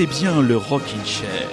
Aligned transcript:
Écoutez 0.00 0.20
bien 0.20 0.40
le 0.40 0.56
Rockin' 0.56 1.04
Chair. 1.04 1.48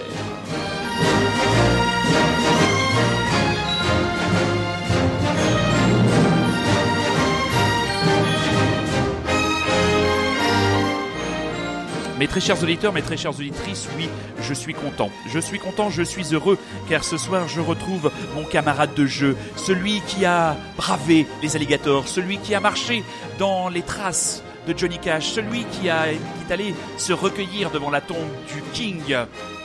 Mes 12.20 12.28
très 12.28 12.40
chers 12.40 12.62
auditeurs, 12.62 12.94
mes 12.94 13.02
très 13.02 13.18
chères 13.18 13.32
auditrices, 13.32 13.88
oui, 13.98 14.10
je 14.40 14.54
suis 14.54 14.76
content. 14.76 15.10
Je 15.28 15.40
suis 15.40 15.58
content, 15.58 15.90
je 15.90 16.04
suis 16.04 16.36
heureux, 16.36 16.60
car 16.88 17.04
ce 17.04 17.18
soir 17.18 17.48
je 17.48 17.62
retrouve 17.62 18.12
mon 18.36 18.44
camarade 18.44 18.94
de 18.94 19.08
jeu, 19.08 19.36
celui 19.56 20.02
qui 20.02 20.24
a 20.24 20.56
bravé 20.78 21.26
les 21.42 21.56
alligators, 21.56 22.08
celui 22.08 22.38
qui 22.38 22.54
a 22.54 22.60
marché 22.60 23.04
dans 23.40 23.70
les 23.70 23.82
traces 23.82 24.44
de 24.68 24.78
Johnny 24.78 24.98
Cash, 24.98 25.32
celui 25.32 25.64
qui, 25.66 25.90
a, 25.90 26.08
qui 26.08 26.50
est 26.50 26.54
allé 26.54 26.76
se 26.98 27.14
recueillir 27.14 27.72
devant 27.72 27.90
la 27.90 28.02
tombe 28.02 28.18
du 28.54 28.62
King, 28.74 29.16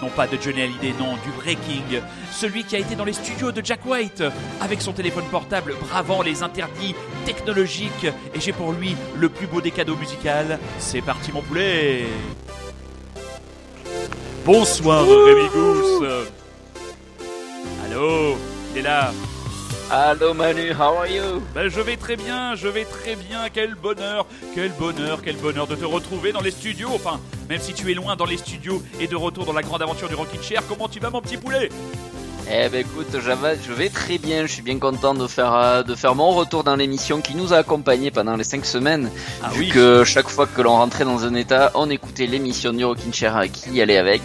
non 0.03 0.09
pas 0.09 0.27
de 0.27 0.37
Johnny 0.41 0.63
Hallyday, 0.63 0.95
non, 0.99 1.15
du 1.25 1.31
vrai 1.41 1.57
King, 1.57 2.01
celui 2.33 2.65
qui 2.65 2.77
a 2.77 2.79
été 2.79 2.95
dans 2.95 3.05
les 3.05 3.13
studios 3.13 3.53
de 3.53 3.65
Jack 3.65 3.85
White 3.87 4.23
avec 4.61 4.83
son 4.83 4.93
téléphone 4.93 5.25
portable 5.31 5.75
bravant 5.81 6.23
les 6.23 6.43
interdits 6.43 6.95
technologiques, 7.25 8.07
et 8.35 8.41
j'ai 8.41 8.53
pour 8.53 8.73
lui 8.73 8.97
le 9.17 9.29
plus 9.29 9.47
beau 9.47 9.61
des 9.61 9.71
cadeaux 9.71 9.97
musicaux. 9.97 10.21
C'est 10.79 11.01
parti 11.01 11.33
mon 11.33 11.43
poulet. 11.43 12.07
Bonsoir 14.45 15.05
Rémi 15.07 15.49
Gousse. 15.49 16.27
Allô 17.85 18.37
T'es 18.75 18.83
là 18.83 19.13
Allô 19.93 20.33
Manu, 20.35 20.73
how 20.73 20.99
are 20.99 21.09
you? 21.09 21.43
Ben, 21.53 21.69
Je 21.69 21.81
vais 21.81 21.97
très 21.97 22.15
bien, 22.15 22.55
je 22.55 22.69
vais 22.69 22.85
très 22.85 23.17
bien, 23.17 23.49
quel 23.53 23.75
bonheur, 23.75 24.25
quel 24.55 24.71
bonheur, 24.71 25.21
quel 25.21 25.35
bonheur 25.37 25.67
de 25.67 25.75
te 25.75 25.85
retrouver 25.85 26.31
dans 26.31 26.41
les 26.41 26.53
studios, 26.53 26.91
enfin, 26.95 27.19
même 27.49 27.61
si 27.61 27.75
tu 27.75 27.91
es 27.91 27.95
loin 27.95 28.15
dans 28.15 28.25
les 28.25 28.37
studios 28.37 28.81
et 29.01 29.09
de 29.09 29.17
retour 29.17 29.47
dans 29.47 29.53
la 29.53 29.63
grande 29.63 29.83
aventure 29.83 30.09
du 30.09 30.15
Rockin' 30.15 30.41
Chair, 30.41 30.63
comment 30.69 30.89
tu 30.89 31.01
vas 31.01 31.11
mon 31.11 31.21
petit 31.21 31.37
poulet? 31.37 31.71
Eh 32.53 32.69
ben 32.69 32.81
écoute, 32.81 33.07
je 33.13 33.73
vais 33.73 33.89
très 33.91 34.19
bien, 34.19 34.43
je 34.45 34.53
suis 34.53 34.63
bien 34.63 34.79
content 34.81 35.15
de 35.15 35.27
faire 35.29 35.55
euh, 35.55 35.83
de 35.85 35.95
faire 35.95 36.17
mon 36.17 36.31
retour 36.31 36.65
dans 36.65 36.75
l'émission 36.75 37.21
qui 37.21 37.37
nous 37.37 37.53
a 37.53 37.59
accompagnés 37.59 38.11
pendant 38.11 38.35
les 38.35 38.43
5 38.43 38.67
semaines. 38.67 39.09
Ah 39.43 39.51
vu 39.51 39.61
oui. 39.61 39.69
que 39.69 40.03
chaque 40.03 40.29
fois 40.29 40.49
que 40.49 40.61
l'on 40.61 40.73
rentrait 40.73 41.05
dans 41.05 41.25
un 41.25 41.35
état, 41.35 41.71
on 41.75 41.89
écoutait 41.91 42.27
l'émission 42.27 42.73
du 42.73 42.85
Rockin' 42.85 43.13
Chair 43.13 43.41
qui 43.53 43.71
y 43.71 43.83
allait 43.83 43.99
avec. 43.99 44.23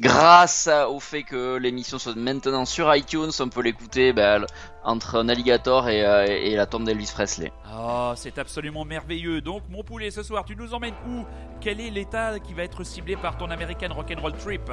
Grâce 0.00 0.70
au 0.88 1.00
fait 1.00 1.22
que 1.22 1.56
l'émission 1.56 1.98
soit 1.98 2.16
maintenant 2.16 2.64
sur 2.64 2.94
iTunes, 2.94 3.30
on 3.40 3.48
peut 3.50 3.62
l'écouter 3.62 4.14
ben, 4.14 4.46
entre 4.82 5.16
un 5.16 5.28
alligator 5.28 5.88
et, 5.90 6.02
euh, 6.02 6.24
et 6.26 6.56
la 6.56 6.64
tombe 6.64 6.84
d'Elvis 6.84 7.10
Presley. 7.12 7.52
Oh, 7.78 8.12
c'est 8.16 8.38
absolument 8.38 8.86
merveilleux. 8.86 9.42
Donc, 9.42 9.64
mon 9.68 9.82
poulet, 9.82 10.10
ce 10.10 10.22
soir, 10.22 10.44
tu 10.46 10.56
nous 10.56 10.72
emmènes 10.72 10.94
où? 11.10 11.24
Quel 11.60 11.80
est 11.80 11.90
l'état 11.90 12.38
qui 12.38 12.54
va 12.54 12.62
être 12.62 12.84
ciblé 12.84 13.16
par 13.16 13.36
ton 13.36 13.50
American 13.50 13.92
Rock'n'Roll 13.92 14.32
Trip? 14.32 14.70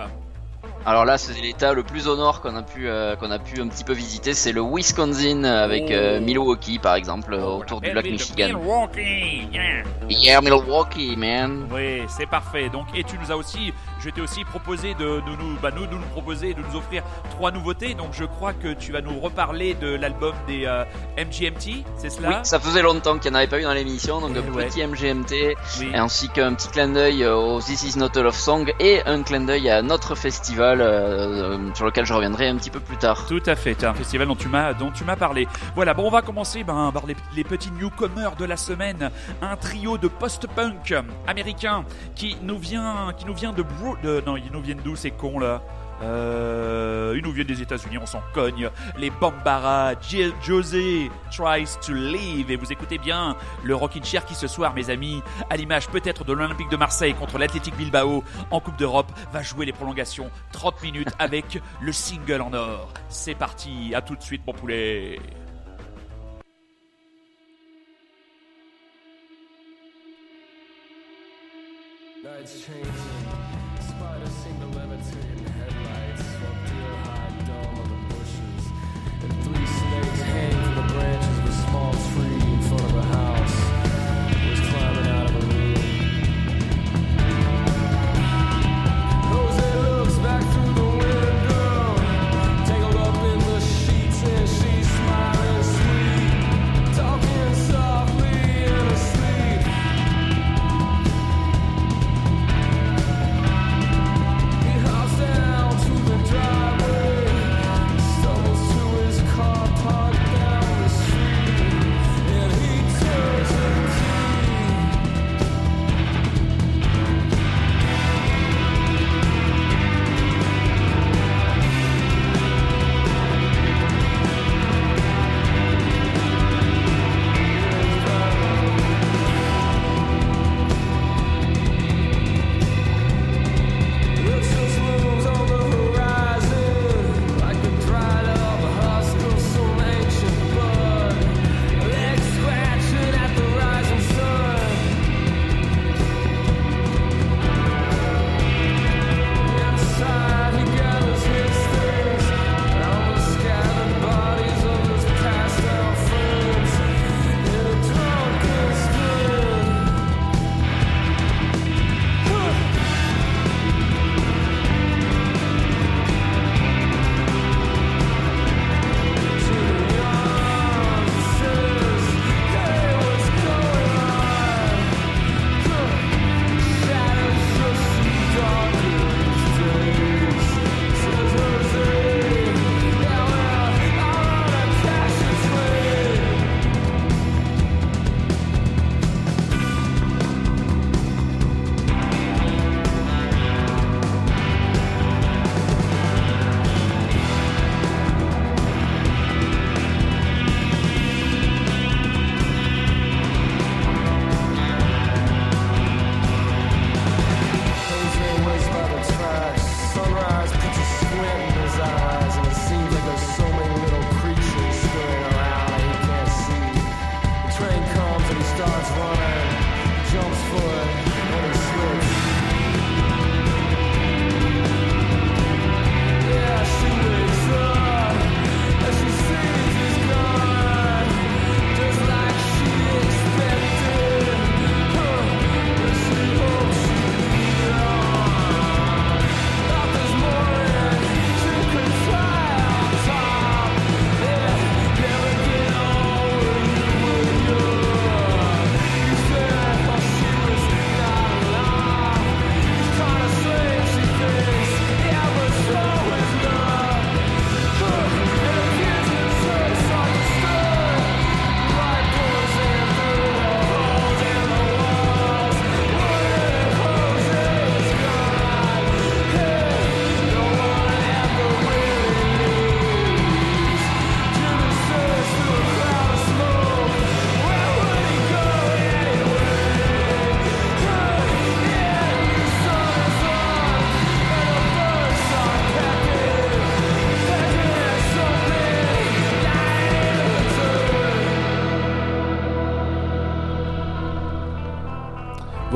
Alors 0.86 1.06
là, 1.06 1.18
c'est 1.18 1.40
l'état 1.40 1.74
le 1.74 1.84
plus 1.84 2.08
au 2.08 2.18
nord 2.18 2.42
qu'on 2.42 2.56
a 2.56 2.62
pu 2.62 2.90
euh, 2.90 3.16
qu'on 3.16 3.32
a 3.32 3.40
pu 3.40 3.62
un 3.62 3.68
petit 3.70 3.84
peu 3.86 3.94
visiter, 3.94 4.34
c'est 4.34 4.52
le 4.52 4.62
Wisconsin 4.62 5.44
avec 5.46 5.92
euh, 5.92 6.20
Oh. 6.20 6.22
Milwaukee 6.22 6.78
par 6.78 6.96
exemple 6.96 7.34
euh, 7.34 7.44
autour 7.46 7.80
du 7.80 7.92
lac 7.94 8.04
Michigan. 8.06 8.48
Milwaukee, 8.48 9.48
yeah. 9.52 9.84
Yeah, 10.10 10.42
Milwaukee, 10.42 11.16
man. 11.16 11.68
Oui, 11.72 12.04
c'est 12.10 12.26
parfait. 12.26 12.70
Donc, 12.70 12.88
et 12.94 13.04
tu 13.04 13.18
nous 13.18 13.32
as 13.32 13.38
aussi, 13.38 13.74
je 14.04 14.10
t'ai 14.10 14.22
aussi 14.22 14.44
proposé 14.44 14.94
de, 14.96 15.06
de 15.06 15.36
nous, 15.40 15.58
bah, 15.62 15.72
nous, 15.74 15.86
de 15.86 15.92
nous 15.94 16.08
proposer, 16.12 16.54
de 16.54 16.62
nous 16.62 16.76
offrir 16.76 17.04
trois 17.32 17.52
nouveautés. 17.52 17.94
Donc, 17.94 18.10
je 18.12 18.26
crois 18.26 18.54
que 18.54 18.74
tu 18.74 18.92
vas 18.92 19.02
nous 19.02 19.20
reparler 19.20 19.76
de 19.76 19.96
l'album 19.96 20.34
des 20.48 20.66
euh, 20.66 20.84
MGMT, 21.18 21.84
c'est 21.96 22.10
Oui, 22.10 22.16
cela 22.18 22.44
ça 22.44 22.60
faisait 22.60 22.82
longtemps 22.82 23.18
qu'il 23.18 23.32
n'y 23.32 23.38
en 23.38 23.40
avait 23.40 23.48
pas 23.48 23.60
eu 23.60 23.64
dans 23.64 23.74
l'émission, 23.74 24.20
donc 24.20 24.36
un 24.36 24.54
ouais. 24.54 24.66
petit 24.66 24.86
MGMT, 24.86 25.56
Oui. 25.80 25.92
ainsi 25.94 26.28
qu'un 26.30 26.54
petit 26.54 26.68
clin 26.68 26.90
d'œil 26.90 27.26
au 27.26 27.60
This 27.62 27.84
Is 27.84 27.98
Not 27.98 28.18
a 28.18 28.22
Love 28.22 28.36
Song 28.36 28.74
et 28.80 29.02
un 29.06 29.24
clin 29.24 29.42
d'œil 29.42 29.70
à 29.70 29.82
notre 29.82 30.16
festival 30.16 30.82
euh, 30.82 31.58
euh, 31.58 31.74
sur 31.74 31.86
lequel 31.86 32.06
je 32.06 32.14
reviendrai 32.14 32.50
un 32.50 32.58
petit 32.58 32.70
peu 32.70 32.80
plus 32.80 32.98
tard. 32.98 33.26
Tout 33.28 33.44
à 33.46 33.56
fait, 33.56 33.84
un 33.84 33.94
festival 33.94 34.28
dont 34.28 34.36
tu 34.36 34.50
m'as 34.50 34.74
dont 34.74 34.92
tu 34.92 35.04
m'as 35.06 35.16
parlé. 35.16 35.48
Voilà, 35.76 35.94
bon, 35.94 36.08
on 36.08 36.12
va 36.12 36.22
commencer 36.22 36.64
ben, 36.64 36.92
par 36.94 37.06
les, 37.06 37.16
les 37.36 37.44
petits 37.44 37.72
newcomers 37.72 38.36
de 38.38 38.46
la 38.46 38.58
semaine, 38.58 39.10
un 39.42 39.56
trio 39.56 39.98
de 39.98 40.08
post-punk 40.08 40.94
américain 41.28 41.86
qui 42.16 42.38
nous 42.42 42.58
vient 42.58 43.14
qui 43.18 43.26
nous 43.26 43.34
vient 43.34 43.54
de, 43.54 43.64
De 44.02 44.24
non, 44.26 44.38
ils 44.38 44.52
nous 44.52 44.62
viennent 44.62 44.82
d'où 44.84 44.96
ces 44.96 45.12
cons 45.12 45.40
là 45.40 45.62
euh, 46.02 47.14
ils 47.16 47.24
nous 47.24 47.32
viennent 47.32 47.48
des 47.48 47.62
États-Unis, 47.62 47.98
on 47.98 48.06
s'en 48.06 48.22
cogne. 48.34 48.70
Les 48.98 49.10
Bambara, 49.10 49.94
Jill 50.02 50.34
José 50.42 51.10
tries 51.32 51.78
to 51.86 51.94
leave. 51.94 52.52
Et 52.52 52.56
vous 52.56 52.72
écoutez 52.72 52.98
bien 52.98 53.36
le 53.64 53.76
Rockin' 53.76 54.04
Chair 54.04 54.26
qui 54.26 54.36
ce 54.36 54.48
soir, 54.48 54.74
mes 54.74 54.90
amis, 54.90 55.22
à 55.50 55.58
l'image 55.58 55.88
peut-être 55.88 56.24
de 56.24 56.34
l'Olympique 56.34 56.70
de 56.70 56.78
Marseille 56.78 57.14
contre 57.14 57.38
l'Athletic 57.38 57.76
Bilbao 57.78 58.24
en 58.52 58.60
Coupe 58.60 58.78
d'Europe, 58.78 59.12
va 59.32 59.42
jouer 59.42 59.66
les 59.66 59.74
prolongations 59.74 60.30
30 60.52 60.82
minutes 60.84 61.12
avec 61.20 61.62
le 61.82 61.92
single 61.92 62.42
en 62.42 62.54
or. 62.54 62.94
C'est 63.10 63.36
parti, 63.36 63.94
à 63.96 64.02
tout 64.02 64.16
de 64.16 64.24
suite, 64.24 64.42
mon 64.46 64.54
poulet. 64.54 65.20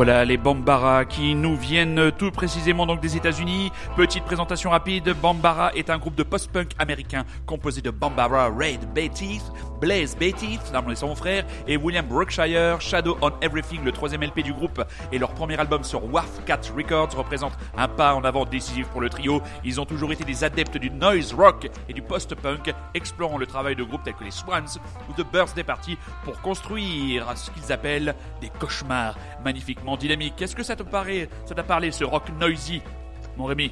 Voilà 0.07 0.23
les 0.23 0.37
Bambara 0.37 1.03
qui 1.03 1.35
nous 1.35 1.57
viennent 1.57 2.13
tout 2.17 2.31
précisément 2.31 2.85
donc 2.85 3.01
des 3.01 3.17
États-Unis. 3.17 3.73
Petite 3.97 4.23
présentation 4.23 4.69
rapide. 4.69 5.13
Bambara 5.21 5.73
est 5.75 5.89
un 5.89 5.97
groupe 5.97 6.15
de 6.15 6.23
post-punk 6.23 6.69
américain 6.79 7.25
composé 7.45 7.81
de 7.81 7.89
Bambara, 7.89 8.49
Raid 8.49 8.79
Beatty, 8.95 9.41
Blaze 9.79 10.15
Beatty, 10.17 10.59
et 10.89 10.95
son 10.95 11.15
frère, 11.15 11.45
et 11.67 11.77
William 11.77 12.05
Brookshire. 12.05 12.81
Shadow 12.81 13.17
on 13.21 13.31
Everything, 13.41 13.83
le 13.83 13.91
troisième 13.91 14.23
LP 14.23 14.41
du 14.41 14.53
groupe 14.53 14.83
et 15.11 15.17
leur 15.17 15.31
premier 15.31 15.59
album 15.59 15.83
sur 15.83 16.03
Wharf 16.11 16.43
Cat 16.45 16.61
Records 16.75 17.15
représente 17.15 17.53
un 17.77 17.87
pas 17.87 18.13
en 18.13 18.23
avant 18.23 18.45
décisif 18.45 18.87
pour 18.87 19.01
le 19.01 19.09
trio. 19.09 19.41
Ils 19.63 19.79
ont 19.79 19.85
toujours 19.85 20.11
été 20.11 20.23
des 20.23 20.43
adeptes 20.43 20.77
du 20.77 20.89
noise 20.89 21.33
rock 21.33 21.69
et 21.87 21.93
du 21.93 22.01
post-punk, 22.01 22.73
explorant 22.93 23.37
le 23.37 23.45
travail 23.45 23.75
de 23.75 23.83
groupes 23.83 24.03
tels 24.03 24.15
que 24.15 24.23
les 24.23 24.31
Swans 24.31 24.79
ou 25.09 25.13
The 25.13 25.25
Birthday 25.31 25.63
Party 25.63 25.97
pour 26.23 26.41
construire 26.41 27.25
ce 27.35 27.51
qu'ils 27.51 27.71
appellent 27.71 28.15
des 28.41 28.49
cauchemars 28.49 29.17
magnifiquement 29.43 29.97
dynamiques. 29.97 30.35
Qu'est-ce 30.37 30.55
que 30.55 30.63
ça 30.63 30.75
te 30.75 30.83
paraît, 30.83 31.29
ça 31.45 31.55
t'a 31.55 31.63
parlé 31.63 31.91
ce 31.91 32.03
rock 32.03 32.29
noisy, 32.39 32.81
mon 33.37 33.45
Rémi? 33.45 33.71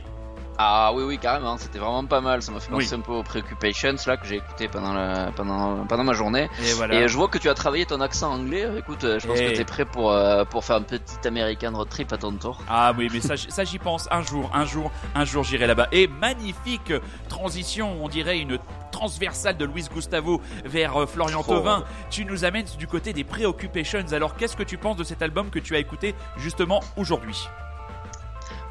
Ah 0.57 0.91
oui, 0.93 1.03
oui, 1.03 1.17
carrément, 1.17 1.57
c'était 1.57 1.79
vraiment 1.79 2.05
pas 2.05 2.21
mal. 2.21 2.41
Ça 2.41 2.51
m'a 2.51 2.59
fait 2.61 2.71
Oui. 2.71 2.83
penser 2.85 2.95
un 2.95 3.01
peu 3.01 3.11
aux 3.11 3.23
Preoccupations 3.23 3.95
là 4.07 4.15
que 4.15 4.25
j'ai 4.25 4.37
écouté 4.37 4.67
pendant, 4.69 4.93
la- 4.93 5.31
pendant, 5.35 5.85
pendant 5.85 6.03
ma 6.05 6.13
journée. 6.13 6.49
Et 6.63 6.71
voilà. 6.73 6.95
Et 6.95 7.07
je 7.09 7.17
vois 7.17 7.27
que 7.27 7.37
tu 7.37 7.49
as 7.49 7.53
travaillé 7.53 7.85
ton 7.85 7.99
accent 7.99 8.31
anglais. 8.31 8.65
Écoute, 8.77 9.03
euh, 9.03 9.19
je 9.19 9.27
pense 9.27 9.37
que 9.39 9.53
t'es 9.55 9.65
prêt 9.65 9.83
pour, 9.85 10.11
euh, 10.13 10.45
pour 10.45 10.63
faire 10.63 10.77
un 10.77 10.81
petit 10.81 11.27
American 11.27 11.73
road 11.73 11.89
trip 11.89 12.13
à 12.13 12.17
ton 12.17 12.31
tour. 12.37 12.59
Ah 12.69 12.93
oui, 12.97 13.09
mais 13.11 13.19
ça, 13.19 13.63
j'y 13.65 13.79
pense. 13.79 14.07
Un 14.11 14.21
jour, 14.21 14.49
un 14.53 14.65
jour, 14.65 14.91
un 15.13 15.25
jour, 15.25 15.43
j'irai 15.43 15.67
là-bas. 15.67 15.87
Et 15.91 16.07
magnifique 16.07 16.93
transition, 17.27 17.97
on 18.01 18.07
dirait 18.07 18.39
une 18.39 18.57
transversale 18.91 19.57
de 19.57 19.65
Luis 19.65 19.87
Gustavo 19.93 20.41
vers 20.63 20.95
euh, 21.01 21.05
Florian 21.05 21.41
Trop. 21.43 21.55
Thauvin. 21.55 21.83
Tu 22.09 22.23
nous 22.23 22.45
amènes 22.45 22.65
du 22.79 22.87
côté 22.87 23.11
des 23.11 23.25
Preoccupations. 23.25 24.05
Alors, 24.13 24.37
qu'est-ce 24.37 24.55
que 24.55 24.63
tu 24.63 24.77
penses 24.77 24.95
de 24.95 25.03
cet 25.03 25.21
album 25.21 25.49
que 25.49 25.59
tu 25.59 25.75
as 25.75 25.79
écouté 25.79 26.15
justement 26.37 26.79
aujourd'hui? 26.95 27.45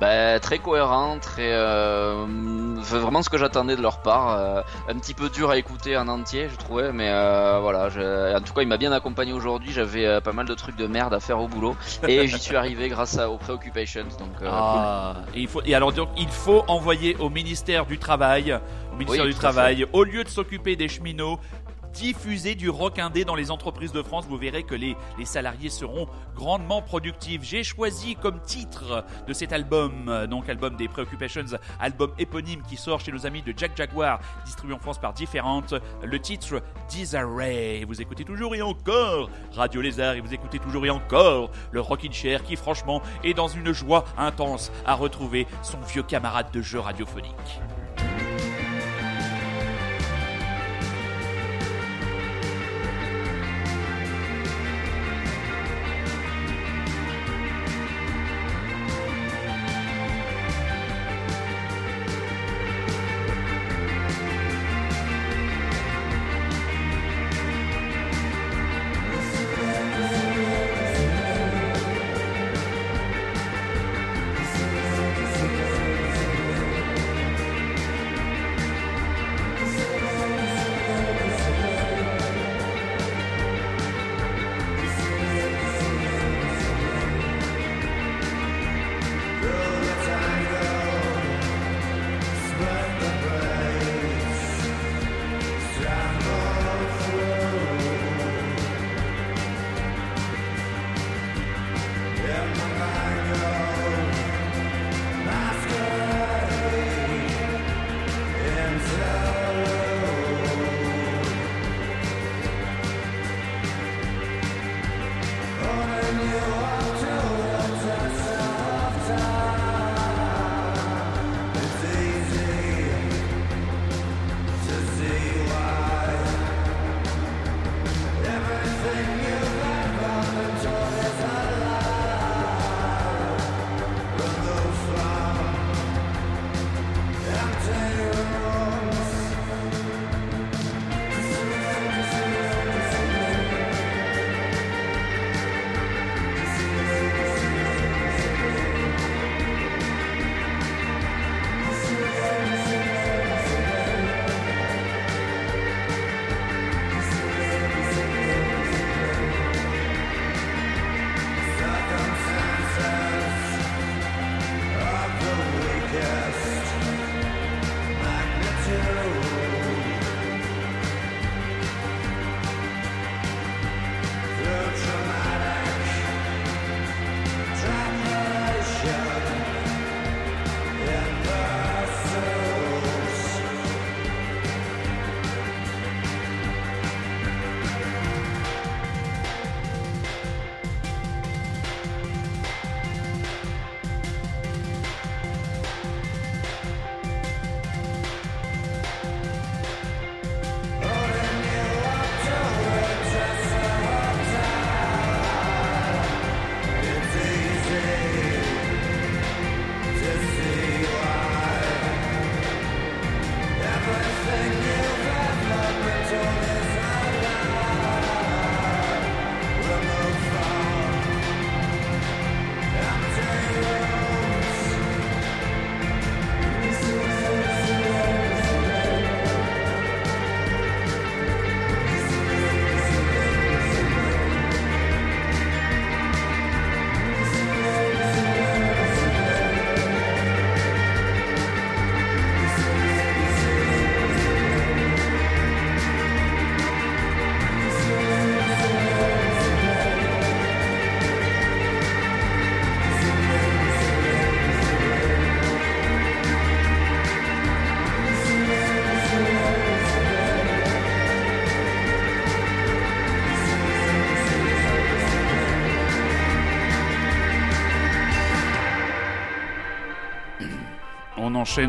Bah, 0.05 0.39
très 0.39 0.59
cohérent, 0.59 1.19
très 1.19 1.51
euh, 1.53 2.27
vraiment 2.77 3.23
ce 3.23 3.31
que 3.31 3.39
j'attendais 3.39 3.75
de 3.75 3.81
leur 3.81 4.03
part. 4.03 4.37
euh, 4.39 4.61
un 4.89 4.99
petit 4.99 5.15
peu 5.15 5.31
dur 5.31 5.49
à 5.49 5.56
écouter 5.56 5.97
en 5.97 6.09
entier, 6.09 6.49
je 6.51 6.56
trouvais, 6.56 6.93
mais 6.93 7.09
euh, 7.09 7.59
voilà. 7.62 7.89
je- 7.89 8.37
en 8.37 8.41
tout 8.43 8.53
cas, 8.53 8.61
il 8.61 8.69
m'a 8.69 8.77
bien 8.77 8.93
accompagné 8.93 9.33
aujourd'hui. 9.33 9.73
J'avais 9.73 10.21
pas 10.21 10.33
mal 10.33 10.45
de 10.47 10.53
trucs 10.55 10.77
de 10.77 10.87
merde 10.87 11.15
à 11.15 11.21
faire 11.21 11.41
au 11.41 11.49
boulot 11.49 11.75
et 12.06 12.27
j'y 12.29 12.39
suis 12.39 12.55
arrivé 12.55 12.91
grâce 12.91 13.17
à, 13.19 13.31
aux 13.31 13.39
Preoccupations. 13.39 14.05
Donc, 14.19 14.43
euh, 14.43 14.49
Ah, 14.53 15.15
et, 15.35 15.41
il 15.41 15.49
faut, 15.49 15.62
et 15.65 15.75
alors 15.75 15.93
donc 15.93 16.11
il 16.19 16.29
faut 16.29 16.65
envoyer 16.69 17.17
au 17.19 17.31
ministère 17.31 17.87
du 17.87 17.99
Travail, 17.99 18.59
au 18.93 18.97
ministère 18.97 19.25
Oui, 19.25 19.31
du 19.33 19.35
Travail, 19.39 19.87
au 19.95 20.05
lieu 20.05 20.23
de 20.23 20.29
s'occuper 20.29 20.77
des 20.77 20.89
cheminots, 20.89 21.39
diffuser 21.94 22.55
du 22.55 22.69
rock 22.69 22.99
indé 22.99 23.25
dans 23.25 23.35
les 23.35 23.50
entreprises 23.50 23.93
de 23.93 24.02
France. 24.02 24.26
Vous 24.29 24.37
verrez 24.37 24.64
que 24.64 24.75
les, 24.75 24.96
les 25.19 25.25
salariés 25.25 25.70
seront 25.70 26.06
grandement 26.35 26.82
productifs. 26.82 27.43
J'ai 27.43 27.64
choisi 27.64 28.17
comme 28.17 28.41
titre 28.41 29.05
de 29.26 29.32
cet 29.32 29.52
album, 29.52 30.08
euh, 30.08 30.26
donc 30.26 30.49
album 30.49 30.76
des 30.76 30.88
Preoccupations, 30.88 31.44
album 31.81 32.12
éponyme 32.19 32.62
qui 32.69 32.76
sort 32.76 33.00
chez 33.00 33.12
nos 33.12 33.26
amis 33.26 33.43
de 33.43 33.55
Jack 33.56 33.76
Jaguar, 33.76 34.20
distribué 34.44 34.75
en 34.75 34.79
France 34.79 34.99
par 34.99 35.14
Différentes, 35.14 35.75
le 36.02 36.19
titre 36.19 36.62
Disarray. 36.88 37.85
Vous 37.85 38.02
écoutez 38.02 38.25
toujours 38.25 38.55
et 38.55 38.62
encore 38.62 39.31
Radio 39.52 39.81
Lézard 39.81 40.14
et 40.14 40.20
vous 40.20 40.35
écoutez 40.35 40.58
toujours 40.58 40.85
et 40.85 40.90
encore 40.90 41.50
le 41.71 41.80
Rockin' 41.80 42.12
Chair 42.12 42.42
qui 42.42 42.57
franchement 42.57 43.00
est 43.23 43.35
dans 43.35 43.49
une 43.49 43.73
joie 43.73 44.04
intense 44.19 44.73
à 44.85 44.95
retrouver 44.95 45.47
son 45.62 45.80
vieux 45.80 46.02
camarade 46.02 46.50
de 46.52 46.61
jeu 46.61 46.80
radiophonique. 46.80 47.61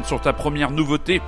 Sur 0.03 0.21
ta 0.21 0.33
première 0.33 0.71
nouveauté, 0.71 1.21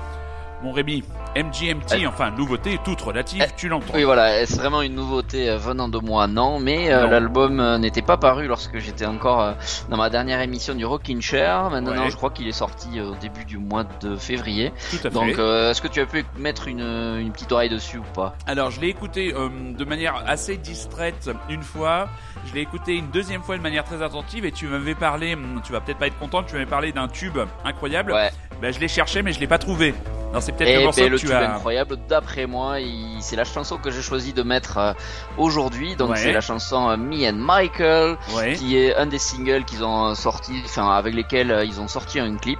mon 0.63 0.71
Rémi. 0.71 1.03
MGMT, 1.35 2.07
enfin 2.07 2.31
nouveauté 2.31 2.79
toute 2.83 2.99
relative, 2.99 3.45
tu 3.57 3.67
l'entends. 3.69 3.93
Oui, 3.93 4.03
voilà, 4.05 4.41
est-ce 4.41 4.55
vraiment 4.55 4.81
une 4.81 4.95
nouveauté 4.95 5.51
euh, 5.51 5.57
venant 5.59 5.87
de 5.87 5.99
moi 5.99 6.25
Non, 6.25 6.57
mais 6.59 6.91
euh, 6.91 7.05
l'album 7.05 7.59
euh, 7.59 7.77
n'était 7.77 8.01
pas 8.01 8.17
paru 8.17 8.47
lorsque 8.47 8.79
j'étais 8.79 9.05
encore 9.05 9.41
euh, 9.41 9.53
dans 9.89 9.97
ma 9.97 10.09
dernière 10.09 10.41
émission 10.41 10.73
du 10.73 10.83
Rockin' 10.83 11.21
Chair. 11.21 11.69
Maintenant, 11.69 11.91
Ouais. 11.91 12.09
je 12.09 12.15
crois 12.15 12.31
qu'il 12.31 12.47
est 12.47 12.51
sorti 12.53 12.99
au 12.99 13.13
début 13.21 13.45
du 13.45 13.59
mois 13.59 13.83
de 14.01 14.15
février. 14.15 14.71
Tout 14.89 14.95
à 14.95 14.99
fait. 15.01 15.09
Donc, 15.11 15.29
est-ce 15.37 15.79
que 15.79 15.87
tu 15.87 15.99
as 16.01 16.07
pu 16.07 16.25
mettre 16.39 16.67
une, 16.67 16.79
une 17.19 17.31
petite 17.31 17.51
oreille 17.51 17.69
dessus 17.69 17.99
ou 17.99 18.05
pas? 18.15 18.33
Alors, 18.47 18.71
je 18.71 18.81
l'ai 18.81 18.87
écouté 18.87 19.31
de 19.33 19.85
manière 19.85 20.23
assez 20.25 20.57
distraite 20.57 21.29
une 21.51 21.61
fois. 21.61 22.07
Je 22.47 22.55
l'ai 22.55 22.61
écouté 22.61 22.95
une 22.95 23.11
deuxième 23.11 23.43
fois 23.43 23.57
de 23.57 23.61
manière 23.61 23.83
très 23.83 24.01
attentive 24.01 24.43
et 24.43 24.51
tu 24.51 24.65
m'avais 24.65 24.95
parlé, 24.95 25.35
hum, 25.35 25.61
tu 25.63 25.71
vas 25.71 25.81
peut-être 25.81 25.99
pas 25.99 26.07
être 26.07 26.17
content, 26.17 26.41
tu 26.41 26.53
m'avais 26.53 26.65
parlé 26.65 26.91
d'un 26.93 27.07
tube 27.09 27.37
incroyable. 27.63 28.11
Ouais. 28.13 28.29
Ben, 28.61 28.73
je 28.73 28.79
l'ai 28.79 28.87
cherché 28.87 29.21
mais 29.21 29.33
je 29.33 29.39
l'ai 29.39 29.47
pas 29.47 29.57
trouvé. 29.59 29.93
Alors 30.31 30.43
c'est 30.43 30.51
peut-être 30.51 30.77
le 30.79 30.83
morceau 30.83 31.01
ben, 31.01 31.07
que 31.07 31.11
le 31.13 31.19
tu 31.19 31.25
tube 31.27 31.35
as. 31.35 31.53
incroyable, 31.55 31.97
d'après 32.09 32.47
moi, 32.47 32.81
il- 32.81 33.17
c'est 33.21 33.37
la 33.37 33.45
chanson 33.45 33.77
que 33.77 33.91
j'ai 33.91 34.01
choisi 34.01 34.33
de 34.33 34.43
mettre 34.43 34.77
euh, 34.77 34.93
aujourd'hui. 35.37 35.95
Donc, 35.95 36.09
Ouais. 36.11 36.17
c'est 36.17 36.33
la 36.33 36.41
chanson 36.41 36.89
euh, 36.89 36.97
Me 36.97 37.25
and 37.29 37.35
Michael. 37.37 38.17
Ouais. 38.35 38.53
qui 38.55 38.77
est 38.77 38.93
un 38.95 39.05
des 39.05 39.19
singles 39.19 39.63
qu'ils 39.63 39.83
ont 39.85 40.13
sorti, 40.15 40.51
enfin 40.65 40.89
avec 40.91 41.13
lesquels 41.15 41.49
euh, 41.51 41.63
ils 41.63 41.79
ont 41.79 41.87
sorti 41.87 42.19
un 42.19 42.35
clip. 42.35 42.59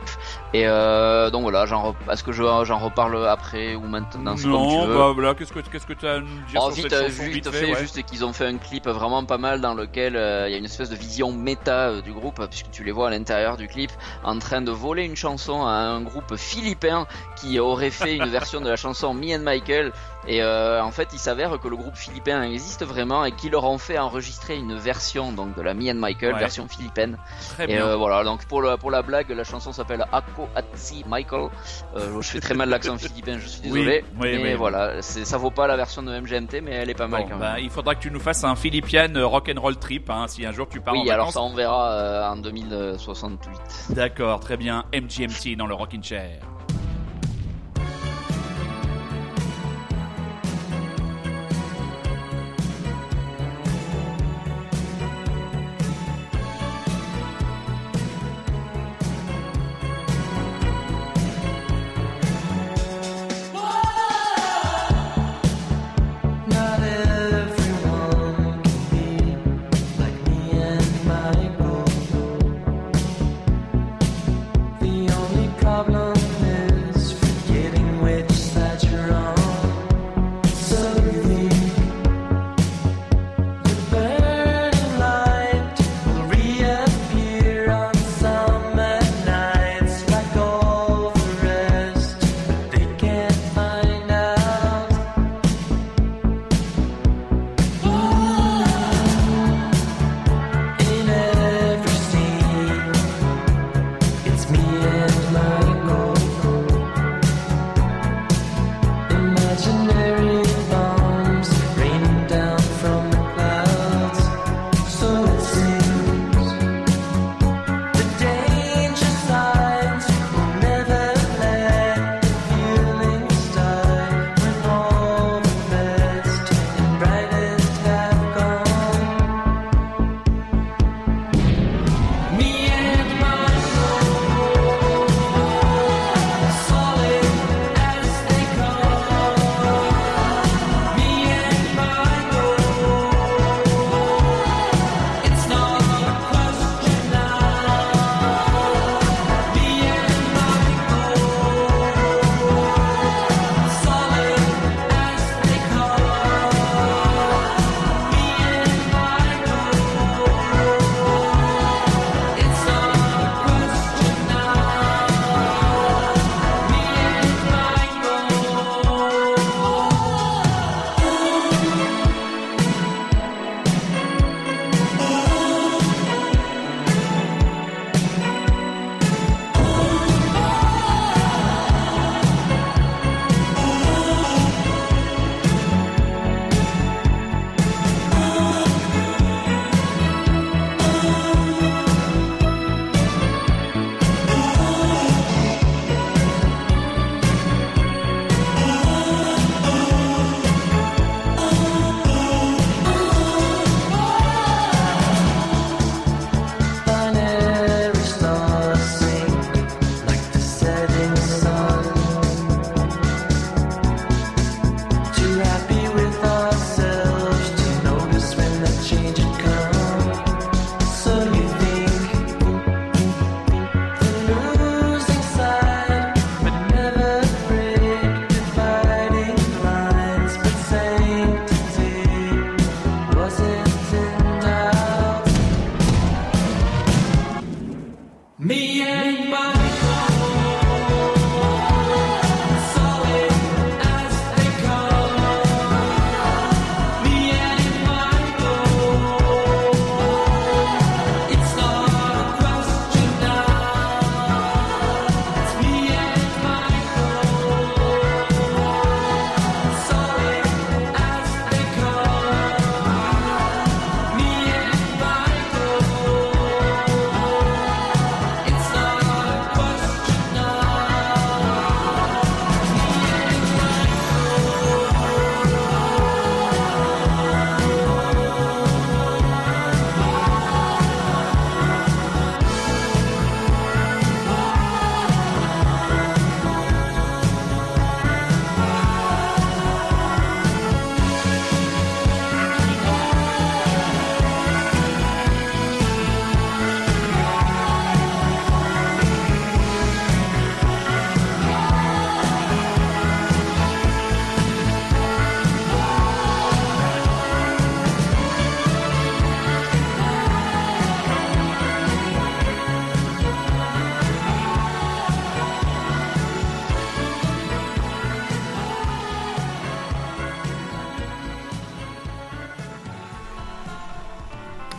Et 0.58 0.66
euh, 0.66 1.30
donc 1.30 1.44
voilà, 1.44 1.66
j'en 1.66 1.94
est-ce 2.12 2.24
que 2.24 2.32
je- 2.32 2.42
j'en 2.64 2.78
reparle 2.80 3.28
après 3.28 3.76
ou 3.76 3.82
maintenant 3.82 4.36
comme 4.36 4.52
non, 4.52 4.82
tu 4.84 4.88
veux. 4.88 4.98
bah 4.98 5.12
voilà, 5.14 5.36
qu'est-ce 5.36 5.54
que 5.54 5.60
qu'est-ce 5.60 5.86
que 5.86 5.94
tu 5.94 6.08
as 6.08 6.14
à 6.14 6.20
nous 6.20 6.26
dire 6.50 6.62
Oh, 6.64 6.72
sur 6.72 6.84
vite, 6.84 6.90
cette 6.90 7.08
vite, 7.12 7.34
vite 7.34 7.50
fait, 7.52 7.66
ouais. 7.74 7.80
juste 7.80 8.02
qu'ils 8.04 8.26
ont 8.26 8.34
fait 8.34 8.46
un 8.48 8.58
clip 8.58 8.88
vraiment 8.88 9.24
pas 9.26 9.38
mal 9.38 9.62
dans 9.62 9.74
lequel 9.74 10.16
euh, 10.16 10.48
il 10.48 10.52
y 10.52 10.56
a 10.56 10.58
une 10.58 10.66
espèce 10.66 10.90
de 10.90 10.96
vision 10.96 11.32
méta 11.32 11.90
euh, 11.90 12.02
du 12.02 12.12
groupe, 12.14 12.42
puisque 12.50 12.72
tu 12.72 12.84
les 12.84 12.92
vois 12.92 13.08
à 13.08 13.12
l'intérieur 13.12 13.58
du 13.58 13.68
clip 13.68 13.92
en 14.24 14.40
train 14.40 14.62
de 14.62 14.72
voler 14.72 15.04
une 15.04 15.16
chanson 15.16 15.64
à 15.66 15.72
un 15.72 16.02
groupe 16.02 16.36
philippin 16.38 17.06
qui 17.36 17.60
aurait 17.60 17.92
fait 17.92 18.16
une 18.16 18.30
version 18.30 18.60
de 18.62 18.70
la 18.70 18.78
chanson 18.78 19.14
Me 19.14 19.36
and 19.36 19.42
Michael. 19.44 19.92
Et 20.28 20.42
euh, 20.44 20.84
en 20.84 20.92
fait, 20.92 21.08
il 21.14 21.20
s'avère 21.20 21.58
que 21.60 21.68
le 21.70 21.78
groupe 21.78 21.96
philippin 21.96 22.42
existe 22.44 22.84
vraiment 22.84 23.24
et 23.24 23.32
qu'ils 23.32 23.52
leur 23.52 23.64
ont 23.64 23.78
fait 23.78 23.98
enregistrer 23.98 24.58
une 24.58 24.76
version 24.76 25.32
donc 25.32 25.56
de 25.56 25.62
la 25.62 25.74
Me 25.74 25.90
and 25.90 25.96
Michael, 25.96 26.34
Ouais. 26.34 26.40
version 26.40 26.68
philippine. 26.68 27.18
Très 27.54 27.64
Et 27.64 27.68
bien. 27.68 27.86
euh, 27.86 27.96
voilà, 27.96 28.24
donc 28.26 28.46
pour, 28.46 28.62
le, 28.62 28.76
pour 28.76 28.92
la 28.92 29.02
blague, 29.02 29.30
la 29.30 29.44
chanson 29.46 29.72
s'appelle 29.72 30.06
Ako 30.12 30.50
Atsi 30.56 31.06
Michael. 31.08 31.48
Euh, 31.96 32.22
je 32.22 32.28
fais 32.30 32.40
très 32.42 32.54
mal 32.56 32.68
l'accent 32.70 32.98
philippin, 33.00 33.38
je 33.40 33.48
suis 33.48 33.62
désolé. 33.62 34.04
Oui, 34.20 34.30
oui, 34.34 34.40
mais 34.44 34.50
oui. 34.52 34.54
voilà, 34.56 35.02
ça 35.02 35.38
vaut 35.38 35.52
pas 35.52 35.66
la 35.68 35.78
version 35.78 36.04
de 36.04 36.20
MGMT, 36.20 36.62
mais 36.62 36.72
elle 36.72 36.90
est 36.90 36.94
pas 36.94 37.08
mal 37.08 37.24
Bon, 37.24 37.30
quand 37.30 37.38
bah, 37.38 37.54
même. 37.54 37.64
il 37.64 37.70
faudra 37.70 37.96
que 37.96 38.02
tu 38.02 38.12
nous 38.12 38.20
fasses 38.20 38.44
un 38.44 38.56
Philippian 38.58 39.16
euh, 39.16 39.26
rock'n'roll 39.26 39.78
trip 39.78 40.10
hein, 40.10 40.26
si 40.28 40.46
un 40.46 40.52
jour 40.52 40.68
tu 40.70 40.82
pars 40.82 40.94
en 40.94 41.02
oui, 41.02 41.10
alors 41.10 41.32
ça 41.32 41.42
on 41.42 41.54
verra 41.54 42.32
en 42.32 42.36
2068. 42.36 43.50
D'accord, 43.92 44.40
très 44.42 44.58
bien. 44.58 44.84
MGMT 44.94 45.56
dans 45.58 45.68
le 45.68 45.74
Rockin' 45.74 46.04
Chair. 46.04 46.40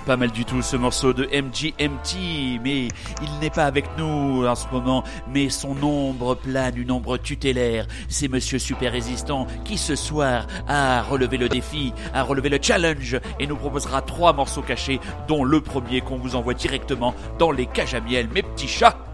Pas 0.09 0.16
mal 0.16 0.31
du 0.31 0.47
tout 0.47 0.62
ce 0.62 0.75
morceau 0.75 1.12
de 1.12 1.25
MGMT, 1.25 2.62
mais 2.64 2.88
il 3.21 3.38
n'est 3.42 3.51
pas 3.51 3.66
avec 3.66 3.85
nous 3.99 4.47
en 4.47 4.55
ce 4.55 4.66
moment, 4.73 5.05
mais 5.31 5.51
son 5.51 5.77
ombre 5.83 6.35
plane, 6.35 6.79
une 6.79 6.90
ombre 6.92 7.18
tutélaire. 7.18 7.87
C'est 8.09 8.29
Monsieur 8.29 8.59
Super 8.59 8.90
Résistant 8.90 9.47
qui 9.66 9.77
ce 9.77 9.97
soir 9.97 10.47
a 10.66 11.03
relevé 11.03 11.37
le 11.37 11.51
défi, 11.51 11.92
a 12.14 12.23
relevé 12.23 12.49
le 12.49 12.59
challenge 12.59 13.21
et 13.38 13.47
nous 13.47 13.57
proposera 13.57 14.01
trois 14.01 14.33
morceaux 14.33 14.62
cachés, 14.62 14.99
dont 15.29 15.44
le 15.44 15.61
premier 15.61 16.01
qu'on 16.01 16.16
vous 16.16 16.37
envoie 16.37 16.55
directement 16.55 17.14
dans 17.38 17.51
les 17.51 17.66
cages 17.66 17.92
à 17.92 18.01
miel, 18.01 18.29
mes 18.33 18.42
petits 18.42 18.66
chats. 18.66 19.08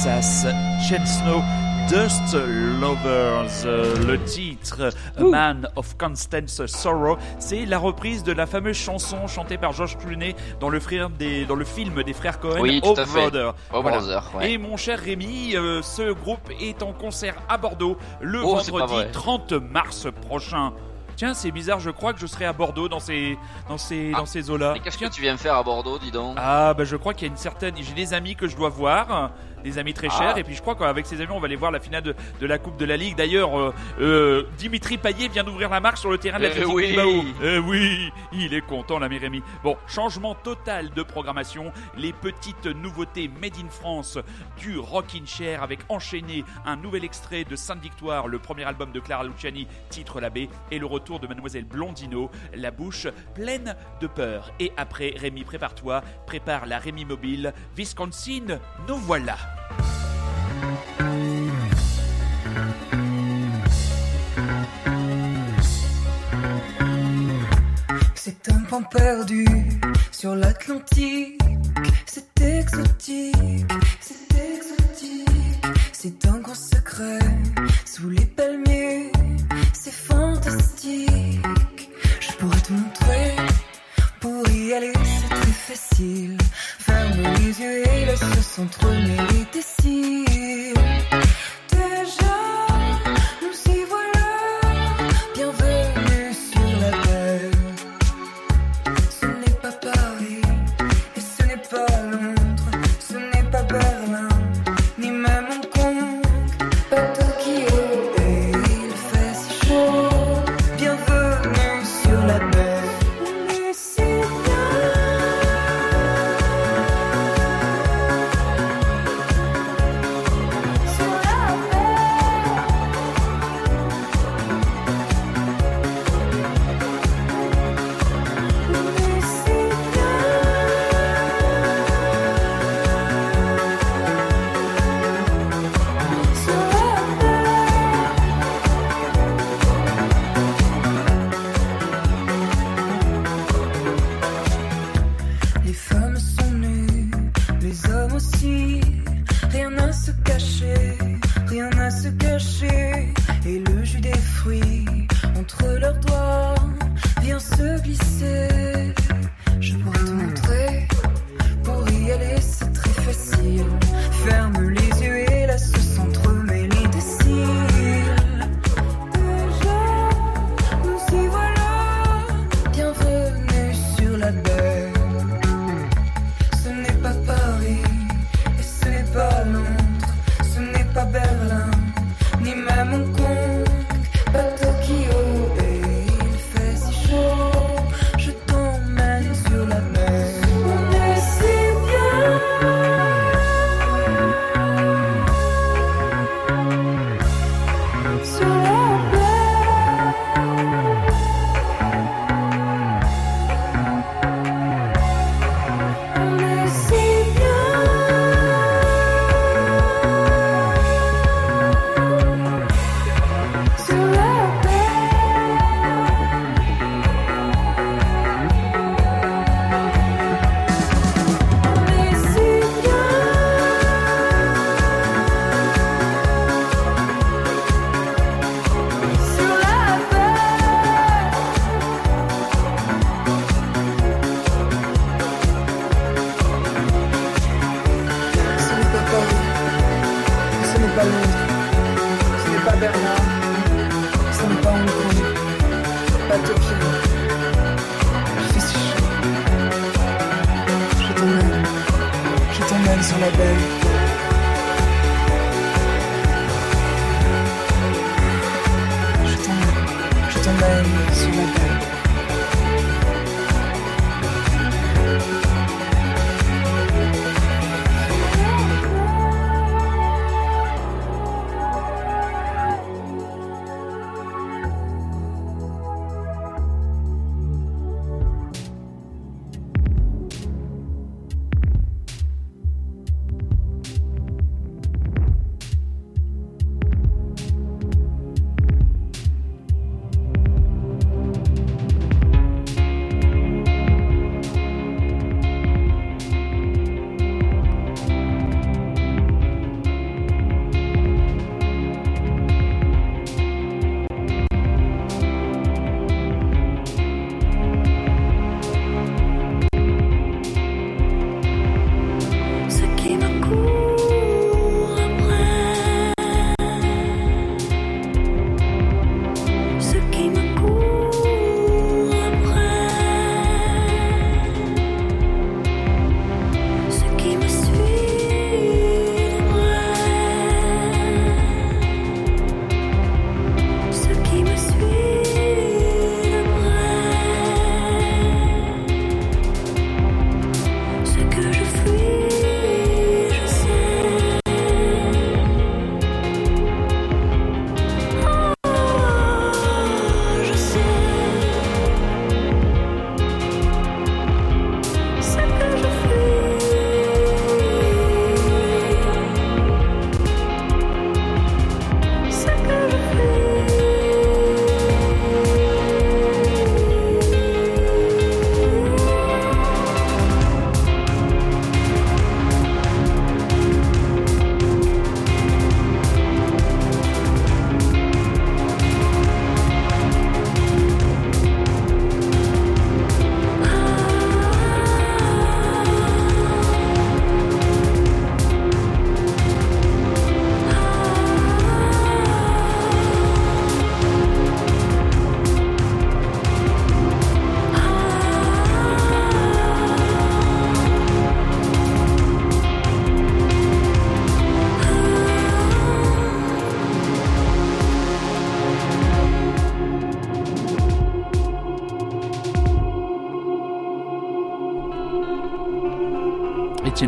Texas, 0.00 0.46
Chen 0.88 1.04
Snow, 1.04 1.42
Dust 1.88 2.32
Lovers, 2.80 3.66
le 4.06 4.16
titre 4.26 4.90
A 5.18 5.22
Man 5.24 5.68
of 5.74 5.96
Constant 5.98 6.46
Sorrow, 6.46 7.18
c'est 7.40 7.66
la 7.66 7.78
reprise 7.78 8.22
de 8.22 8.30
la 8.30 8.46
fameuse 8.46 8.76
chanson 8.76 9.26
chantée 9.26 9.58
par 9.58 9.72
George 9.72 9.98
Clooney 9.98 10.36
dans 10.60 10.68
le, 10.68 10.78
frère 10.78 11.10
des, 11.10 11.46
dans 11.46 11.56
le 11.56 11.64
film 11.64 12.00
des 12.04 12.12
frères 12.12 12.38
Cohen, 12.38 12.60
Oui, 12.60 12.80
Oh. 12.84 12.94
Brother. 12.94 13.56
Oh 13.74 13.82
Voilà. 13.82 13.98
Brother, 13.98 14.30
ouais. 14.36 14.52
Et 14.52 14.58
mon 14.58 14.76
cher 14.76 15.00
Rémi, 15.00 15.56
euh, 15.56 15.82
ce 15.82 16.12
groupe 16.12 16.48
est 16.60 16.80
en 16.84 16.92
concert 16.92 17.34
à 17.48 17.58
Bordeaux 17.58 17.96
le 18.20 18.40
Oh, 18.44 18.54
vendredi 18.54 18.92
vrai. 18.94 19.10
30 19.10 19.52
mars 19.54 20.06
prochain. 20.28 20.72
Tiens, 21.16 21.34
c'est 21.34 21.50
bizarre, 21.50 21.80
je 21.80 21.90
crois 21.90 22.12
que 22.12 22.20
je 22.20 22.26
serai 22.28 22.44
à 22.44 22.52
Bordeaux 22.52 22.88
dans 22.88 23.00
ces, 23.00 23.36
dans 23.68 23.76
ces, 23.76 24.12
Ah. 24.14 24.18
dans 24.18 24.26
ces 24.26 24.48
eaux-là. 24.50 24.74
Mais 24.74 24.78
qu'est-ce 24.78 24.98
que 24.98 25.06
tu 25.06 25.20
viens 25.20 25.36
faire 25.36 25.56
à 25.56 25.64
Bordeaux, 25.64 25.98
dis 25.98 26.12
donc? 26.12 26.36
Ah, 26.38 26.72
bah 26.78 26.84
je 26.84 26.94
crois 26.94 27.12
qu'il 27.12 27.26
y 27.26 27.30
a 27.30 27.32
une 27.32 27.36
certaine. 27.36 27.74
J'ai 27.76 27.92
des 27.92 28.14
amis 28.14 28.36
que 28.36 28.46
je 28.46 28.54
dois 28.54 28.68
voir, 28.68 29.32
des 29.64 29.78
amis 29.78 29.94
très 29.94 30.08
chers, 30.08 30.34
Ah. 30.36 30.38
et 30.38 30.44
puis 30.44 30.54
je 30.54 30.60
crois 30.62 30.74
qu'avec 30.74 31.06
ces 31.06 31.20
amis, 31.20 31.32
on 31.32 31.40
va 31.40 31.46
aller 31.46 31.56
voir 31.56 31.70
la 31.70 31.80
finale 31.80 32.02
de, 32.02 32.14
de 32.40 32.46
la 32.46 32.58
Coupe 32.58 32.76
de 32.76 32.84
la 32.84 32.96
Ligue. 32.96 33.16
D'ailleurs, 33.16 33.58
euh, 33.58 33.74
euh, 34.00 34.42
Dimitri 34.58 34.98
Payet 34.98 35.28
vient 35.28 35.44
d'ouvrir 35.44 35.70
la 35.70 35.80
marque 35.80 35.98
sur 35.98 36.10
le 36.10 36.18
terrain 36.18 36.38
de 36.38 36.44
Eh 36.44 36.48
l'Athletic 36.48 36.74
oui. 36.74 36.86
Bilbao. 36.88 37.24
Eh 37.42 37.58
oui, 37.58 38.12
il 38.32 38.54
est 38.54 38.60
content, 38.60 38.98
l'ami 38.98 39.18
Rémi. 39.18 39.42
Bon, 39.62 39.76
changement 39.86 40.34
total 40.34 40.90
de 40.90 41.02
programmation. 41.02 41.72
Les 41.96 42.12
petites 42.12 42.66
nouveautés 42.66 43.28
made 43.40 43.56
in 43.62 43.68
France 43.68 44.18
du 44.58 44.78
Rockin' 44.78 45.26
Chair 45.26 45.62
avec 45.62 45.80
enchaîné 45.88 46.44
un 46.66 46.76
nouvel 46.76 47.04
extrait 47.04 47.44
de 47.44 47.56
Sainte 47.56 47.80
Victoire, 47.82 48.28
le 48.28 48.38
premier 48.38 48.64
album 48.64 48.92
de 48.92 49.00
Clara 49.00 49.24
Luciani, 49.24 49.66
titre 49.90 50.20
l'abbé, 50.20 50.48
et 50.70 50.78
le 50.78 50.86
retour 50.86 51.20
de 51.20 51.26
Mademoiselle 51.26 51.64
Blondino, 51.64 52.30
la 52.54 52.70
bouche 52.70 53.06
pleine 53.34 53.76
de 54.00 54.06
peur. 54.06 54.52
Et 54.60 54.72
après, 54.76 55.14
Rémi, 55.16 55.44
prépare-toi, 55.44 56.02
prépare 56.26 56.66
la 56.66 56.78
Rémi 56.78 57.04
Mobile, 57.04 57.52
Wisconsin, 57.76 58.58
nous 58.88 58.96
voilà. 58.96 59.36
C'est 68.14 68.52
un 68.52 68.60
pan 68.68 68.82
perdu 68.82 69.46
sur 70.10 70.34
l'Atlantique. 70.34 71.40
C'est 72.06 72.40
exotique, 72.40 73.34
c'est 74.00 74.14
exotique. 74.54 75.66
C'est 75.92 76.26
un 76.26 76.38
grand 76.38 76.54
secret 76.54 77.18
sous 77.84 78.10
les 78.10 78.26
palmiers. 78.26 79.10
C'est 79.72 79.92
fantastique. 79.92 81.90
Je 82.20 82.32
pourrais 82.38 82.60
te 82.60 82.72
montrer. 82.72 83.36
Pour 84.20 84.48
y 84.50 84.74
aller, 84.74 84.92
c'est 84.94 85.34
très 85.34 85.52
facile. 85.52 86.38
Les 87.48 87.62
yeux 87.62 87.88
et 87.88 88.04
laisse 88.04 88.20
s'entremêler 88.42 89.46
tes 89.50 89.62
cils. 89.62 90.87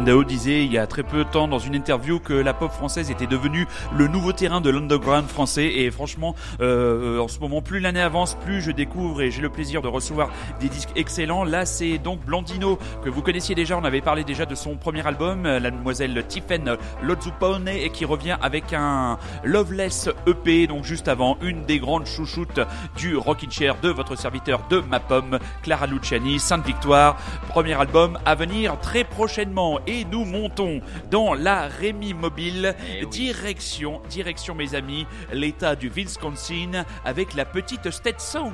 Dao 0.04 0.24
disait 0.24 0.64
il 0.64 0.72
y 0.72 0.78
a 0.78 0.86
très 0.86 1.02
peu 1.02 1.18
de 1.18 1.30
temps 1.30 1.48
dans 1.48 1.58
une 1.58 1.74
interview 1.74 2.20
que 2.20 2.32
la 2.32 2.54
pop 2.54 2.72
française 2.72 3.10
était 3.10 3.26
devenue 3.26 3.66
le 3.96 4.08
nouveau 4.08 4.32
terrain 4.32 4.60
de 4.60 4.70
l'underground 4.70 5.28
français. 5.28 5.66
Et 5.66 5.90
franchement 5.90 6.34
euh, 6.60 7.18
en 7.18 7.28
ce 7.28 7.38
moment 7.38 7.60
plus 7.60 7.80
l'année 7.80 8.00
avance 8.00 8.34
plus 8.34 8.62
je 8.62 8.70
découvre 8.70 9.22
et 9.22 9.30
j'ai 9.30 9.42
le 9.42 9.50
plaisir 9.50 9.82
de 9.82 9.88
recevoir 9.88 10.30
des 10.60 10.68
disques 10.68 10.90
excellents. 10.96 11.44
Là 11.44 11.66
c'est 11.66 11.98
donc 11.98 12.24
Blandino 12.24 12.78
que 13.04 13.10
vous 13.10 13.22
connaissiez 13.22 13.54
déjà. 13.54 13.76
On 13.76 13.84
avait 13.84 14.00
parlé 14.00 14.24
déjà 14.24 14.46
de 14.46 14.54
son 14.54 14.76
premier 14.76 15.06
album 15.06 15.44
euh, 15.44 15.60
la 15.60 15.70
demoiselle 15.70 16.24
Tiffen 16.26 16.76
Lotzupone 17.02 17.68
et 17.68 17.90
qui 17.90 18.04
revient 18.04 18.36
avec 18.40 18.72
un 18.72 19.18
Loveless 19.44 20.08
EP 20.26 20.66
donc 20.66 20.84
juste 20.84 21.08
avant 21.08 21.36
une 21.42 21.64
des 21.64 21.78
grandes 21.78 22.06
chouchoutes 22.06 22.60
du 22.96 23.16
Rockin' 23.16 23.50
Chair 23.50 23.76
de 23.82 23.90
votre 23.90 24.16
serviteur 24.16 24.62
de 24.70 24.80
ma 24.80 25.00
pomme 25.00 25.38
Clara 25.62 25.86
Luciani. 25.86 26.38
Sainte 26.38 26.64
Victoire 26.64 27.16
premier 27.48 27.74
album 27.74 28.18
à 28.24 28.34
venir 28.34 28.78
très 28.80 29.04
prochainement 29.04 29.80
et 29.90 30.04
nous 30.04 30.24
montons 30.24 30.80
dans 31.10 31.34
la 31.34 31.66
Rémi 31.66 32.14
Mobile, 32.14 32.76
Eh 32.88 33.04
oui. 33.04 33.10
direction, 33.10 34.00
direction 34.08 34.54
mes 34.54 34.76
amis, 34.76 35.04
l'état 35.32 35.74
du 35.74 35.88
Wisconsin 35.88 36.84
avec 37.04 37.34
la 37.34 37.44
petite 37.44 37.90
Stetson. 37.90 38.52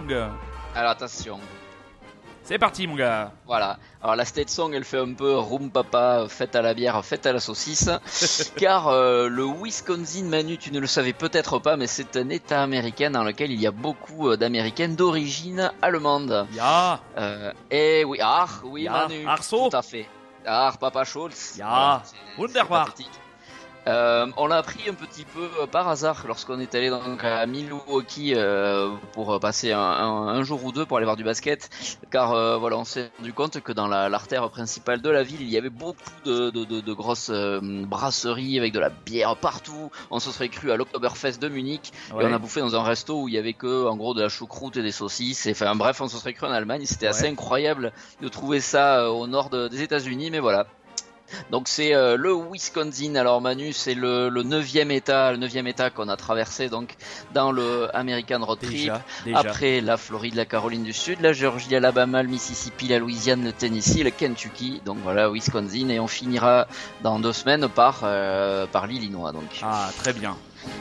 Alors 0.74 0.90
attention, 0.92 1.38
C'est 2.42 2.58
parti 2.58 2.86
mon 2.86 2.94
gars. 2.94 3.32
Voilà. 3.46 3.78
Alors 4.02 4.16
la 4.16 4.24
State 4.24 4.48
Song, 4.48 4.72
elle 4.72 4.84
fait 4.84 4.98
un 5.00 5.12
peu 5.12 5.36
room 5.36 5.70
papa, 5.70 6.24
fête 6.28 6.56
à 6.56 6.62
la 6.62 6.72
bière, 6.72 7.04
fête 7.04 7.26
à 7.26 7.32
la 7.34 7.40
saucisse, 7.40 7.90
car 8.56 8.88
euh, 8.88 9.28
le 9.28 9.44
Wisconsin, 9.44 10.24
Manu, 10.24 10.56
tu 10.56 10.72
ne 10.72 10.78
le 10.80 10.86
savais 10.86 11.12
peut-être 11.12 11.58
pas, 11.58 11.76
mais 11.76 11.86
c'est 11.88 12.16
un 12.16 12.30
État 12.30 12.62
américain 12.62 13.10
dans 13.10 13.24
lequel 13.24 13.50
il 13.50 13.60
y 13.60 13.66
a 13.66 13.72
beaucoup 13.72 14.30
euh, 14.30 14.36
d'Américaines 14.38 14.96
d'origine 14.96 15.70
allemande. 15.82 16.46
Ja, 16.54 17.00
Euh, 17.18 17.52
et 17.70 18.04
oui, 18.06 18.18
ah, 18.22 18.46
oui, 18.64 18.84
Ja, 18.84 18.92
Manu, 18.92 19.24
ach 19.28 19.42
so. 19.42 19.68
tout 19.68 19.76
à 19.76 19.82
fait. 19.82 20.06
Ah, 20.46 20.72
Papa 20.78 21.04
Schulz. 21.04 21.56
Ja, 21.56 21.66
Voilà, 21.68 22.02
c'est- 22.04 22.16
c'est 22.34 22.40
wunderbar. 22.40 22.86
Euh, 23.88 24.26
on 24.36 24.48
l'a 24.48 24.56
appris 24.56 24.88
un 24.90 24.94
petit 24.94 25.24
peu 25.24 25.48
euh, 25.62 25.66
par 25.68 25.86
hasard 25.88 26.24
lorsqu'on 26.26 26.58
est 26.58 26.74
allé 26.74 26.90
donc 26.90 27.22
à 27.22 27.46
Milwaukee 27.46 28.32
euh, 28.34 28.90
pour 29.12 29.32
euh, 29.34 29.38
passer 29.38 29.70
un, 29.70 29.78
un- 29.78 30.26
un 30.28 30.42
jour 30.42 30.64
ou 30.64 30.72
deux 30.72 30.84
pour 30.86 30.96
aller 30.96 31.04
voir 31.04 31.16
du 31.16 31.22
basket, 31.22 31.70
car 32.10 32.32
euh, 32.32 32.56
voilà 32.56 32.78
on 32.78 32.84
s'est 32.84 33.10
rendu 33.18 33.32
compte 33.32 33.60
que 33.60 33.70
dans 33.72 33.86
la- 33.86 34.08
l'artère 34.08 34.50
principale 34.50 35.00
de 35.02 35.08
la 35.10 35.22
ville 35.22 35.40
il 35.40 35.48
y 35.48 35.56
avait 35.56 35.70
beaucoup 35.70 35.98
de, 36.24 36.50
de- 36.50 36.64
de- 36.64 36.80
de 36.80 36.92
grosses 36.92 37.30
euh, 37.30 37.60
brasseries 37.62 38.58
avec 38.58 38.72
de 38.72 38.80
la 38.80 38.88
bière 38.90 39.36
partout. 39.36 39.90
On 40.10 40.18
se 40.18 40.32
serait 40.32 40.48
cru 40.48 40.72
à 40.72 40.76
l'Oktoberfest 40.76 41.38
de 41.40 41.48
Munich 41.48 41.92
ouais. 42.12 42.24
et 42.24 42.26
on 42.26 42.32
a 42.34 42.38
bouffé 42.38 42.60
dans 42.60 42.74
un 42.74 42.82
resto 42.82 43.22
où 43.22 43.28
il 43.28 43.34
y 43.34 43.38
avait 43.38 43.52
que 43.52 43.86
en 43.86 43.96
gros 43.96 44.14
de 44.14 44.22
la 44.22 44.28
choucroute 44.28 44.76
et 44.76 44.82
des 44.82 44.90
saucisses. 44.90 45.46
Et, 45.46 45.52
enfin 45.52 45.76
bref, 45.76 46.00
on 46.00 46.08
se 46.08 46.16
serait 46.18 46.32
cru 46.34 46.48
en 46.48 46.50
Allemagne. 46.52 46.82
C'était 46.86 47.06
assez 47.06 47.28
incroyable 47.28 47.92
de 48.20 48.26
trouver 48.28 48.60
ça 48.60 49.12
au 49.12 49.28
nord 49.28 49.48
de- 49.48 49.68
des 49.68 49.82
États-Unis, 49.82 50.30
mais 50.32 50.40
voilà. 50.40 50.66
Donc 51.50 51.68
c'est 51.68 51.94
euh, 51.94 52.16
le 52.16 52.32
Wisconsin. 52.34 53.14
Alors 53.16 53.40
Manu, 53.40 53.72
c'est 53.72 53.94
le, 53.94 54.28
le 54.28 54.42
neuvième 54.42 54.90
État, 54.90 55.32
le 55.32 55.38
neuvième 55.38 55.66
État 55.66 55.90
qu'on 55.90 56.08
a 56.08 56.16
traversé 56.16 56.68
donc 56.68 56.94
dans 57.34 57.52
le 57.52 57.88
American 57.96 58.44
Road 58.44 58.58
Trip. 58.60 58.72
déjà, 58.72 59.02
déjà. 59.24 59.38
Après 59.38 59.80
la 59.80 59.96
Floride, 59.96 60.34
la 60.34 60.44
Caroline 60.44 60.84
du 60.84 60.92
Sud, 60.92 61.20
la 61.20 61.32
Géorgie, 61.32 61.70
l'Alabama, 61.70 62.22
le 62.22 62.28
Mississippi, 62.28 62.88
la 62.88 62.98
Louisiane, 62.98 63.44
le 63.44 63.52
Tennessee, 63.52 64.02
le 64.02 64.10
Kentucky. 64.10 64.80
Donc 64.84 64.98
voilà, 65.02 65.30
Wisconsin. 65.30 65.88
Et 65.88 66.00
on 66.00 66.06
finira 66.06 66.66
dans 67.02 67.18
deux 67.18 67.32
semaines 67.32 67.68
par 67.68 68.00
euh, 68.04 68.66
par 68.66 68.86
l'Illinois. 68.86 69.32
Donc. 69.32 69.60
Ah, 69.62 69.90
très 69.98 70.12
bien. 70.12 70.36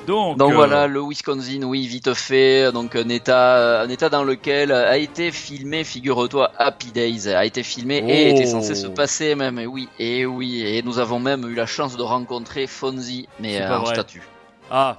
Donc, 0.08 0.38
Donc 0.38 0.52
euh, 0.52 0.56
voilà, 0.56 0.88
le 0.88 1.02
Wisconsin, 1.02 1.63
oui, 1.63 1.88
vite 1.88 2.13
fait, 2.13 2.71
donc 2.71 2.95
un 2.95 3.10
état, 3.10 3.82
un 3.82 3.89
état 3.89 4.10
dans 4.10 4.24
lequel 4.24 4.71
a 4.71 4.98
été 4.98 5.32
filmé, 5.32 5.84
figure-toi, 5.84 6.52
Happy 6.58 6.91
Days, 6.91 7.28
a 7.30 7.45
été 7.45 7.63
filmé 7.63 7.98
et 8.08 8.26
Oh. 8.26 8.36
était 8.36 8.45
censé 8.45 8.76
se 8.76 8.88
passer 8.88 9.36
même, 9.36 9.58
et 9.60 9.65
oui, 9.65 9.88
et 10.00 10.26
oui, 10.26 10.62
et 10.62 10.82
nous 10.84 11.00
avons 11.00 11.19
même 11.19 11.48
eu 11.50 11.56
la 11.56 11.65
chance 11.65 11.98
de 11.98 12.04
rencontrer 12.04 12.67
Fonzie, 12.67 13.28
mais 13.39 13.62
euh, 13.62 13.67
pas 13.67 13.80
en 13.80 13.86
statut. 13.86 14.24
Ah, 14.71 14.97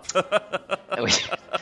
Ah 0.90 1.02
oui, 1.02 1.10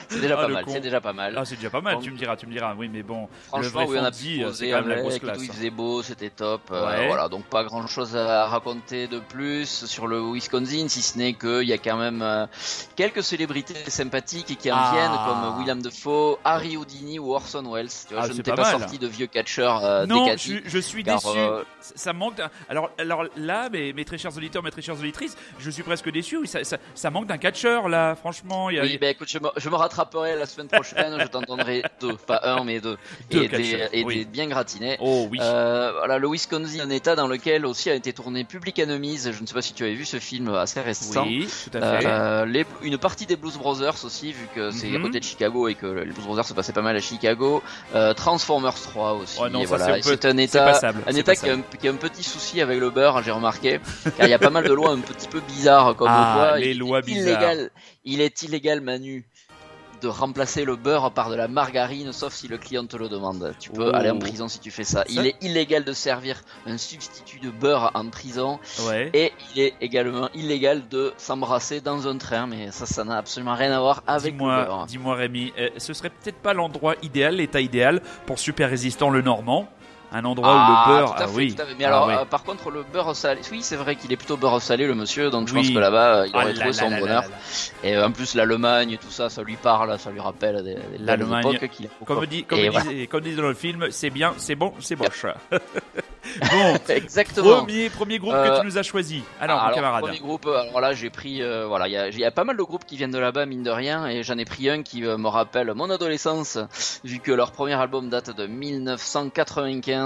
c'est 0.09 0.21
déjà 0.21 0.35
Ah, 0.39 0.43
pas 0.43 0.49
mal, 0.49 0.65
c'est 0.69 0.81
déjà 0.81 1.01
pas 1.01 1.13
mal. 1.13 1.35
ah 1.37 1.45
c'est 1.45 1.57
déjà 1.57 1.71
pas 1.71 1.81
mal, 1.81 1.99
tu 2.01 2.11
me 2.11 2.17
diras, 2.17 2.37
tu 2.37 2.47
me 2.47 2.53
diras. 2.53 2.75
Oui, 2.77 2.89
mais 2.93 3.03
bon, 3.03 3.29
Franchement, 3.49 3.63
le 3.81 3.87
vrai 3.87 3.87
oui, 3.87 3.99
on 4.01 4.49
a 4.49 4.53
c'est 4.53 4.71
quand 4.71 4.77
même 4.77 4.89
la 4.89 5.01
grosse 5.01 5.15
et 5.17 5.21
tout, 5.21 5.27
classe. 5.27 5.39
il 5.43 5.51
faisait 5.53 5.71
beau, 5.71 6.03
c'était 6.03 6.31
top. 6.31 6.61
euh, 6.71 7.05
voilà, 7.09 7.29
donc 7.29 7.45
pas 7.47 7.65
grand 7.65 7.87
chose 7.87 8.15
à 8.17 8.47
raconter 8.47 9.07
de 9.09 9.19
plus 9.19 9.87
sur 9.87 10.07
le 10.07 10.21
Wisconsin, 10.21 10.87
si 10.89 11.03
ce 11.03 11.19
n'est 11.19 11.33
qu'il 11.35 11.63
y 11.63 11.73
a 11.73 11.79
quand 11.79 11.97
même 11.97 12.21
euh, 12.23 12.47
quelques 12.95 13.23
célébrités 13.25 13.91
sympathiques 13.91 14.57
qui 14.59 14.71
en 14.71 14.77
Ah. 14.77 14.91
viennent, 14.93 15.19
comme 15.27 15.59
William 15.59 15.81
Defoe, 15.83 16.39
Harry 16.45 16.77
Houdini 16.77 17.19
ou 17.19 17.33
Orson 17.35 17.65
Welles. 17.73 17.89
Tu 18.07 18.15
vois, 18.15 18.25
Ah, 18.25 18.29
je 18.29 18.35
ne 18.35 18.43
t'ai 18.43 18.53
pas 18.53 18.71
sorti 18.79 18.99
de 18.99 19.07
vieux 19.07 19.27
catcheurs 19.27 19.85
euh, 19.85 20.07
Non, 20.07 20.27
je, 20.37 20.59
je 20.65 20.79
suis 20.79 21.03
car, 21.03 21.17
déçu. 21.17 21.39
euh, 21.39 21.63
Ça 21.81 22.13
manque. 22.13 22.35
Alors, 22.69 22.91
alors 22.99 23.25
là, 23.37 23.69
mes, 23.71 23.93
mes 23.93 24.05
très 24.05 24.19
chers 24.19 24.37
auditeurs, 24.37 24.63
mes 24.63 24.71
très 24.71 24.83
chères 24.83 24.99
auditrices, 24.99 25.37
je 25.59 25.71
suis 25.71 25.83
presque 25.83 26.11
déçu. 26.11 26.37
Oui, 26.37 26.47
ça, 26.47 26.63
ça, 26.65 26.77
ça 26.95 27.11
manque 27.11 27.27
d'un 27.27 27.39
catcheur 27.39 27.89
là, 27.95 28.15
franchement. 28.15 28.71
Y 28.71 28.79
a, 28.79 28.83
Oui, 28.83 28.99
ben 28.99 29.11
écoute, 29.11 29.29
je 29.31 29.39
me, 29.39 29.49
je 29.57 29.69
me 29.69 29.77
rattraperai 29.77 30.37
la 30.37 30.47
semaine 30.47 30.69
prochaine, 30.69 31.17
je 31.21 31.27
t'en 31.27 31.41
donnerai 31.43 31.83
deux, 32.01 32.15
pas 32.17 32.41
un, 32.45 32.65
mais 32.65 32.81
deux. 32.81 32.97
Deux 33.31 33.45
et 33.45 33.49
des, 33.49 33.71
catcheurs, 33.71 33.89
et 33.93 34.05
oui. 34.05 34.19
des 34.19 34.25
bien 34.25 34.47
gratinés. 34.47 34.97
Oh 35.01 35.29
oui. 35.31 35.39
Euh, 35.41 35.93
voilà, 35.99 36.19
le 36.19 36.29
Wisconsin, 36.29 36.81
un 36.81 36.91
état 36.91 37.15
dans 37.17 37.27
lequel 37.29 37.65
aussi 37.67 37.91
a 37.91 37.95
été 37.95 38.13
tourné 38.13 38.45
Public 38.45 38.79
Enemies. 38.81 39.21
Je 39.33 39.41
ne 39.41 39.47
sais 39.47 39.55
pas 39.55 39.63
si 39.63 39.73
tu 39.75 39.85
avais 39.85 39.95
vu 39.95 40.05
ce 40.05 40.19
film 40.19 40.53
assez 40.55 40.81
récent. 40.81 41.25
oui, 41.25 41.49
tout 41.71 41.79
à 41.79 41.99
fait. 42.01 42.07
Euh, 42.07 42.45
les- 42.47 42.67
une 42.83 42.99
partie 42.99 43.27
des 43.27 43.37
Blues 43.37 43.57
Brothers 43.57 44.05
aussi, 44.05 44.33
vu 44.33 44.47
que 44.55 44.71
c'est 44.71 44.89
à 44.89 44.99
Mhm. 44.99 45.03
côté 45.03 45.21
de 45.21 45.25
Chicago 45.25 45.69
et 45.69 45.75
que 45.75 45.87
les 45.87 46.13
Blues 46.13 46.25
Brothers 46.27 46.45
se 46.45 46.55
passaient 46.55 46.73
pas 46.73 46.83
mal 46.83 46.97
à 46.97 47.01
Chicago. 47.01 47.63
Euh, 47.95 48.13
Transformers 48.15 48.75
3 48.75 49.15
aussi. 49.15 49.39
Oh 49.41 49.49
non, 49.49 49.65
voilà. 49.65 50.03
c'est 50.03 50.25
un 50.25 50.37
état, 50.37 50.65
passable, 50.65 51.03
un 51.07 51.15
état 51.15 51.35
qui 51.37 51.49
a, 51.49 51.55
un, 51.55 51.61
qui 51.81 51.89
a 51.89 51.91
un 51.91 51.97
petit 51.97 52.23
souci 52.23 52.61
avec 52.61 52.79
le 52.81 52.91
beurre, 52.91 53.23
j'ai 53.23 53.31
remarqué, 53.31 53.81
car 54.17 54.27
il 54.27 54.31
y 54.31 54.35
a 54.35 54.39
pas 54.39 54.51
mal 54.51 54.65
de 54.65 54.73
lois 54.73 54.91
un 54.91 54.99
petit 55.01 55.29
peu 55.29 55.41
bizarres, 55.41 55.95
comme 55.97 56.09
Ah, 56.11 56.35
quoi 56.51 56.59
les 56.59 56.75
lois 56.75 57.01
bizarres. 57.01 57.23
illégal, 57.53 57.71
il 58.05 58.21
est 58.21 58.43
illégal, 58.43 58.81
Manu, 58.81 59.25
de 60.03 60.09
remplacer 60.09 60.67
le 60.67 60.77
beurre 60.77 61.13
par 61.13 61.31
de 61.31 61.35
la 61.35 61.49
margarine, 61.49 62.13
sauf 62.13 62.35
si 62.35 62.47
le 62.47 62.59
client 62.59 62.85
te 62.85 62.97
le 62.97 63.09
demande. 63.09 63.55
Tu 63.59 63.71
peux 63.71 63.91
Oh. 63.91 63.95
aller 63.97 64.11
en 64.11 64.19
prison 64.19 64.49
si 64.49 64.59
tu 64.59 64.71
fais 64.71 64.85
ça. 64.85 64.99
Ça- 64.99 65.05
Il 65.09 65.27
est 65.27 65.37
illégal 65.43 65.83
de 65.85 65.93
servir 65.95 66.43
un 66.67 66.77
substitut 66.77 67.39
de 67.39 67.49
beurre 67.51 67.91
en 67.95 68.11
prison. 68.11 68.59
Ouais. 68.87 69.09
Et 69.15 69.33
il 69.55 69.63
est 69.63 69.75
également 69.81 70.29
illégal 70.35 70.89
de 70.91 71.15
s'embrasser 71.17 71.81
dans 71.81 72.07
un 72.07 72.19
train, 72.19 72.47
mais 72.47 72.71
ça, 72.71 72.85
ça 72.85 73.05
n'a 73.05 73.17
absolument 73.17 73.55
rien 73.55 73.73
à 73.73 73.81
voir 73.81 74.03
avec 74.07 74.33
le 74.35 74.39
Dis-moi, 74.39 74.65
beurre. 74.65 74.87
dis-moi 74.87 75.15
Rémi, 75.15 75.53
euh, 75.59 75.71
ce 75.79 75.95
serait 75.95 76.11
peut-être 76.11 76.39
pas 76.43 76.53
l'endroit 76.53 76.97
idéal, 77.03 77.37
l'état 77.37 77.61
idéal 77.63 78.03
pour 78.27 78.39
super 78.39 78.69
résistant 78.69 79.09
le 79.09 79.23
Normand, 79.23 79.69
un 80.15 80.25
endroit 80.25 80.49
où 80.49 80.57
Ah, 80.59 80.85
le 80.89 80.93
beurre, 80.95 81.15
tout 81.17 81.23
à 81.23 81.27
ah 81.27 81.31
oui. 81.35 81.55
tout 81.55 81.63
à 81.63 81.67
fait. 81.67 81.75
Mais 81.79 81.85
Ah 81.85 81.89
alors, 81.89 82.09
euh, 82.09 82.25
par 82.25 82.45
contre, 82.45 82.71
le 82.71 82.85
beurre 82.85 83.15
salé, 83.17 83.41
oui, 83.51 83.61
c'est 83.63 83.77
vrai 83.77 83.97
qu'il 83.97 84.13
est 84.13 84.17
plutôt 84.17 84.37
beurre 84.37 84.63
salé, 84.63 84.87
le 84.87 84.95
monsieur, 84.95 85.29
donc 85.31 85.49
je 85.49 85.55
Oui. 85.55 85.61
pense 85.63 85.71
que 85.75 85.79
là-bas, 85.79 86.17
euh, 86.21 86.27
il 86.27 86.31
Ah 86.35 86.43
aurait 86.43 86.53
trouvé 86.55 86.67
là 86.67 86.73
son 86.73 86.91
là 86.91 87.01
bonheur. 87.01 87.23
là. 87.23 87.29
Et 87.83 87.97
euh, 87.97 88.07
en 88.07 88.13
plus, 88.13 88.35
l'Allemagne, 88.35 88.97
tout 89.01 89.11
ça, 89.11 89.29
ça 89.29 89.43
lui 89.43 89.57
parle, 89.57 89.99
ça 89.99 90.11
lui 90.11 90.21
rappelle 90.21 90.63
des, 90.63 90.77
L'Allemagne, 91.01 91.59
qu'il 91.69 91.87
a 91.87 92.05
Comme 92.05 92.25
dit, 92.27 92.45
comme 92.45 92.61
voilà. 92.61 92.81
dit 93.21 93.35
dans 93.37 93.43
le 93.43 93.55
film, 93.55 93.87
c'est 93.91 94.11
bien, 94.11 94.35
c'est 94.39 94.55
bon, 94.55 94.73
c'est 94.81 94.97
moche. 94.97 95.27
bon, 96.51 96.77
Exactement. 96.89 97.57
premier, 97.65 97.91
premier 97.91 98.19
groupe 98.19 98.35
Euh, 98.35 98.51
que 98.57 98.61
tu 98.61 98.67
nous 98.67 98.79
as 98.79 98.83
choisi. 98.83 99.23
Alors, 99.41 99.59
mon 99.59 99.65
alors, 99.65 99.75
camarade. 99.77 100.03
premier 100.05 100.19
groupe, 100.21 100.47
euh, 100.47 100.61
alors 100.63 100.81
là 100.81 100.93
j'ai 100.95 101.11
pris, 101.11 101.43
euh, 101.43 101.67
voilà, 101.67 101.89
il 101.89 101.93
y 101.93 101.97
a, 101.97 102.09
il 102.09 102.19
y 102.19 102.25
a 102.25 102.31
pas 102.31 102.45
mal 102.45 102.57
de 102.57 102.63
groupes 102.63 102.85
qui 102.87 102.97
viennent 102.97 103.11
de 103.11 103.19
là-bas, 103.19 103.47
mine 103.47 103.63
de 103.63 103.71
rien, 103.71 104.07
et 104.07 104.23
j'en 104.23 104.39
ai 104.39 104.45
pris 104.45 104.69
un 104.71 104.83
qui 104.83 105.05
euh, 105.05 105.19
me 105.19 105.29
rappelle 105.29 105.73
mon 105.75 105.91
adolescence, 105.91 106.59
vu 107.05 107.19
que 107.21 107.33
leur 107.33 107.53
premier 107.53 107.75
album 107.75 108.09
date 108.09 108.35
de 108.37 108.47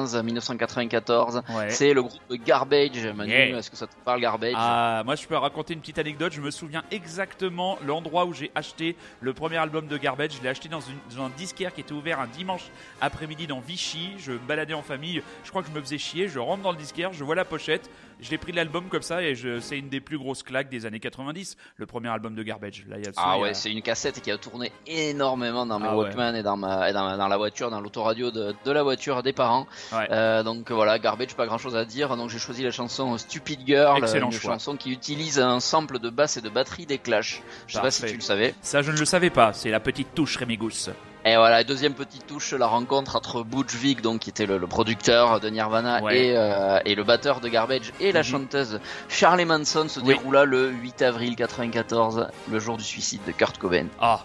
1995-1994. 0.06 1.42
Ouais. 1.56 1.70
C'est 1.70 1.92
le 1.92 2.02
groupe 2.02 2.20
Garbage, 2.44 3.06
Manu, 3.14 3.30
Yeah. 3.32 3.58
est-ce 3.58 3.70
que 3.70 3.76
ça 3.76 3.86
te 3.86 3.94
parle 4.04 4.20
Garbage 4.20 4.54
Ah, 4.56 5.02
moi 5.04 5.14
je 5.14 5.26
peux 5.26 5.36
raconter 5.36 5.74
une 5.74 5.80
petite 5.80 5.98
anecdote. 5.98 6.32
Je 6.32 6.40
me 6.40 6.50
souviens 6.50 6.82
exactement 6.90 7.78
l'endroit 7.86 8.24
où 8.26 8.32
j'ai 8.32 8.50
acheté 8.54 8.96
le 9.20 9.32
premier 9.32 9.56
album 9.56 9.86
de 9.86 9.96
Garbage. 9.96 10.32
Je 10.38 10.42
l'ai 10.42 10.48
acheté 10.48 10.68
dans, 10.68 10.80
une- 10.80 11.16
dans 11.16 11.24
un 11.24 11.30
disquaire 11.36 11.72
qui 11.74 11.80
était 11.80 11.92
ouvert 11.92 12.20
un 12.20 12.26
dimanche 12.26 12.64
après-midi 13.00 13.46
dans 13.46 13.60
Vichy. 13.60 14.12
Je 14.18 14.32
me 14.32 14.38
baladais 14.38 14.74
en 14.74 14.82
famille. 14.82 15.22
Je 15.44 15.50
crois 15.50 15.62
que 15.62 15.68
je 15.68 15.74
me 15.74 15.80
faisais 15.80 15.98
chier. 15.98 16.28
Je 16.28 16.38
rentre 16.38 16.62
dans 16.62 16.72
le 16.72 16.78
disquaire, 16.78 17.12
je 17.12 17.24
vois 17.24 17.34
la 17.34 17.44
pochette. 17.44 17.90
Je 18.20 18.30
l'ai 18.30 18.38
pris 18.38 18.52
l'album 18.52 18.88
comme 18.88 19.02
ça 19.02 19.22
et 19.22 19.34
je, 19.34 19.60
c'est 19.60 19.78
une 19.78 19.88
des 19.88 20.00
plus 20.00 20.18
grosses 20.18 20.42
claques 20.42 20.68
des 20.68 20.86
années 20.86 20.98
90. 21.00 21.56
Le 21.76 21.86
premier 21.86 22.08
album 22.08 22.34
de 22.34 22.42
Garbage. 22.42 22.84
Là, 22.88 22.96
il 22.98 23.04
y 23.04 23.08
a 23.08 23.12
Ah 23.16 23.32
a- 23.34 23.38
ouais, 23.38 23.54
c'est 23.54 23.70
une 23.70 23.80
cassette 23.82 24.20
qui 24.20 24.30
a 24.30 24.38
tourné 24.38 24.72
énormément 24.86 25.64
dans 25.66 25.78
mes 25.78 25.86
Ah 25.88 25.96
ouais. 25.96 26.04
Walkman 26.06 26.34
et 26.34 26.42
dans, 26.42 26.56
ma, 26.56 26.90
et 26.90 26.92
dans, 26.92 27.16
dans 27.16 27.28
la 27.28 27.36
voiture, 27.36 27.70
dans 27.70 27.80
l'autoradio 27.80 28.30
de, 28.30 28.54
de 28.64 28.70
la 28.72 28.82
voiture 28.82 29.22
des 29.22 29.32
parents. 29.32 29.66
Ouais. 29.92 30.08
Euh, 30.10 30.42
donc 30.42 30.70
voilà, 30.72 30.98
Garbage, 30.98 31.34
pas 31.34 31.46
grand 31.46 31.58
chose 31.58 31.76
à 31.76 31.84
dire. 31.84 32.16
Donc 32.16 32.30
j'ai 32.30 32.38
choisi 32.38 32.62
la 32.62 32.70
chanson 32.70 33.16
Stupid 33.18 33.60
Girl, 33.66 33.98
Excellent 33.98 34.26
une 34.26 34.32
choix. 34.32 34.52
chanson 34.54 34.76
qui 34.76 34.90
utilise 34.90 35.38
un 35.38 35.60
sample 35.60 35.98
de 36.00 36.10
basse 36.10 36.36
et 36.36 36.40
de 36.40 36.48
batterie 36.48 36.86
des 36.86 36.98
Clash. 36.98 37.42
Je 37.68 37.74
sais 37.74 37.80
pas 37.80 37.90
si 37.90 38.04
tu 38.06 38.14
le 38.14 38.20
savais. 38.20 38.54
Ça, 38.62 38.82
je 38.82 38.90
ne 38.90 38.98
le 38.98 39.04
savais 39.04 39.30
pas. 39.30 39.52
C'est 39.52 39.70
la 39.70 39.80
petite 39.80 40.14
touche 40.14 40.36
Rémi 40.36 40.56
Gousse. 40.56 40.90
Et 41.30 41.36
voilà, 41.36 41.62
deuxième 41.62 41.92
petite 41.94 42.26
touche, 42.26 42.52
la 42.52 42.66
rencontre 42.66 43.14
entre 43.16 43.42
Butch 43.42 43.74
Vig, 43.74 44.00
donc 44.00 44.20
qui 44.20 44.30
était 44.30 44.46
le, 44.46 44.56
le 44.56 44.66
producteur 44.66 45.40
de 45.40 45.48
Nirvana, 45.50 46.02
Ouais. 46.02 46.26
et, 46.28 46.36
euh, 46.36 46.78
et 46.86 46.94
le 46.94 47.04
batteur 47.04 47.40
de 47.40 47.48
Garbage, 47.48 47.92
et 48.00 48.12
la 48.12 48.20
Mhm. 48.20 48.24
chanteuse 48.24 48.80
Charlie 49.10 49.44
Manson 49.44 49.88
se 49.88 50.00
Oui. 50.00 50.06
déroula 50.16 50.44
le 50.44 50.70
8 50.70 51.02
avril 51.02 51.36
94, 51.36 52.28
le 52.50 52.58
jour 52.58 52.78
du 52.78 52.84
suicide 52.84 53.20
de 53.26 53.32
Kurt 53.32 53.58
Cobain. 53.58 53.86
Ah, 54.00 54.20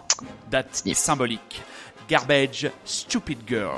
date 0.49 0.67
Sniff. 0.77 0.97
symbolique. 0.97 1.61
Garbage, 2.07 2.69
Stupid 2.85 3.39
Girl. 3.47 3.75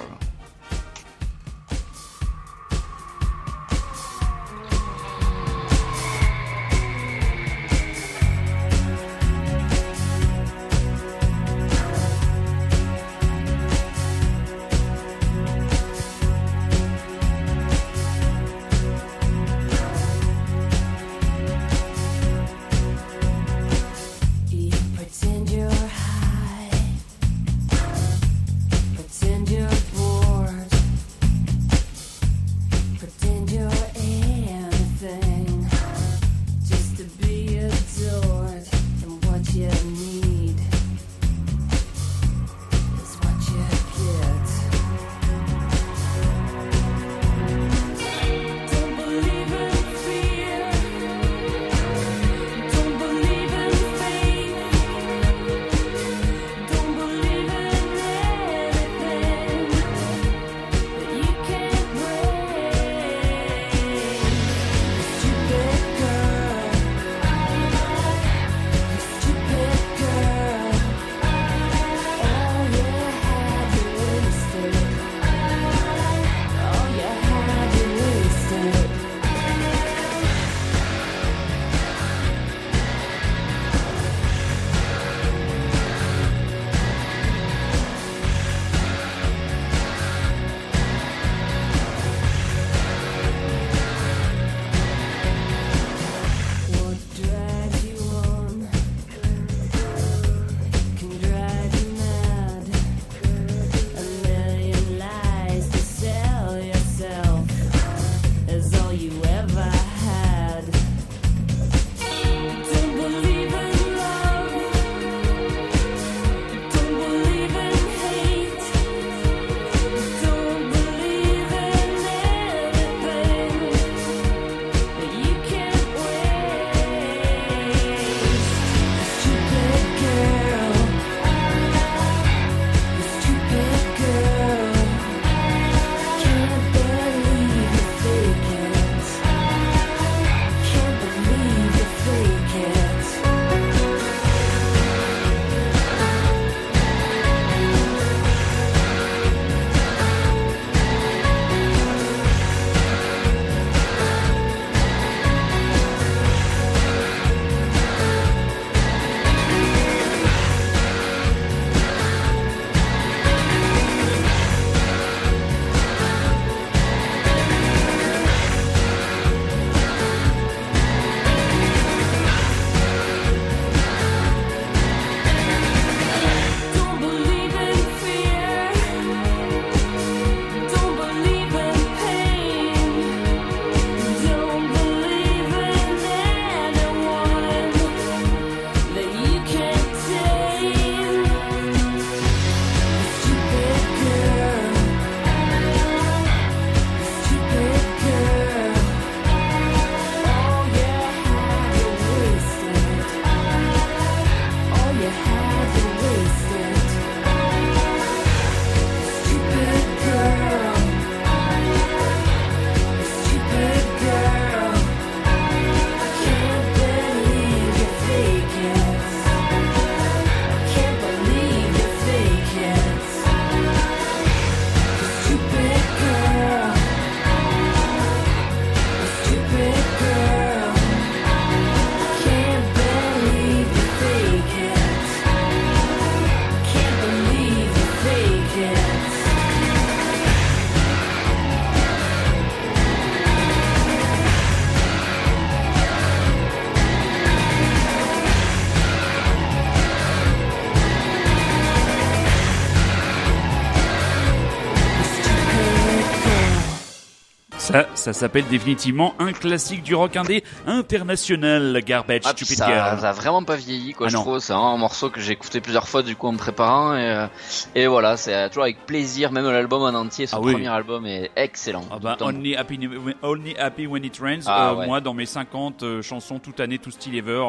Ça, 258.06 258.14
s'appelle 258.14 258.46
définitivement 258.52 259.16
un 259.18 259.34
classique 259.34 259.82
du 259.82 259.96
rock 259.96 260.16
indé 260.16 260.44
international, 260.68 261.82
Garbage 261.84 262.22
Ah, 262.26 262.34
Stupid 262.36 262.58
ça, 262.58 262.68
Girl. 262.68 263.00
ça 263.00 263.10
a 263.10 263.14
vraiment 263.14 263.44
pas 263.44 263.56
vieilli, 263.56 263.94
quoi. 263.94 264.06
Ah 264.06 264.10
je 264.12 264.16
non. 264.16 264.22
trouve 264.22 264.38
c'est 264.38 264.54
un 264.54 264.78
morceau 264.78 265.10
que 265.10 265.20
j'ai 265.20 265.32
écouté 265.32 265.60
plusieurs 265.60 265.88
fois 265.88 266.04
du 266.04 266.16
coup 266.16 266.28
en 266.28 266.34
me 266.34 266.38
préparant 266.38 266.96
et, 266.96 267.02
euh, 267.04 267.26
et 267.74 267.88
voilà, 267.88 268.16
c'est 268.16 268.36
euh, 268.36 268.48
toujours 268.48 268.62
avec 268.66 268.86
plaisir. 268.86 269.32
Même 269.32 269.46
l'album 269.50 269.82
en 269.82 269.88
entier, 269.98 270.28
son 270.28 270.38
Ah 270.38 270.40
oui. 270.44 270.54
premier 270.54 270.68
album 270.68 271.08
est 271.08 271.32
excellent. 271.36 271.82
Ah 271.92 271.98
bah, 272.00 272.16
only, 272.22 272.56
happy, 272.56 272.80
only 273.24 273.56
Happy 273.58 273.88
When 273.88 274.06
It 274.06 274.20
Rains. 274.22 274.44
Ah 274.46 274.70
Euh, 274.70 274.76
ouais. 274.76 274.86
Moi, 274.86 275.02
dans 275.02 275.16
mes 275.16 275.26
50 275.26 275.82
euh, 275.82 276.02
chansons 276.04 276.38
toute 276.38 276.60
année, 276.60 276.78
tout 276.78 276.92
style 276.92 277.16
ever, 277.18 277.42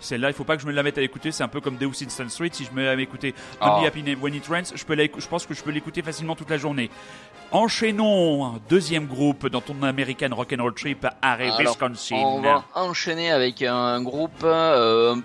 celle-là, 0.00 0.28
il 0.28 0.34
faut 0.34 0.44
pas 0.44 0.56
que 0.56 0.62
je 0.62 0.66
me 0.66 0.72
la 0.72 0.82
mette 0.82 0.96
à 0.96 1.02
l'écouter. 1.02 1.32
C'est 1.32 1.42
un 1.44 1.48
peu 1.48 1.60
comme 1.60 1.76
Deus 1.76 1.90
Instant 2.02 2.30
Street. 2.30 2.48
Si 2.52 2.64
je 2.64 2.70
me 2.72 2.82
la 2.82 2.96
mets 2.96 3.02
à 3.02 3.04
écouter 3.04 3.34
Only. 3.60 3.86
Happy 3.86 4.14
When 4.14 4.34
It 4.34 4.46
Rains, 4.48 4.62
peux 4.86 4.96
je 5.18 5.28
pense 5.28 5.44
que 5.44 5.52
je 5.52 5.62
peux 5.62 5.70
l'écouter 5.70 6.00
facilement 6.00 6.34
toute 6.34 6.48
la 6.48 6.56
journée. 6.56 6.88
Enchaînons, 7.50 8.44
un 8.44 8.60
deuxième 8.68 9.06
groupe 9.06 9.48
dans 9.48 9.62
ton 9.62 9.82
American 9.82 10.28
Rock'n'Roll 10.32 10.74
Trip, 10.74 11.06
Alors, 11.22 11.58
Wisconsin. 11.58 12.16
On 12.16 12.42
va 12.42 12.64
enchaîner 12.74 13.30
avec 13.30 13.62
un 13.62 14.02
groupe 14.02 14.42
euh, 14.44 15.16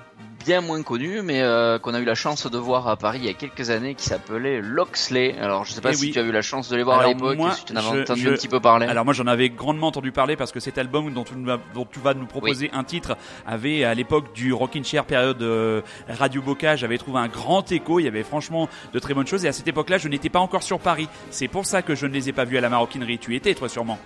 bien 0.46 0.60
moins 0.62 0.82
connu, 0.84 1.22
mais 1.22 1.42
euh, 1.42 1.80
qu'on 1.80 1.94
a 1.94 2.00
eu 2.00 2.06
la 2.06 2.16
chance 2.16 2.50
de 2.52 2.58
voir 2.58 2.88
à 2.90 2.98
Paris 2.98 3.20
il 3.22 3.26
y 3.26 3.30
a 3.30 3.34
quelques 3.34 3.70
années, 3.70 3.96
qui 3.96 4.04
s'appelait 4.06 4.60
Loxley. 4.62 5.36
Alors, 5.40 5.64
je 5.66 5.72
sais 5.72 5.80
pas 5.82 5.92
Eh 5.92 5.96
si 5.96 6.06
oui. 6.08 6.12
tu 6.12 6.20
as 6.20 6.24
eu 6.24 6.32
la 6.32 6.42
chance 6.42 6.68
de 6.70 6.76
les 6.76 6.84
voir 6.84 7.00
Alors, 7.00 7.12
à 7.12 7.14
l'époque, 7.14 7.38
si 7.56 7.66
tu 7.66 7.74
en 7.74 7.76
avais 7.78 8.02
entendu 8.02 8.22
je- 8.22 8.30
un 8.30 8.34
petit 8.34 8.48
peu 8.50 8.60
parler. 8.60 8.88
Alors 8.88 9.06
moi 9.06 9.14
j'en 9.14 9.28
avais 9.28 9.50
grandement 9.50 9.88
entendu 9.88 10.12
parler 10.12 10.36
parce 10.36 10.52
que 10.52 10.60
cet 10.60 10.78
album 10.78 11.14
dont 11.14 11.24
tu, 11.24 11.36
nous 11.36 11.46
vas- 11.46 11.60
dont 11.74 11.88
tu 11.90 12.00
vas 12.00 12.14
nous 12.14 12.26
proposer 12.26 12.70
un 12.74 12.84
titre 12.84 13.16
avait 13.48 13.84
à 13.86 13.94
l'époque 13.94 14.34
du 14.34 14.52
Rockin' 14.54 14.84
Chair 14.84 15.06
période 15.06 15.42
euh, 15.42 15.82
Radio 16.10 16.42
Bocage 16.42 16.84
avait 16.84 16.98
trouvé 16.98 17.20
un 17.20 17.28
grand 17.30 17.72
écho, 17.72 18.00
il 18.00 18.04
y 18.04 18.08
avait 18.08 18.24
franchement 18.24 18.68
de 18.94 19.00
très 19.00 19.14
bonnes 19.14 19.28
choses 19.28 19.46
et 19.46 19.48
à 19.48 19.54
cette 19.54 19.68
époque-là 19.68 19.98
je 19.98 20.08
n'étais 20.10 20.30
pas 20.30 20.40
encore 20.40 20.64
sur 20.64 20.80
Paris. 20.80 21.08
C'est 21.32 21.48
pour 21.48 21.66
ça 21.66 21.82
que 21.82 21.96
je 21.96 22.06
ne 22.06 22.14
les 22.14 22.30
ai 22.30 22.34
pas 22.34 22.44
vus 22.46 22.58
à 22.58 22.62
la 22.62 22.70
maroquinerie. 22.70 23.18
Tu 23.18 23.36
étais 23.36 23.54
toi 23.54 23.70
sûrement. 23.70 23.98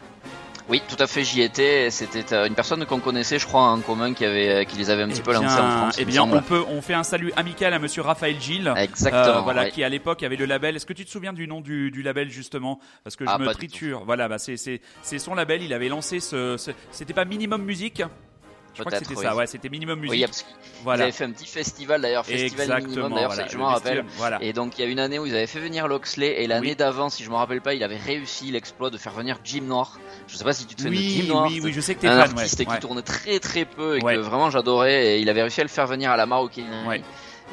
Oui, 0.69 0.81
tout 0.89 1.01
à 1.01 1.07
fait, 1.07 1.23
j'y 1.23 1.41
étais. 1.41 1.89
C'était 1.91 2.33
euh, 2.33 2.45
une 2.47 2.53
personne 2.55 2.85
qu'on 2.85 2.99
connaissait, 2.99 3.39
je 3.39 3.45
crois, 3.47 3.61
en 3.61 3.79
commun, 3.79 4.13
qui 4.13 4.25
avait, 4.25 4.49
euh, 4.49 4.63
qui 4.65 4.75
les 4.77 4.89
avait 4.89 5.03
un 5.03 5.07
petit 5.07 5.21
peu 5.21 5.31
lancés 5.31 5.45
en 5.59 5.69
France. 5.71 5.95
eh 5.97 6.03
bien 6.03 6.23
on 6.23 6.41
peut 6.41 6.63
on 6.69 6.81
fait 6.81 6.93
un 6.93 7.03
salut 7.03 7.31
amical 7.37 7.73
à 7.73 7.79
monsieur 7.79 8.01
Raphaël 8.01 8.35
Gilles. 8.39 8.73
Exactement. 8.75 9.37
Euh, 9.37 9.41
voilà, 9.41 9.63
ouais. 9.63 9.71
qui 9.71 9.83
à 9.83 9.89
l'époque 9.89 10.23
avait 10.23 10.35
le 10.35 10.45
label. 10.45 10.75
Est-ce 10.75 10.85
que 10.85 10.91
tu 10.93 11.05
te 11.05 11.09
souviens 11.09 11.31
du 11.31 11.47
nom 11.47 11.61
du, 11.61 11.89
du 11.89 12.01
label 12.03 12.29
justement? 12.29 12.79
Parce 13.05 13.15
que 13.15 13.25
je 13.25 13.29
Ah, 13.33 13.37
me 13.37 13.47
triture. 13.47 14.03
Voilà, 14.05 14.27
bah 14.27 14.37
c'est 14.39 14.57
son 15.19 15.35
label. 15.35 15.63
Il 15.63 15.73
avait 15.73 15.87
lancé 15.89 16.19
ce, 16.19 16.57
ce- 16.57 16.71
c'était 16.91 17.13
pas 17.13 17.23
Minimum 17.25 17.63
Musique? 17.63 18.03
Je 18.77 18.83
crois 18.83 18.91
que 18.91 18.97
c'était 18.99 19.15
oui. 19.19 19.23
ça. 19.25 19.35
Ouais, 19.35 19.47
c'était 19.47 19.69
Minimum 19.69 19.99
Musique. 19.99 20.13
Oui, 20.13 20.25
parce 20.85 21.01
avaient 21.01 21.11
fait 21.11 21.23
un 21.25 21.31
petit 21.31 21.47
festival 21.47 22.01
d'ailleurs, 22.01 22.25
festival 22.25 22.61
Exactement. 22.61 22.87
minimum 22.87 23.13
d'ailleurs, 23.13 23.29
voilà, 23.31 23.47
c'est- 23.47 23.53
je 23.53 23.57
m'en 23.57 23.65
rappelle. 23.67 24.05
Voilà. 24.17 24.37
Et 24.41 24.53
donc 24.53 24.77
il 24.77 24.81
y 24.85 24.87
a 24.87 24.89
une 24.91 24.99
année 24.99 25.19
où 25.19 25.25
ils 25.25 25.35
avaient 25.35 25.47
fait 25.47 25.59
venir 25.59 25.87
Loxley 25.87 26.41
et 26.43 26.47
l'année 26.47 26.69
Oui. 26.69 26.75
d'avant, 26.75 27.09
si 27.09 27.23
je 27.23 27.29
me 27.29 27.35
rappelle 27.35 27.61
pas, 27.61 27.73
il 27.73 27.83
avait 27.83 27.97
réussi 27.97 28.51
l'exploit 28.51 28.89
de 28.89 28.97
faire 28.97 29.13
venir 29.13 29.39
Jim 29.43 29.61
Noir. 29.63 29.99
Je 30.27 30.35
sais 30.37 30.43
pas 30.43 30.53
si 30.53 30.65
tu 30.65 30.75
te 30.75 30.81
souviens 30.81 30.99
de 30.99 31.05
Oui, 31.05 31.21
Jim 31.23 31.27
Noir. 31.33 31.47
oui, 31.47 31.59
oui, 31.63 31.73
je 31.73 31.81
sais 31.81 31.95
que 31.95 32.01
t'es 32.01 32.07
un 32.07 32.21
fan. 32.21 32.33
ouais, 32.35 32.41
artiste 32.43 32.63
qui 32.63 32.69
ouais. 32.69 32.79
tournait 32.79 33.01
très 33.01 33.39
très 33.39 33.65
peu 33.65 33.97
et 33.97 34.03
Ouais. 34.03 34.15
que 34.15 34.19
vraiment 34.19 34.49
j'adorais 34.49 35.17
et 35.17 35.19
il 35.19 35.29
avait 35.29 35.41
réussi 35.41 35.61
à 35.61 35.63
le 35.63 35.69
faire 35.69 35.87
venir 35.87 36.11
à 36.11 36.17
la 36.17 36.25
maroquinerie. 36.25 37.01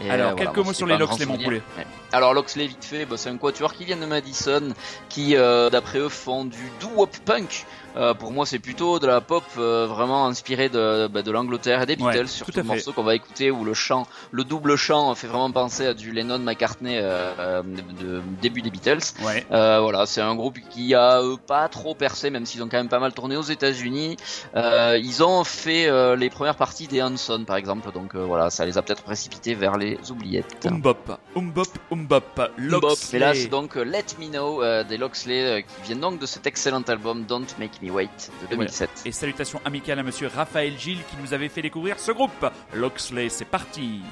Et, 0.05 0.11
Alors, 0.11 0.33
euh, 0.33 0.35
quelques 0.35 0.57
mots 0.59 0.73
sur 0.73 0.89
les 0.89 0.97
Loxley, 0.99 1.25
mon 1.25 1.39
poulet. 1.39 1.63
Ouais. 1.79 1.87
Alors 2.11 2.35
Loxley 2.35 2.67
vite 2.67 2.85
fait, 2.85 3.07
bah, 3.07 3.17
c'est 3.17 3.29
un 3.29 3.37
quatuor 3.39 3.73
qui 3.75 3.85
vient 3.85 3.97
de 3.97 4.07
Madison, 4.07 4.73
qui 5.09 5.37
euh, 5.37 5.71
d'après 5.71 6.01
eux 6.01 6.09
font 6.09 6.45
du 6.45 6.59
doo-wop 6.81 7.17
punk. 7.25 7.65
Euh, 7.97 8.15
pour 8.15 8.33
moi 8.33 8.45
c'est 8.47 8.59
plutôt 8.59 8.99
de 8.99 9.07
la 9.07 9.21
pop 9.21 9.45
euh, 9.59 9.87
vraiment 9.87 10.27
inspirée 10.27 10.69
de, 10.69 11.07
bah, 11.07 11.23
de 11.23 11.31
l'Angleterre 11.31 11.83
et 11.83 11.87
des 11.87 11.97
Ouais, 11.97 12.13
Beatles, 12.13 12.25
tout 12.27 12.29
surtout 12.29 12.53
le 12.57 12.63
morceau 12.65 12.93
qu'on 12.93 13.03
va 13.05 13.15
écouter 13.15 13.51
où 13.51 13.65
le 13.65 13.75
chant, 13.75 14.07
le 14.33 14.43
double 14.45 14.77
chant 14.77 15.15
fait 15.15 15.27
vraiment 15.27 15.51
penser 15.51 15.87
à 15.87 15.95
du 15.95 16.11
Lennon 16.13 16.39
McCartney 16.39 16.99
euh, 16.99 17.63
de, 17.63 18.05
de- 18.05 18.23
début 18.43 18.63
des 18.63 18.71
Beatles. 18.71 18.99
Ouais. 19.23 19.47
Voilà, 19.51 20.07
c'est 20.07 20.21
un 20.21 20.35
groupe 20.35 20.59
qui 20.71 20.95
a 20.95 21.21
pas 21.47 21.69
trop 21.69 21.95
percé, 21.95 22.31
même 22.31 22.47
s'ils 22.47 22.63
ont 22.63 22.69
quand 22.69 22.77
même 22.79 22.89
pas 22.89 22.99
mal 22.99 23.13
tourné 23.13 23.37
aux 23.37 23.43
États-Unis. 23.43 24.17
Ils 24.55 25.23
ont 25.23 25.45
fait 25.45 26.17
les 26.17 26.31
premières 26.31 26.57
parties 26.57 26.87
des 26.89 27.03
Hanson, 27.03 27.45
par 27.47 27.57
exemple, 27.57 27.93
donc 27.93 28.15
voilà, 28.17 28.51
ça 28.51 28.65
les 28.65 28.79
a 28.79 28.83
peut-être 28.83 29.03
précipités 29.03 29.55
vers 29.55 29.77
les 29.77 29.99
oubliettes. 30.11 30.67
Umbop, 30.67 31.19
umbop, 31.37 31.69
umbop. 31.93 32.25
Bop. 32.37 32.51
Loxley. 32.57 33.17
Et 33.17 33.21
là, 33.21 33.35
c'est 33.35 33.49
donc 33.49 33.75
Let 33.77 34.05
Me 34.21 34.27
Know 34.29 34.63
des 34.85 34.97
Loxley 34.97 35.63
qui 35.65 35.87
viennent 35.87 36.01
donc 36.01 36.19
de 36.19 36.27
cet 36.27 36.47
excellent 36.47 36.83
album 36.83 37.25
Don't 37.25 37.47
Make 37.59 37.83
Me 37.83 37.84
Wait 37.91 38.31
de 38.43 38.47
2007. 38.49 39.03
Et 39.05 39.13
salutations 39.13 39.61
amicales 39.65 39.99
à 39.99 40.03
monsieur 40.03 40.29
Raphaël 40.29 40.75
Gilles 40.79 41.05
qui 41.11 41.17
nous 41.23 41.35
avait 41.35 41.49
fait 41.49 41.63
découvrir 41.63 41.99
ce 41.99 42.13
groupe. 42.13 42.47
Loxley, 42.75 43.29
c'est 43.29 43.45
parti. 43.45 44.03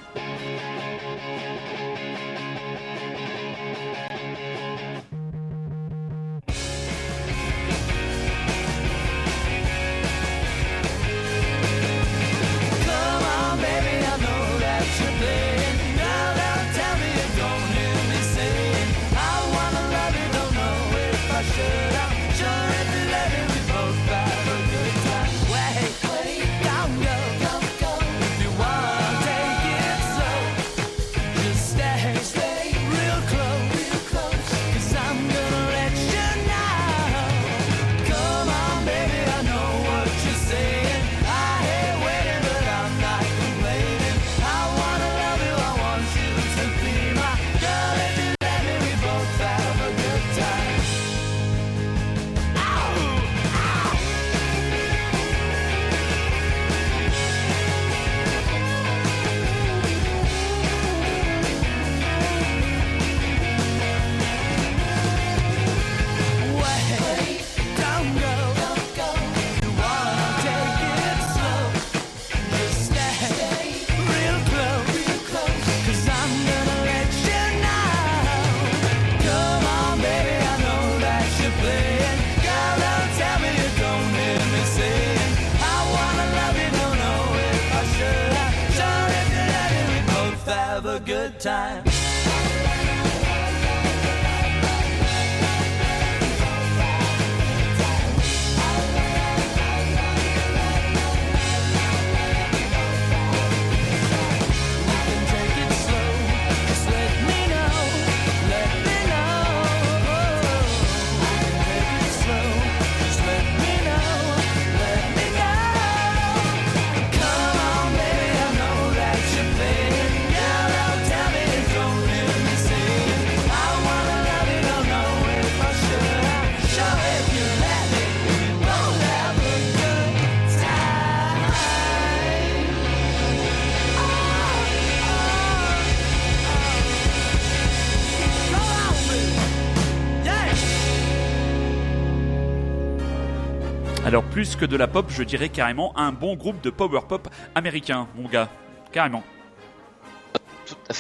Plus 144.42 144.56
que 144.56 144.64
de 144.64 144.76
la 144.76 144.88
pop, 144.88 145.06
je 145.08 145.22
dirais 145.22 145.50
carrément 145.50 145.96
un 145.96 146.10
bon 146.10 146.34
groupe 146.34 146.60
de 146.64 146.70
power 146.70 147.02
pop 147.08 147.28
américain, 147.54 148.08
mon 148.16 148.28
gars. 148.28 148.48
Carrément. 148.90 149.22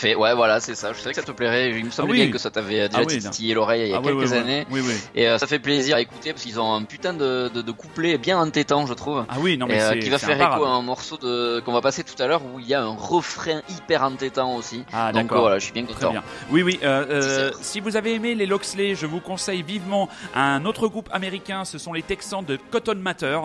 Fait, 0.02 0.16
ouais, 0.16 0.34
voilà, 0.34 0.58
c'est 0.58 0.74
ça. 0.74 0.92
Je 0.92 0.98
savais 0.98 1.14
que 1.14 1.20
ça 1.20 1.24
te 1.26 1.30
plairait. 1.30 1.70
Il 1.70 1.84
me 1.84 1.90
semblait 1.90 2.10
Ah 2.10 2.12
oui. 2.18 2.22
bien 2.24 2.32
que 2.32 2.38
ça 2.38 2.50
t'avait 2.50 2.88
déjà 2.88 2.98
Ah 3.02 3.04
oui, 3.06 3.18
titillé 3.20 3.54
l'oreille 3.54 3.82
il 3.82 3.90
y 3.90 3.94
a 3.94 3.98
Ah, 3.98 4.02
quelques 4.02 4.32
oui, 4.32 4.36
années. 4.36 4.66
Oui, 4.68 4.80
oui. 4.84 4.94
Et 5.14 5.28
euh, 5.28 5.38
ça 5.38 5.46
fait 5.46 5.60
plaisir 5.60 5.94
à 5.94 6.00
écouter 6.00 6.32
parce 6.32 6.42
qu'ils 6.42 6.58
ont 6.58 6.74
un 6.74 6.82
putain 6.82 7.14
de, 7.14 7.48
de, 7.54 7.62
de 7.62 7.70
couplet 7.70 8.18
bien 8.18 8.36
entêtant, 8.40 8.84
je 8.86 8.94
trouve. 8.94 9.24
Ah 9.28 9.36
oui, 9.38 9.56
non 9.56 9.66
mais 9.68 9.80
euh, 9.80 9.96
qui 10.00 10.10
va 10.10 10.18
faire 10.18 10.36
écho 10.40 10.64
à 10.64 10.70
un 10.70 10.82
morceau 10.82 11.18
de 11.18 11.60
qu'on 11.60 11.72
va 11.72 11.80
passer 11.80 12.02
tout 12.02 12.20
à 12.20 12.26
l'heure 12.26 12.42
où 12.44 12.58
il 12.58 12.66
y 12.66 12.74
a 12.74 12.82
un 12.82 12.96
refrain 12.96 13.60
hyper 13.68 14.02
entêtant 14.02 14.56
aussi. 14.56 14.82
Ah 14.92 15.12
Donc 15.12 15.32
voilà, 15.32 15.60
je 15.60 15.64
suis 15.66 15.72
bien 15.72 15.84
content. 15.86 16.10
bien. 16.10 16.24
Oui, 16.50 16.62
oui. 16.64 16.80
euh, 16.82 17.04
euh, 17.08 17.50
si 17.60 17.78
vous 17.78 17.94
avez 17.96 18.14
aimé 18.14 18.34
les 18.34 18.46
Loxley, 18.46 18.96
je 18.96 19.06
vous 19.06 19.20
conseille 19.20 19.62
vivement 19.62 20.08
un 20.34 20.64
autre 20.64 20.88
groupe 20.88 21.10
américain. 21.12 21.64
Ce 21.64 21.78
sont 21.78 21.92
les 21.92 22.02
Texans 22.02 22.44
de 22.44 22.58
Cotton 22.72 22.96
Matter, 22.96 23.38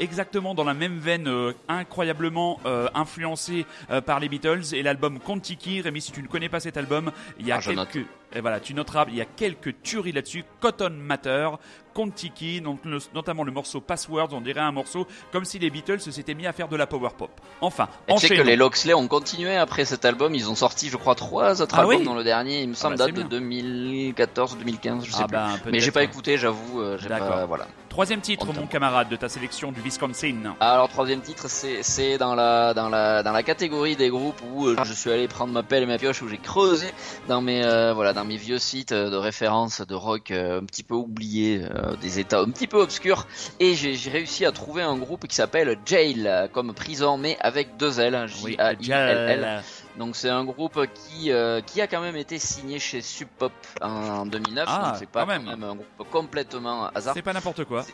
exactement 0.00 0.56
dans 0.56 0.64
la 0.64 0.74
même 0.74 0.98
veine, 0.98 1.30
incroyablement 1.68 2.58
influencé 2.96 3.66
par 4.04 4.18
les 4.18 4.28
Beatles 4.28 4.62
et 4.72 4.82
l'album 4.82 5.20
Contiki. 5.20 5.80
Rémi, 5.92 6.00
si 6.00 6.10
tu 6.12 6.22
ne 6.22 6.26
connais 6.28 6.48
pas 6.48 6.58
cet 6.60 6.76
album, 6.78 7.12
il 7.38 7.46
y 7.46 7.52
a 7.52 7.56
Ah, 7.56 7.60
quelques 7.62 8.06
et 8.34 8.40
voilà, 8.40 8.60
tu 8.60 8.72
noteras, 8.72 9.04
il 9.08 9.16
y 9.16 9.20
a 9.20 9.26
quelques 9.26 9.82
tueries 9.82 10.12
là-dessus. 10.12 10.42
Cotton 10.58 10.88
Matter, 10.90 11.50
Contiki, 11.92 12.62
donc 12.62 12.82
le- 12.86 12.96
notamment 13.14 13.44
le 13.44 13.52
morceau 13.52 13.82
Passwords, 13.82 14.30
on 14.32 14.40
dirait 14.40 14.60
un 14.60 14.72
morceau 14.72 15.06
comme 15.32 15.44
si 15.44 15.58
les 15.58 15.68
Beatles 15.68 16.00
s'étaient 16.00 16.32
mis 16.32 16.46
à 16.46 16.52
faire 16.54 16.68
de 16.68 16.76
la 16.76 16.86
power 16.86 17.10
pop. 17.18 17.30
Enfin, 17.60 17.88
Et 18.08 18.14
tu 18.14 18.26
sais 18.28 18.34
que 18.34 18.40
les 18.40 18.56
Loxley 18.56 18.94
ont 18.94 19.06
continué 19.06 19.54
après 19.56 19.84
cet 19.84 20.06
album. 20.06 20.34
Ils 20.34 20.48
ont 20.48 20.54
sorti, 20.54 20.88
je 20.88 20.96
crois, 20.96 21.14
trois 21.14 21.60
autres 21.60 21.74
Ah 21.76 21.82
albums 21.82 21.96
oui 21.98 22.04
dans 22.06 22.14
le 22.14 22.24
dernier. 22.24 22.62
Il 22.62 22.70
me 22.70 22.74
semble 22.74 22.96
bah, 22.96 23.04
date 23.06 23.14
de 23.16 23.20
bien. 23.20 23.28
2014, 23.28 24.56
2015, 24.56 25.04
je 25.04 25.10
sais 25.12 25.18
Ah 25.20 25.26
plus. 25.26 25.32
ben, 25.36 25.58
Mais 25.70 25.80
j'ai 25.80 25.90
pas 25.90 26.02
écouté, 26.02 26.38
j'avoue. 26.38 26.80
euh, 26.80 26.96
j'ai 26.98 27.10
D'accord. 27.10 27.28
pas, 27.28 27.44
voilà. 27.46 27.66
Troisième 27.92 28.22
titre, 28.22 28.46
On 28.48 28.54
mon 28.54 28.66
camarade, 28.66 29.10
de 29.10 29.16
ta 29.16 29.28
sélection 29.28 29.70
du 29.70 29.82
Wisconsin. 29.82 30.54
Alors 30.60 30.88
troisième 30.88 31.20
titre, 31.20 31.50
c'est 31.50 31.82
c'est 31.82 32.16
dans 32.16 32.34
la 32.34 32.72
dans 32.72 32.88
la 32.88 33.22
dans 33.22 33.32
la 33.32 33.42
catégorie 33.42 33.96
des 33.96 34.08
groupes 34.08 34.40
où 34.50 34.66
euh, 34.66 34.76
je 34.82 34.94
suis 34.94 35.10
allé 35.10 35.28
prendre 35.28 35.52
ma 35.52 35.62
pelle 35.62 35.82
et 35.82 35.86
ma 35.86 35.98
pioche 35.98 36.22
où 36.22 36.28
j'ai 36.28 36.38
creusé 36.38 36.86
dans 37.28 37.42
mes 37.42 37.62
euh, 37.62 37.92
voilà 37.92 38.14
dans 38.14 38.24
mes 38.24 38.38
vieux 38.38 38.58
sites 38.58 38.92
euh, 38.92 39.10
de 39.10 39.16
référence 39.16 39.82
de 39.82 39.94
rock 39.94 40.30
euh, 40.30 40.62
un 40.62 40.64
petit 40.64 40.84
peu 40.84 40.94
oubliés, 40.94 41.64
euh, 41.64 41.94
des 41.96 42.18
états 42.18 42.40
un 42.40 42.48
petit 42.48 42.66
peu 42.66 42.78
obscurs 42.80 43.26
et 43.60 43.74
j'ai 43.74 43.92
j'ai 43.92 44.10
réussi 44.10 44.46
à 44.46 44.52
trouver 44.52 44.80
un 44.80 44.96
groupe 44.96 45.26
qui 45.26 45.36
s'appelle 45.36 45.76
Jail 45.84 46.48
comme 46.54 46.72
prison 46.72 47.18
mais 47.18 47.36
avec 47.40 47.76
deux 47.76 48.00
L, 48.00 48.26
J 48.26 48.56
A 48.58 48.72
I 48.72 48.90
L 48.90 49.42
L. 49.42 49.62
Donc 49.96 50.16
c'est 50.16 50.30
un 50.30 50.44
groupe 50.44 50.86
qui 50.94 51.32
euh, 51.32 51.60
qui 51.60 51.80
a 51.80 51.86
quand 51.86 52.00
même 52.00 52.16
été 52.16 52.38
signé 52.38 52.78
chez 52.78 53.02
Sub 53.02 53.28
Pop 53.38 53.52
en, 53.80 53.88
en 53.90 54.26
2009. 54.26 54.64
Ah, 54.68 54.86
donc 54.88 54.96
c'est 54.98 55.08
pas 55.08 55.20
quand 55.20 55.26
même. 55.26 55.48
un 55.48 55.74
groupe 55.74 56.10
complètement 56.10 56.86
hasard. 56.88 57.14
C'est 57.14 57.22
pas 57.22 57.32
n'importe 57.32 57.64
quoi. 57.64 57.84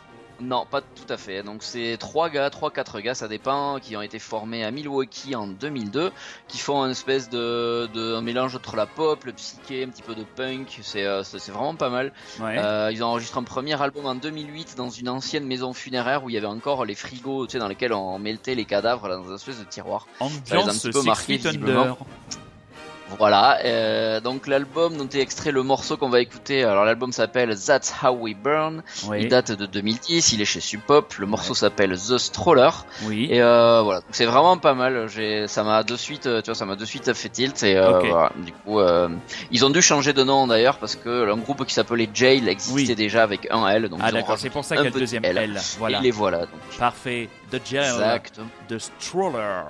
Non, 0.40 0.66
pas 0.70 0.80
tout 0.80 1.10
à 1.12 1.16
fait. 1.16 1.42
Donc 1.42 1.62
c'est 1.62 1.96
trois 1.98 2.30
gars, 2.30 2.48
trois 2.50 2.70
quatre 2.70 3.00
gars, 3.00 3.14
ça 3.14 3.28
dépend, 3.28 3.78
qui 3.80 3.96
ont 3.96 4.02
été 4.02 4.18
formés 4.18 4.64
à 4.64 4.70
Milwaukee 4.70 5.34
en 5.34 5.46
2002, 5.46 6.12
qui 6.46 6.58
font 6.58 6.84
une 6.84 6.92
espèce 6.92 7.28
de, 7.28 7.88
de 7.92 8.14
un 8.14 8.20
mélange 8.20 8.54
entre 8.54 8.76
la 8.76 8.86
pop, 8.86 9.24
le 9.24 9.32
psyché, 9.32 9.84
un 9.84 9.88
petit 9.88 10.02
peu 10.02 10.14
de 10.14 10.24
punk. 10.24 10.78
C'est 10.82 11.04
euh, 11.04 11.22
c'est 11.24 11.50
vraiment 11.50 11.74
pas 11.74 11.90
mal. 11.90 12.12
Ouais. 12.40 12.56
Euh, 12.58 12.90
ils 12.92 13.02
ont 13.02 13.08
enregistré 13.08 13.40
un 13.40 13.44
premier 13.44 13.80
album 13.80 14.06
en 14.06 14.14
2008 14.14 14.76
dans 14.76 14.90
une 14.90 15.08
ancienne 15.08 15.44
maison 15.44 15.72
funéraire 15.72 16.24
où 16.24 16.30
il 16.30 16.34
y 16.34 16.38
avait 16.38 16.46
encore 16.46 16.84
les 16.84 16.94
frigos, 16.94 17.46
tu 17.46 17.52
sais, 17.52 17.58
dans 17.58 17.68
lesquels 17.68 17.92
on 17.92 18.18
mettait 18.18 18.54
les 18.54 18.64
cadavres 18.64 19.08
dans 19.08 19.24
une 19.24 19.34
espèce 19.34 19.58
de 19.58 19.64
tiroir. 19.64 20.06
les 20.20 20.52
a 20.52 20.60
un 20.60 20.66
petit 20.68 20.90
peu 20.90 21.02
Six 21.02 21.58
Voilà, 23.16 23.58
euh, 23.64 24.20
donc 24.20 24.46
l'album 24.46 24.96
dont 24.96 25.08
est 25.08 25.20
extrait 25.20 25.50
le 25.50 25.62
morceau 25.62 25.96
qu'on 25.96 26.10
va 26.10 26.20
écouter, 26.20 26.62
alors 26.62 26.84
l'album 26.84 27.10
s'appelle 27.12 27.56
That's 27.58 27.92
How 28.02 28.10
We 28.10 28.34
Burn, 28.36 28.82
Oui. 29.06 29.22
il 29.22 29.28
date 29.28 29.52
de 29.52 29.66
2010, 29.66 30.32
il 30.34 30.42
est 30.42 30.44
chez 30.44 30.60
Sub 30.60 30.80
Pop, 30.82 31.14
le 31.14 31.26
morceau 31.26 31.54
s'appelle 31.54 31.96
The 31.96 32.18
Stroller, 32.18 32.70
Oui. 33.04 33.28
et 33.30 33.40
euh, 33.42 33.80
voilà, 33.82 34.02
c'est 34.10 34.26
vraiment 34.26 34.58
pas 34.58 34.74
mal, 34.74 35.08
ça 35.48 35.64
m'a 35.64 35.82
de 35.84 35.96
suite, 35.96 36.26
euh, 36.26 36.42
tu 36.42 36.46
vois, 36.50 36.54
ça 36.54 36.66
m'a 36.66 36.76
de 36.76 36.84
suite 36.84 37.12
fait 37.14 37.28
tilt, 37.30 37.62
et 37.62 37.76
euh, 37.76 37.98
voilà, 38.00 38.30
du 38.36 38.52
coup, 38.52 38.78
ils 39.50 39.64
ont 39.64 39.70
dû 39.70 39.80
changer 39.80 40.12
de 40.12 40.22
nom 40.22 40.46
d'ailleurs, 40.46 40.76
parce 40.78 40.94
que 40.96 41.30
un 41.32 41.36
groupe 41.38 41.64
qui 41.64 41.74
s'appelait 41.74 42.08
Jail 42.12 42.48
existait 42.48 42.90
Oui. 42.90 42.94
déjà 42.94 43.22
avec 43.22 43.48
un 43.50 43.66
L, 43.68 43.88
donc 43.88 44.00
Ah 44.02 44.12
d'accord, 44.12 44.38
c'est 44.38 44.50
pour 44.50 44.64
ça 44.64 44.76
qu'il 44.76 44.84
y 44.84 44.88
a 44.88 44.90
le 44.90 44.98
deuxième 45.00 45.24
L. 45.24 45.38
L. 45.38 45.60
Voilà. 45.78 45.98
Et 45.98 46.02
les 46.02 46.10
voilà, 46.10 46.40
donc. 46.40 46.48
Parfait. 46.78 47.28
The 47.50 47.60
Jail 47.64 47.88
Exact. 47.88 48.40
de 48.68 48.78
Stroller. 48.78 49.62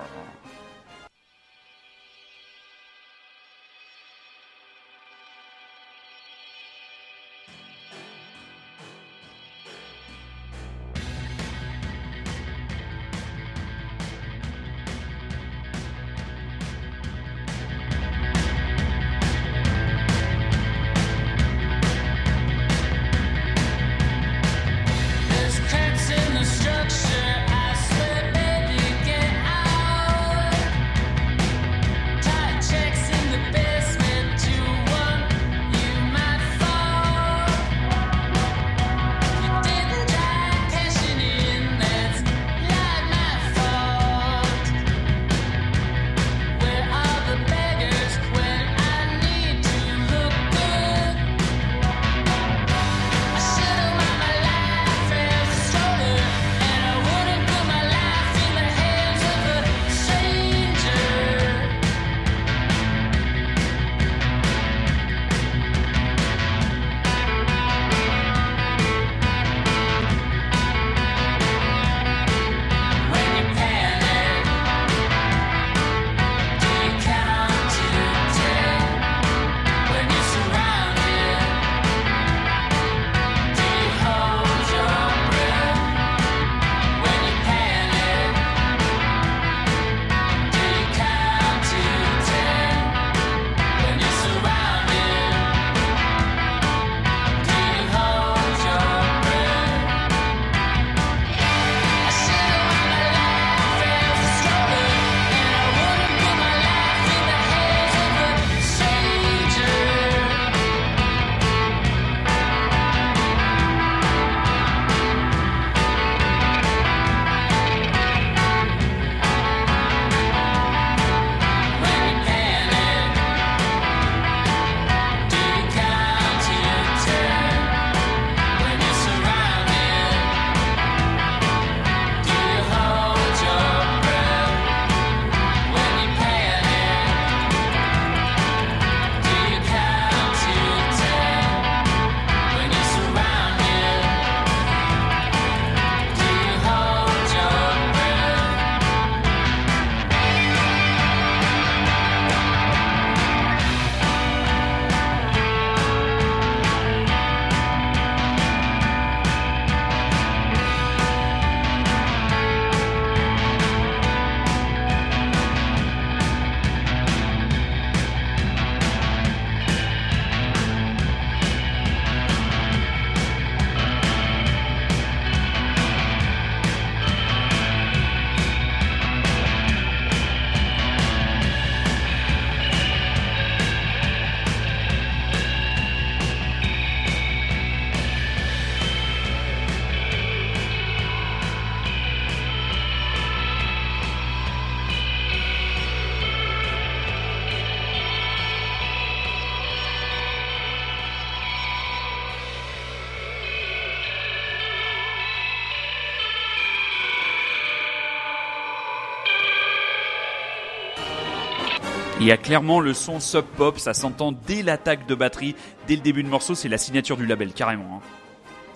Y 212.29 212.33
a 212.33 212.37
clairement 212.37 212.79
le 212.79 212.93
son 212.93 213.19
sub 213.19 213.45
pop, 213.57 213.79
ça 213.79 213.93
s'entend 213.93 214.31
dès 214.31 214.61
l'attaque 214.61 215.07
de 215.07 215.15
batterie, 215.15 215.55
dès 215.87 215.95
le 215.95 216.01
début 216.01 216.21
de 216.21 216.29
morceau, 216.29 216.53
c'est 216.53 216.69
la 216.69 216.77
signature 216.77 217.17
du 217.17 217.25
label 217.25 217.53
carrément. 217.53 218.01
hein. 218.03 218.28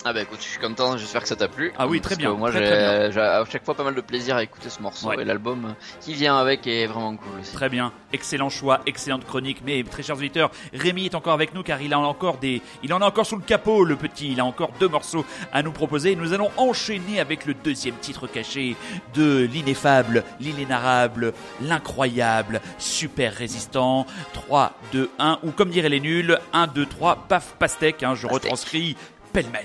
Ah 0.06 0.12
bah 0.12 0.20
écoute, 0.20 0.38
je 0.42 0.48
suis 0.48 0.58
content, 0.60 0.98
j'espère 0.98 1.22
que 1.22 1.28
ça 1.28 1.34
t'a 1.36 1.48
plu. 1.48 1.72
Ah 1.78 1.86
oui, 1.86 1.98
très 2.02 2.14
bien, 2.14 2.34
Moi 2.34 2.50
j'ai 2.50 2.62
à 3.18 3.42
chaque 3.50 3.64
fois 3.64 3.74
pas 3.74 3.84
mal 3.84 3.94
de 3.94 4.02
plaisir 4.02 4.36
à 4.36 4.42
écouter 4.42 4.68
ce 4.68 4.82
morceau 4.82 5.08
Ouais. 5.08 5.22
et 5.22 5.24
l'album 5.24 5.74
qui 6.00 6.12
vient 6.12 6.36
avec 6.36 6.66
est 6.66 6.86
vraiment 6.86 7.16
cool 7.16 7.40
aussi. 7.40 7.54
Très 7.54 7.70
bien, 7.70 7.90
excellent 8.12 8.50
choix, 8.50 8.80
excellente 8.84 9.24
chronique. 9.24 9.62
Mais 9.64 9.82
très 9.82 10.02
chers 10.02 10.16
auditeurs, 10.18 10.50
Rémi 10.74 11.06
est 11.06 11.14
encore 11.14 11.32
avec 11.32 11.54
nous 11.54 11.62
car 11.62 11.80
il 11.80 11.94
a 11.94 11.98
encore 11.98 12.36
des, 12.36 12.60
il 12.82 12.92
en 12.92 13.00
a 13.00 13.06
encore 13.06 13.24
sous 13.24 13.36
le 13.36 13.42
capot 13.42 13.82
le 13.84 13.96
petit. 13.96 14.32
Il 14.32 14.40
a 14.40 14.44
encore 14.44 14.72
deux 14.78 14.88
morceaux 14.88 15.24
à 15.54 15.62
nous 15.62 15.72
proposer. 15.72 16.16
Nous 16.16 16.34
allons 16.34 16.50
enchaîner 16.58 17.18
avec 17.18 17.46
le 17.46 17.54
deuxième 17.54 17.94
titre 17.96 18.26
caché 18.26 18.76
de 19.14 19.48
l'ineffable, 19.50 20.22
l'inénarrable, 20.38 21.32
l'incroyable, 21.62 22.60
super 22.76 23.32
résistant. 23.32 24.06
3, 24.34 24.74
2, 24.92 25.08
1 25.18 25.38
ou 25.44 25.50
comme 25.50 25.70
diraient 25.70 25.88
les 25.88 26.00
nuls, 26.00 26.38
1, 26.52 26.66
2, 26.66 26.84
3, 26.84 27.24
paf 27.26 27.54
pastèque. 27.58 28.02
Hein, 28.02 28.14
je 28.14 28.26
Pastèque. 28.26 28.42
retranscris 28.44 28.96
pêle-mêle. 29.32 29.64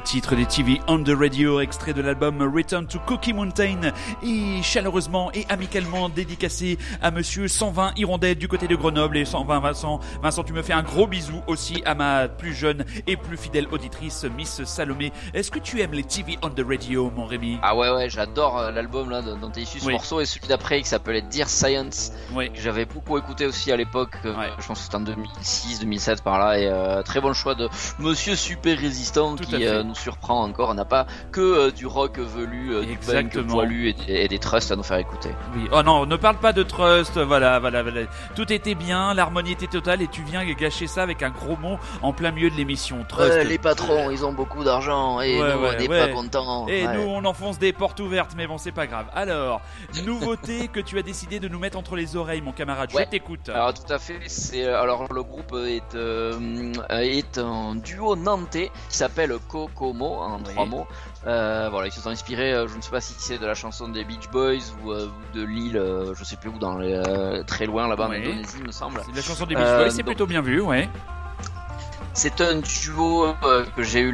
Ce 0.00 0.04
titre 0.12 0.34
des 0.36 0.46
TV 0.46 0.80
on 0.88 1.02
the 1.02 1.10
Radio, 1.10 1.60
extrait 1.60 1.92
de 1.92 2.00
l'album 2.00 2.40
Return 2.54 2.86
to 2.86 2.98
Cookie 3.06 3.32
Mountain, 3.32 3.92
et 4.22 4.62
chaleureusement 4.62 5.30
et 5.34 5.44
amicalement 5.48 6.08
dédicacé 6.08 6.78
à 7.02 7.10
monsieur 7.10 7.48
120 7.48 7.92
Hirondelle 7.96 8.36
du 8.36 8.48
côté 8.48 8.66
de 8.68 8.76
Grenoble 8.76 9.18
et 9.18 9.24
120 9.24 9.60
Vincent. 9.60 10.00
Vincent, 10.22 10.42
tu 10.44 10.52
me 10.52 10.62
fais 10.62 10.72
un 10.72 10.82
gros 10.82 11.06
bisou 11.06 11.42
aussi 11.46 11.82
à 11.84 11.94
ma 11.94 12.28
plus 12.28 12.54
jeune 12.54 12.84
et 13.06 13.16
plus 13.16 13.36
fidèle 13.36 13.66
auditrice, 13.72 14.24
Miss 14.36 14.62
Salomé. 14.64 15.12
Est-ce 15.34 15.50
que 15.50 15.58
tu 15.58 15.80
aimes 15.80 15.92
les 15.92 16.04
TV 16.04 16.38
on 16.42 16.50
the 16.50 16.64
Radio, 16.66 17.10
mon 17.14 17.26
Rémi? 17.26 17.58
Ah 17.62 17.76
ouais, 17.76 17.90
ouais, 17.90 18.08
j'adore 18.08 18.58
euh, 18.58 18.70
l'album 18.70 19.10
là 19.10 19.22
dont 19.22 19.50
est 19.52 19.60
issu 19.62 19.80
ce 19.80 19.86
Oui. 19.86 19.92
morceau 19.92 20.20
et 20.20 20.24
celui 20.26 20.46
d'après 20.48 20.80
qui 20.80 20.88
s'appelait 20.88 21.22
Dear 21.22 21.48
Science, 21.48 22.12
Oui. 22.34 22.50
que 22.52 22.60
j'avais 22.60 22.84
beaucoup 22.86 23.18
écouté 23.18 23.46
aussi 23.46 23.70
à 23.72 23.76
l'époque. 23.76 24.16
euh, 24.24 24.34
Ouais. 24.36 24.50
Je 24.60 24.66
pense 24.66 24.78
que 24.78 24.84
c'était 24.84 24.96
en 24.96 25.00
2006, 25.00 25.80
2007 25.80 26.22
par 26.22 26.38
là. 26.38 26.58
Et 26.58 26.66
euh, 26.66 27.02
très 27.02 27.20
bon 27.20 27.32
choix 27.32 27.54
de 27.54 27.68
Monsieur 27.98 28.34
Super 28.36 28.78
Résistant 28.78 29.36
qui 29.36 29.66
euh, 29.66 29.82
nous 29.90 29.94
surprend 29.94 30.42
encore. 30.42 30.70
On 30.70 30.74
n'a 30.74 30.84
pas 30.84 31.06
que 31.32 31.40
euh, 31.40 31.70
du 31.70 31.86
rock 31.86 32.18
velu, 32.18 32.74
euh, 32.74 32.84
du 32.84 32.96
punk 32.96 33.38
poilu 33.46 33.88
et, 33.90 33.92
des- 33.92 34.12
et 34.14 34.28
des 34.28 34.38
trusts 34.38 34.72
à 34.72 34.76
nous 34.76 34.82
faire 34.82 34.96
écouter. 34.98 35.30
Oui. 35.54 35.68
Oh 35.72 35.82
non, 35.82 36.06
ne 36.06 36.16
parle 36.16 36.36
pas 36.38 36.52
de 36.52 36.62
trust, 36.62 37.18
voilà, 37.18 37.58
voilà, 37.58 37.82
voilà. 37.82 38.02
Tout 38.34 38.50
était 38.52 38.74
bien, 38.74 39.14
l'harmonie 39.14 39.52
était 39.52 39.66
totale 39.66 40.02
et 40.02 40.08
tu 40.08 40.22
viens 40.22 40.44
gâcher 40.54 40.86
ça 40.86 41.02
avec 41.02 41.22
un 41.22 41.30
gros 41.30 41.56
mot 41.56 41.78
en 42.02 42.12
plein 42.12 42.30
milieu 42.30 42.50
de 42.50 42.56
l'émission. 42.56 43.04
Trust. 43.08 43.30
Ouais, 43.30 43.44
les 43.44 43.58
patrons, 43.58 44.10
ils 44.10 44.24
ont 44.24 44.32
beaucoup 44.32 44.64
d'argent 44.64 45.20
et 45.20 45.40
Ouais, 45.40 45.54
nous, 45.54 45.60
ouais, 45.62 45.70
on 45.76 45.80
n'est 45.80 45.88
pas 45.88 46.08
contents. 46.08 46.66
Et 46.68 46.86
nous, 46.86 47.02
on 47.02 47.24
enfonce 47.24 47.58
des 47.58 47.72
portes 47.72 48.00
ouvertes, 48.00 48.32
mais 48.36 48.46
bon, 48.46 48.58
c'est 48.58 48.72
pas 48.72 48.86
grave. 48.86 49.06
Alors, 49.14 49.60
nouveauté 50.04 50.68
que 50.72 50.80
tu 50.80 50.98
as 50.98 51.02
décidé 51.02 51.40
de 51.40 51.48
nous 51.48 51.58
mettre 51.58 51.78
entre 51.78 51.96
les 51.96 52.16
oreilles, 52.16 52.40
mon 52.40 52.52
camarade. 52.52 52.90
Je 52.96 53.02
t'écoute. 53.04 53.48
Alors 53.48 53.74
tout 53.74 53.92
à 53.92 53.98
fait, 53.98 54.18
c'est 54.26 54.66
alors 54.66 55.06
le 55.12 55.22
groupe 55.22 55.54
est 55.66 55.94
euh, 55.94 56.72
est 56.90 57.38
un 57.38 57.74
duo 57.76 58.16
nantais 58.16 58.70
qui 58.88 58.96
s'appelle 58.96 59.32
Kokomo 59.74 60.16
en 60.20 60.38
Oui. 60.38 60.44
trois 60.52 60.66
mots. 60.66 60.86
Euh, 61.26 61.68
voilà, 61.70 61.88
ils 61.88 61.92
se 61.92 62.00
sont 62.00 62.10
inspirés, 62.10 62.52
euh, 62.52 62.66
je 62.68 62.76
ne 62.76 62.80
sais 62.82 62.90
pas 62.90 63.00
si 63.00 63.14
c'est 63.18 63.38
de 63.38 63.46
la 63.46 63.54
chanson 63.54 63.88
des 63.88 64.04
Beach 64.04 64.28
Boys 64.30 64.72
ou, 64.84 64.92
euh, 64.92 65.08
de 65.34 65.42
l'île, 65.42 65.76
euh, 65.76 66.14
je 66.14 66.24
sais 66.24 66.36
plus 66.36 66.50
où, 66.50 66.58
dans 66.58 66.76
les, 66.78 67.00
très 67.46 67.66
loin 67.66 67.88
là-bas 67.88 68.06
en 68.06 68.10
Oui. 68.10 68.18
Indonésie, 68.18 68.56
il 68.58 68.66
me 68.66 68.72
semble. 68.72 69.00
C'est 69.06 69.14
la 69.16 69.22
chanson 69.22 69.46
des 69.46 69.54
Beach 69.54 69.64
Boys, 69.64 69.90
c'est 69.90 69.98
donc- 69.98 70.06
plutôt 70.06 70.26
bien 70.26 70.42
vu, 70.42 70.60
ouais. 70.60 70.88
C'est 72.12 72.40
un 72.40 72.56
duo 72.56 73.26
euh, 73.44 73.64
que 73.76 73.82
j'ai 73.82 74.00
eu 74.00 74.12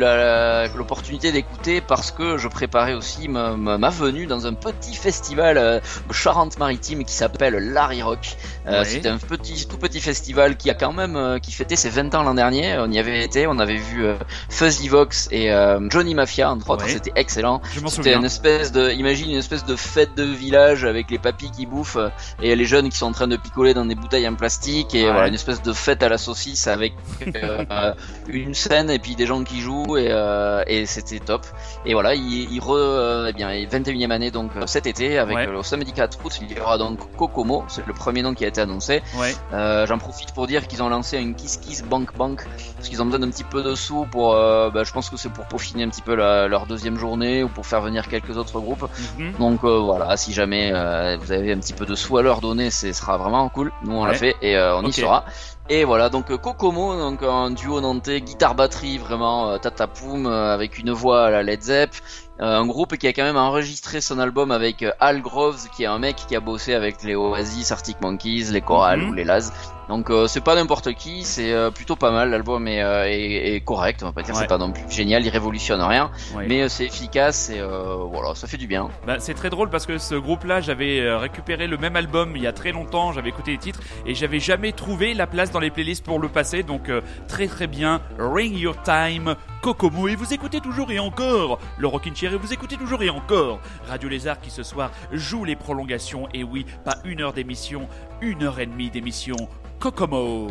l'opportunité 0.77 1.33
d'écouter 1.33 1.81
parce 1.81 2.11
que 2.11 2.37
je 2.37 2.47
préparais 2.47 2.95
aussi 2.95 3.27
ma, 3.29 3.57
ma- 3.57 3.79
ma 3.79 3.89
venue 3.91 4.27
dans 4.27 4.47
un 4.47 4.53
petit 4.55 4.95
festival 4.95 5.57
euh, 5.59 5.81
Charente-Maritime 6.11 7.05
qui 7.05 7.13
s'appelle 7.15 7.55
Larry 7.73 8.03
Rock. 8.03 8.37
Euh, 8.67 8.83
Oui. 8.85 9.01
C'est 9.03 9.09
un 9.09 9.19
petit, 9.19 9.67
tout 9.67 9.79
petit 9.79 10.01
festival 10.01 10.57
qui 10.57 10.71
a 10.71 10.75
quand 10.75 10.93
même 10.93 11.17
euh, 11.17 11.39
qui 11.39 11.53
fêtait 11.53 11.77
ses 11.77 11.89
20 11.89 12.15
ans 12.15 12.23
l'an 12.23 12.35
dernier. 12.35 12.77
On 12.79 12.91
y 12.93 12.99
avait 12.99 13.23
été, 13.25 13.47
on 13.47 13.59
avait 13.59 13.77
vu 13.77 14.05
Fuzzy 14.51 14.89
Vox 14.89 15.29
et 15.33 15.51
Johnny 15.91 16.15
Mafia 16.15 16.51
entre 16.51 16.71
autres. 16.71 16.85
Oui. 16.87 16.93
C'était 16.93 17.13
excellent. 17.17 17.61
C'était 17.91 18.11
une 18.19 18.25
espèce 18.27 18.73
de, 18.73 18.91
imagine 18.91 19.31
une 19.31 19.39
espèce 19.39 19.65
de 19.65 19.75
fête 19.77 20.15
de 20.15 20.25
village 20.25 20.85
avec 20.85 21.11
les 21.11 21.19
papis 21.19 21.51
qui 21.51 21.65
bouffent 21.67 21.99
et 22.43 22.55
les 22.55 22.65
jeunes 22.67 22.89
qui 22.91 22.99
sont 22.99 23.07
en 23.07 23.13
train 23.13 23.29
de 23.29 23.37
picoler 23.37 23.73
dans 23.75 23.87
des 23.87 23.95
bouteilles 23.95 24.29
en 24.29 24.35
plastique 24.35 24.95
et 24.95 25.07
Ouais. 25.07 25.13
voilà 25.13 25.29
une 25.29 25.35
espèce 25.35 25.63
de 25.63 25.73
fête 25.73 26.03
à 26.03 26.09
la 26.09 26.19
saucisse 26.19 26.67
avec 26.67 26.93
une 28.28 28.55
scène 28.55 28.91
et 28.91 28.99
puis 28.99 29.14
des 29.16 29.26
gens 29.26 29.43
qui 29.45 29.61
jouent 29.61 29.97
et, 29.97 30.09
euh, 30.11 30.62
et 30.66 30.87
c'était 30.87 31.18
top. 31.18 31.47
Et 31.84 31.93
voilà, 31.95 32.14
il, 32.14 32.53
il 32.53 32.61
re, 32.61 32.72
euh, 32.72 33.26
eh 33.28 33.32
bien 33.32 33.51
21e 33.51 34.11
année 34.11 34.30
donc 34.30 34.51
euh, 34.57 34.66
cet 34.66 34.87
été 34.87 35.18
avec 35.18 35.37
Ouais. 35.37 35.47
euh, 35.49 35.59
au 35.59 35.62
samedi 35.62 35.93
4 35.93 36.18
août 36.24 36.39
il 36.41 36.57
y 36.57 36.61
aura 36.61 36.78
donc 36.78 36.99
Kokomo, 37.16 37.64
c'est 37.68 37.87
le 37.87 37.93
premier 37.93 38.22
nom 38.22 38.34
qui 38.34 38.45
a 38.45 38.49
été 38.49 38.61
annoncé. 38.61 39.03
Ouais. 39.18 39.34
Euh, 39.53 39.87
J'en 39.87 39.99
profite 39.99 40.32
pour 40.32 40.47
dire 40.47 40.66
qu'ils 40.66 40.82
ont 40.82 40.89
lancé 40.89 41.18
un 41.18 41.32
Kiss 41.32 41.57
Kiss 41.59 41.82
Bank 41.84 42.16
Bank 42.16 42.47
parce 42.76 42.89
qu'ils 42.89 43.01
ont 43.03 43.05
besoin 43.07 43.20
d'un 43.20 43.30
petit 43.30 43.45
peu 43.45 43.62
de 43.62 43.74
sous 43.74 44.05
pour, 44.11 44.34
euh, 44.34 44.70
bah, 44.70 44.84
je 44.84 44.93
pense 44.93 45.11
que 45.11 45.16
c'est 45.16 45.28
pour 45.32 45.45
peaufiner 45.47 45.84
un 45.84 45.89
petit 45.89 46.03
peu 46.03 46.14
la- 46.14 46.49
leur 46.49 46.66
deuxième 46.66 46.97
journée 46.99 47.43
ou 47.43 47.49
pour 47.49 47.66
faire 47.66 47.80
venir 47.82 48.09
quelques 48.09 48.37
autres 48.37 48.61
groupes. 48.61 48.87
Mhm. 49.18 49.32
Donc 49.39 49.64
euh, 49.64 49.78
voilà, 49.78 50.16
si 50.16 50.32
jamais 50.32 50.70
euh, 50.72 51.16
vous 51.20 51.32
avez 51.32 51.53
un 51.53 51.59
petit 51.59 51.72
peu 51.74 51.87
de 51.87 51.95
sous 51.95 52.16
à 52.18 52.22
leur 52.22 52.41
donner, 52.41 52.70
ce 52.70 52.93
sera 52.93 53.16
vraiment 53.16 53.49
cool. 53.49 53.72
Nous 53.84 53.93
on 53.93 54.03
Ouais. 54.05 54.09
l'a 54.12 54.14
fait 54.14 54.37
et 54.43 54.57
euh, 54.57 54.76
on 54.78 54.82
y 54.87 54.93
sera. 54.93 55.24
Et 55.69 55.85
voilà, 55.85 56.11
donc 56.11 56.31
euh, 56.31 56.39
Kokomo, 56.39 56.97
donc 56.97 57.25
un 57.25 57.51
duo 57.51 57.81
nantais, 57.81 58.21
guitare 58.21 58.55
batterie 58.55 58.99
vraiment 58.99 59.51
euh, 59.51 59.59
tatapoum 59.59 60.27
euh, 60.27 60.55
avec 60.55 60.79
une 60.79 60.93
voix 60.93 61.27
à 61.27 61.31
la 61.31 61.43
Led 61.43 61.61
Zepp. 61.61 61.91
Un 62.39 62.67
groupe 62.67 62.97
qui 62.99 63.09
a 63.09 63.12
quand 63.12 63.25
même 63.25 63.39
enregistré 63.39 64.01
son 64.01 64.19
album 64.19 64.51
avec 64.53 64.85
Al 65.01 65.23
Groves, 65.23 65.69
qui 65.75 65.85
est 65.85 65.87
un 65.87 65.99
mec 65.99 66.17
qui 66.29 66.37
a 66.37 66.41
bossé 66.41 66.75
avec 66.75 67.03
les 67.03 67.17
Oasis, 67.17 67.73
Arctic 67.73 68.01
Monkeys, 68.01 68.53
les 68.53 68.61
Chorales 68.61 69.01
Mhm. 69.01 69.09
ou 69.09 69.12
les 69.14 69.25
Laz. 69.25 69.53
Donc 69.89 70.11
euh, 70.11 70.26
c'est 70.26 70.41
pas 70.41 70.55
n'importe 70.57 70.93
qui, 70.95 71.22
c'est 71.22 71.53
euh, 71.53 71.70
plutôt 71.70 71.95
pas 71.97 72.11
mal. 72.11 72.30
L'album 72.30 72.66
est, 72.66 72.82
euh, 72.82 73.05
est, 73.07 73.55
est 73.55 73.61
correct, 73.61 74.01
on 74.03 74.07
va 74.07 74.12
pas 74.12 74.22
dire 74.22 74.34
Ouais. 74.34 74.41
c'est 74.41 74.47
pas 74.49 74.59
non 74.59 74.72
plus 74.72 74.82
génial, 74.91 75.24
il 75.24 75.28
révolutionne 75.28 75.80
rien, 75.80 76.11
Ouais. 76.34 76.47
mais 76.49 76.62
euh, 76.62 76.68
c'est 76.68 76.84
efficace 76.87 77.51
et 77.51 77.61
euh, 77.61 77.95
voilà, 78.11 78.34
ça 78.34 78.47
fait 78.49 78.57
du 78.57 78.66
bien. 78.66 78.89
Bah, 79.07 79.16
c'est 79.20 79.34
très 79.34 79.49
drôle 79.51 79.70
parce 79.70 79.87
que 79.87 79.99
ce 79.99 80.14
groupe-là, 80.16 80.61
j'avais 80.61 81.01
euh, 81.01 81.18
récupéré 81.18 81.66
le 81.68 81.76
même 81.78 81.95
album 81.97 82.32
il 82.37 82.43
y 82.43 82.47
a 82.49 82.53
très 82.53 82.72
longtemps, 82.72 83.12
j'avais 83.12 83.28
écouté 83.28 83.53
les 83.53 83.59
titres 83.59 83.80
et 84.07 84.14
j'avais 84.14 84.41
jamais 84.41 84.72
trouvé 84.72 85.14
la 85.14 85.26
place 85.28 85.51
dans 85.53 85.61
les 85.61 85.70
playlists 85.70 86.05
pour 86.05 86.18
le 86.18 86.28
passer. 86.28 86.62
Donc 86.64 86.89
euh, 86.89 87.01
très 87.28 87.47
très 87.47 87.66
bien, 87.68 88.01
Ring 88.18 88.57
Your 88.59 88.74
Time, 88.82 89.37
Kokomo 89.62 90.09
et 90.09 90.16
vous 90.16 90.34
écoutez 90.34 90.61
toujours 90.61 90.91
et 90.91 90.99
encore 90.99 91.59
le 91.78 91.87
Rockin' 91.87 92.14
Chair 92.14 92.32
et 92.32 92.37
vous 92.37 92.53
écoutez 92.53 92.76
toujours 92.76 93.03
et 93.03 93.09
encore 93.11 93.61
Radio 93.89 94.09
Lézard 94.09 94.41
qui 94.41 94.51
ce 94.51 94.62
soir 94.64 94.91
joue 95.12 95.45
les 95.45 95.57
prolongations 95.57 96.28
et 96.34 96.43
oui, 96.43 96.66
pas 96.84 96.97
une 97.05 97.20
heure 97.20 97.32
d'émission, 97.32 97.89
une 98.21 98.43
heure 98.43 98.61
et 98.61 98.67
demie 98.67 98.91
d'émission. 98.91 99.37
Kokomo. 99.79 100.49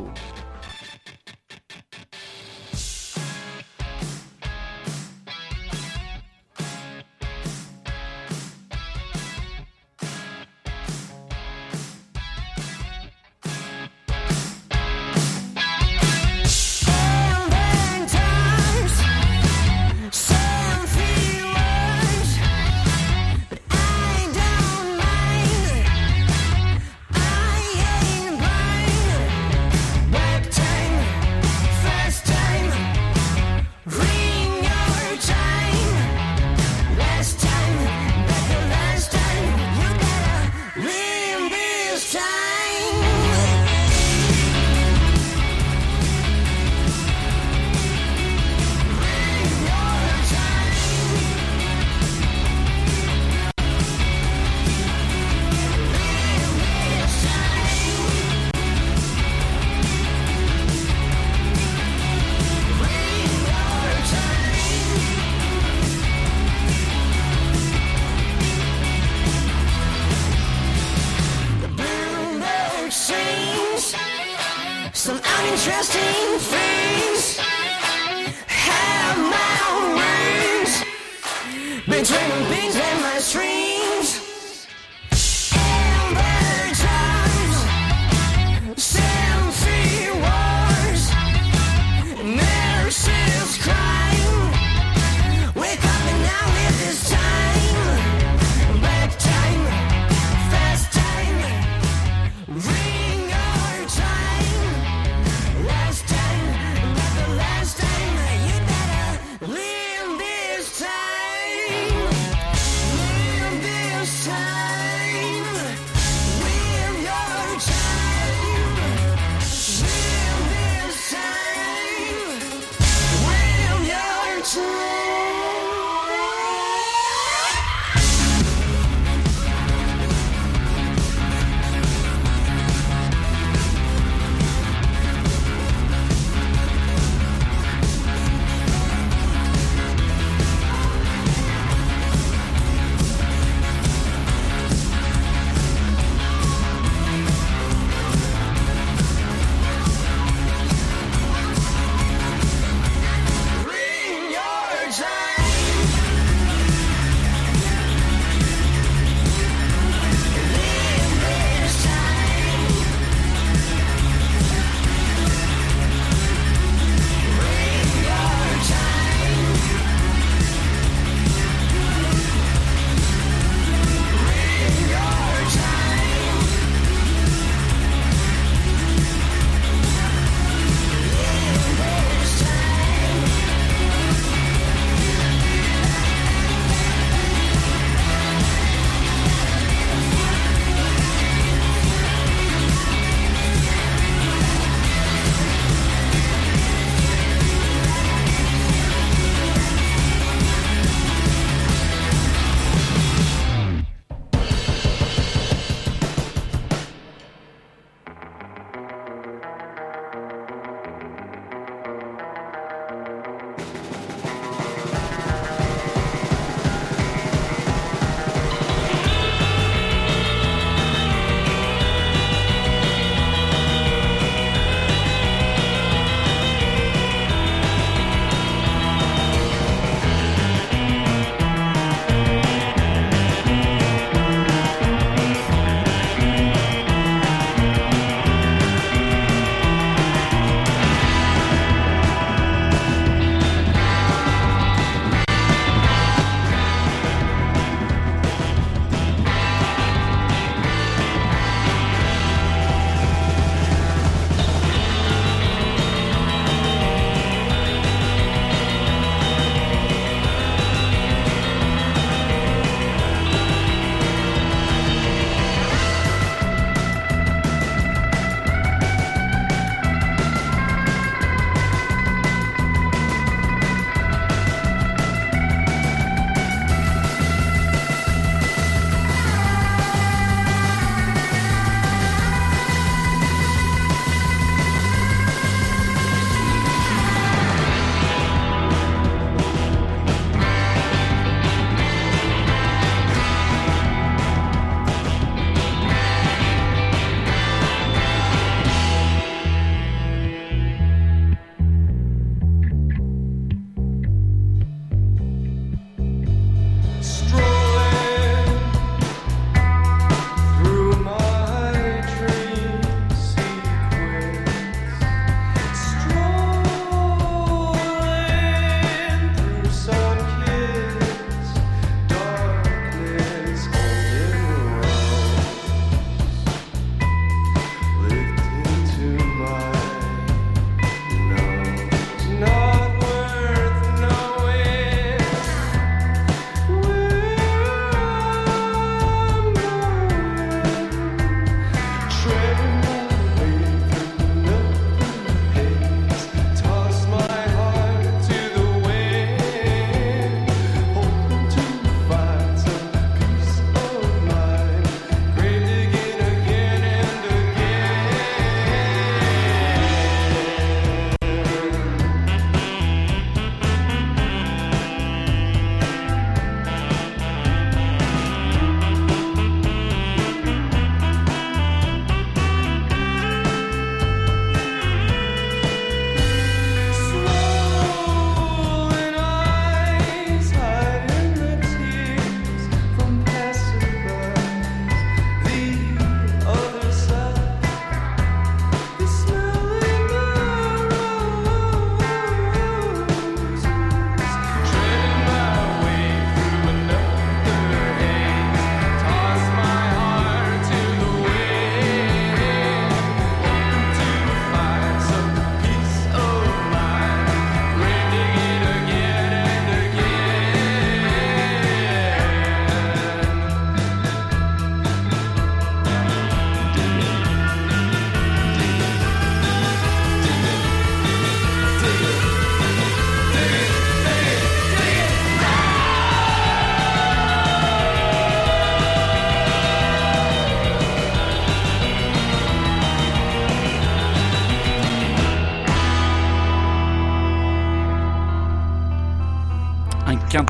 Between 81.87 82.29
the 82.29 82.49
beans 82.49 82.75
and 82.75 83.01
my 83.01 83.17
strings. 83.19 84.24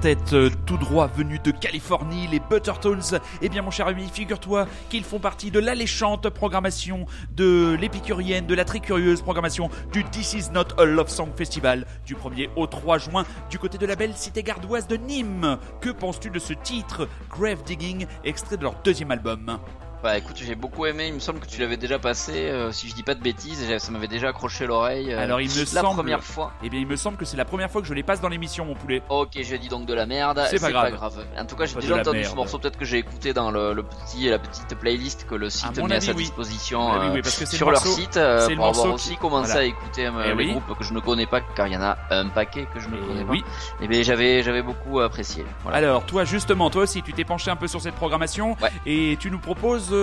Quintet 0.06 0.36
euh, 0.36 0.52
tout 0.68 0.78
droit 0.78 1.08
venu 1.08 1.40
de 1.40 1.50
Californie, 1.50 2.28
les 2.28 2.40
Buttertones. 2.40 3.20
Eh 3.42 3.50
bien, 3.50 3.64
mon 3.64 3.72
cher 3.72 3.88
ami, 3.88 4.08
figure-toi 4.08 4.68
qu'ils 4.90 5.04
font 5.04 5.18
partie 5.18 5.50
de 5.50 5.60
l'alléchante 5.60 6.30
programmation 6.30 7.08
de 7.36 7.76
l'épicurienne, 7.80 8.46
de 8.46 8.54
la 8.54 8.66
très 8.66 8.80
curieuse 8.80 9.24
programmation 9.24 9.70
du 9.92 10.04
This 10.04 10.34
Is 10.34 10.52
Not 10.52 10.80
a 10.80 10.86
Love 10.86 11.10
Song 11.10 11.30
Festival 11.36 11.88
du 12.06 12.14
1er 12.14 12.50
au 12.56 12.68
3 12.68 13.00
juin 13.00 13.26
du 13.50 13.58
côté 13.58 13.80
de 13.80 13.86
la 13.88 13.96
belle 13.96 14.14
cité 14.14 14.44
gardoise 14.44 14.88
de 14.88 14.96
Nîmes. 14.96 15.58
Que 15.82 15.90
penses-tu 15.90 16.30
de 16.30 16.40
ce 16.40 16.54
titre, 16.54 17.08
Grave 17.32 17.64
Digging, 17.64 18.06
extrait 18.24 18.58
de 18.58 18.64
leur 18.64 18.76
deuxième 18.84 19.10
album? 19.10 19.58
Bah 20.04 20.18
écoute, 20.20 20.36
j'ai 20.40 20.54
beaucoup 20.54 20.86
aimé. 20.86 21.08
Il 21.08 21.16
me 21.16 21.20
semble 21.20 21.40
que 21.40 21.48
tu 21.48 21.60
l'avais 21.60 21.78
déjà 21.78 21.98
passé, 21.98 22.34
euh, 22.50 22.72
si 22.72 22.88
je 22.90 22.94
dis 22.94 23.02
pas 23.02 23.16
de 23.16 23.22
bêtises. 23.22 23.68
et 23.70 23.80
Ça 23.80 23.92
m'avait 23.92 24.08
déjà 24.08 24.30
accroché 24.30 24.68
l'oreille. 24.68 25.12
euh, 25.12 25.20
Alors, 25.24 25.42
il 25.42 25.50
me 25.50 25.60
la 25.60 25.66
semble- 25.66 25.96
première 25.96 26.24
fois. 26.24 26.52
Eh 26.64 26.70
bien, 26.70 26.80
il 26.80 26.86
me 26.86 26.96
semble 26.96 27.18
que 27.18 27.26
c'est 27.26 27.38
la 27.38 27.46
première 27.46 27.72
fois 27.72 27.82
que 27.82 27.88
je 27.88 27.94
les 27.96 28.04
passe 28.04 28.22
dans 28.22 28.30
l'émission, 28.30 28.66
mon 28.66 28.76
poulet. 28.76 29.02
Ok, 29.10 29.32
j'ai 29.34 29.58
dit 29.58 29.68
donc 29.68 29.88
de 29.88 29.94
la 29.96 30.06
merde. 30.06 30.44
C'est 30.50 30.62
pas 30.62 30.72
grave. 30.72 30.94
En 31.40 31.46
tout 31.46 31.56
cas, 31.56 31.66
j'ai 31.66 31.76
déjà 31.76 31.96
entendu 31.98 32.20
merde. 32.20 32.30
ce 32.30 32.36
morceau. 32.36 32.60
Peut-être 32.60 32.78
que 32.78 32.86
j'ai 32.86 32.98
écouté 33.00 33.34
dans 33.34 33.50
le, 33.50 33.74
le 33.74 33.82
petit, 33.84 34.30
la 34.30 34.38
petite 34.38 34.76
playlist 34.76 35.26
que 35.28 35.34
le 35.34 35.50
site 35.50 35.80
À 35.80 35.82
met 35.88 35.96
à 35.96 36.02
sa 36.02 36.14
disposition 36.14 36.92
oui, 36.92 36.98
euh, 37.08 37.14
oui, 37.16 37.22
parce 37.24 37.40
que 37.40 37.46
sur 37.48 37.68
le 37.68 37.72
leur 37.74 37.84
morceau- 37.84 38.00
site 38.00 38.18
euh, 38.18 38.48
le 38.48 38.56
pour 38.56 38.66
avoir 38.68 38.94
aussi 38.94 39.16
commencé 39.18 39.52
voilà. 39.54 39.62
à 39.62 39.66
écouter 39.66 40.06
euh, 40.06 40.12
Eh 40.26 40.30
les 40.30 40.36
oui. 40.36 40.52
groupes 40.52 40.78
que 40.78 40.84
je 40.84 40.94
ne 40.94 41.00
connais 41.00 41.26
pas, 41.26 41.42
car 41.42 41.68
il 41.68 41.74
y 41.74 41.78
en 41.78 41.82
a 41.82 41.98
un 42.12 42.28
paquet 42.30 42.68
que 42.74 42.80
je 42.80 42.90
ne 42.90 42.98
connais 42.98 43.22
Et 43.22 43.26
pas. 43.26 43.32
oui. 43.32 43.44
Et 43.82 43.88
bien 43.88 44.04
j'avais 44.04 44.44
j'avais 44.44 44.62
beaucoup 44.62 45.00
apprécié. 45.00 45.46
Voilà. 45.64 45.78
Alors, 45.80 46.06
toi, 46.06 46.26
justement, 46.26 46.70
toi 46.70 46.84
aussi, 46.84 47.02
tu 47.02 47.12
t'es 47.14 47.24
penché 47.24 47.50
un 47.50 47.56
peu 47.56 47.68
sur 47.68 47.82
cette 47.82 47.96
programmation 47.96 48.56
et 48.86 49.18
tu 49.20 49.32
nous 49.32 49.40
proposes 49.40 49.95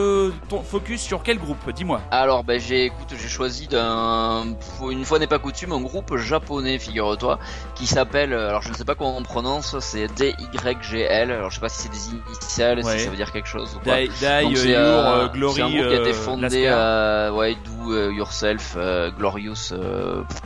ton 0.49 0.63
focus 0.63 1.01
sur 1.03 1.23
quel 1.23 1.39
groupe 1.39 1.71
Dis-moi. 1.73 2.01
Alors 2.11 2.45
ben 2.45 2.61
j'ai 2.61 2.85
écoute 2.87 3.15
j'ai 3.17 3.29
choisi 3.29 3.69
d'un 3.69 4.45
une 4.91 5.05
fois 5.05 5.19
n'est 5.19 5.27
pas 5.27 5.39
coutume 5.39 5.73
un 5.73 5.81
groupe 5.81 6.17
japonais 6.17 6.79
figure-toi 6.79 7.39
qui 7.75 7.87
s'appelle 7.87 8.33
euh, 8.33 8.49
alors 8.49 8.63
je 8.63 8.71
ne 8.71 8.75
sais 8.75 8.85
pas 8.85 8.95
comment 8.95 9.17
on 9.17 9.23
prononce 9.23 9.79
c'est 9.81 10.07
DYGL 10.15 11.31
alors 11.31 11.51
je 11.51 11.55
sais 11.57 11.61
pas 11.61 11.69
si 11.69 11.83
c'est 11.83 11.91
des 11.91 12.09
initiales 12.09 12.81
Ouais. 12.85 12.99
si 12.99 13.05
ça 13.05 13.11
veut 13.11 13.17
dire 13.17 13.33
quelque 13.33 13.49
chose 13.49 13.77
ou 13.77 13.81
Die 13.85 14.09
Donc, 14.09 14.23
euh, 14.25 14.55
c'est 14.55 14.75
euh, 14.77 15.29
Glory, 15.29 15.55
c'est 15.57 15.63
un 15.63 15.71
groupe 15.71 15.89
qui 15.89 15.95
a 15.95 16.01
été 16.01 16.13
fondé 16.13 16.65
euh, 16.67 17.31
ouais 17.33 17.57
Do 17.65 18.11
Yourself 18.11 18.75
euh, 18.77 19.11
Glorious 19.11 19.73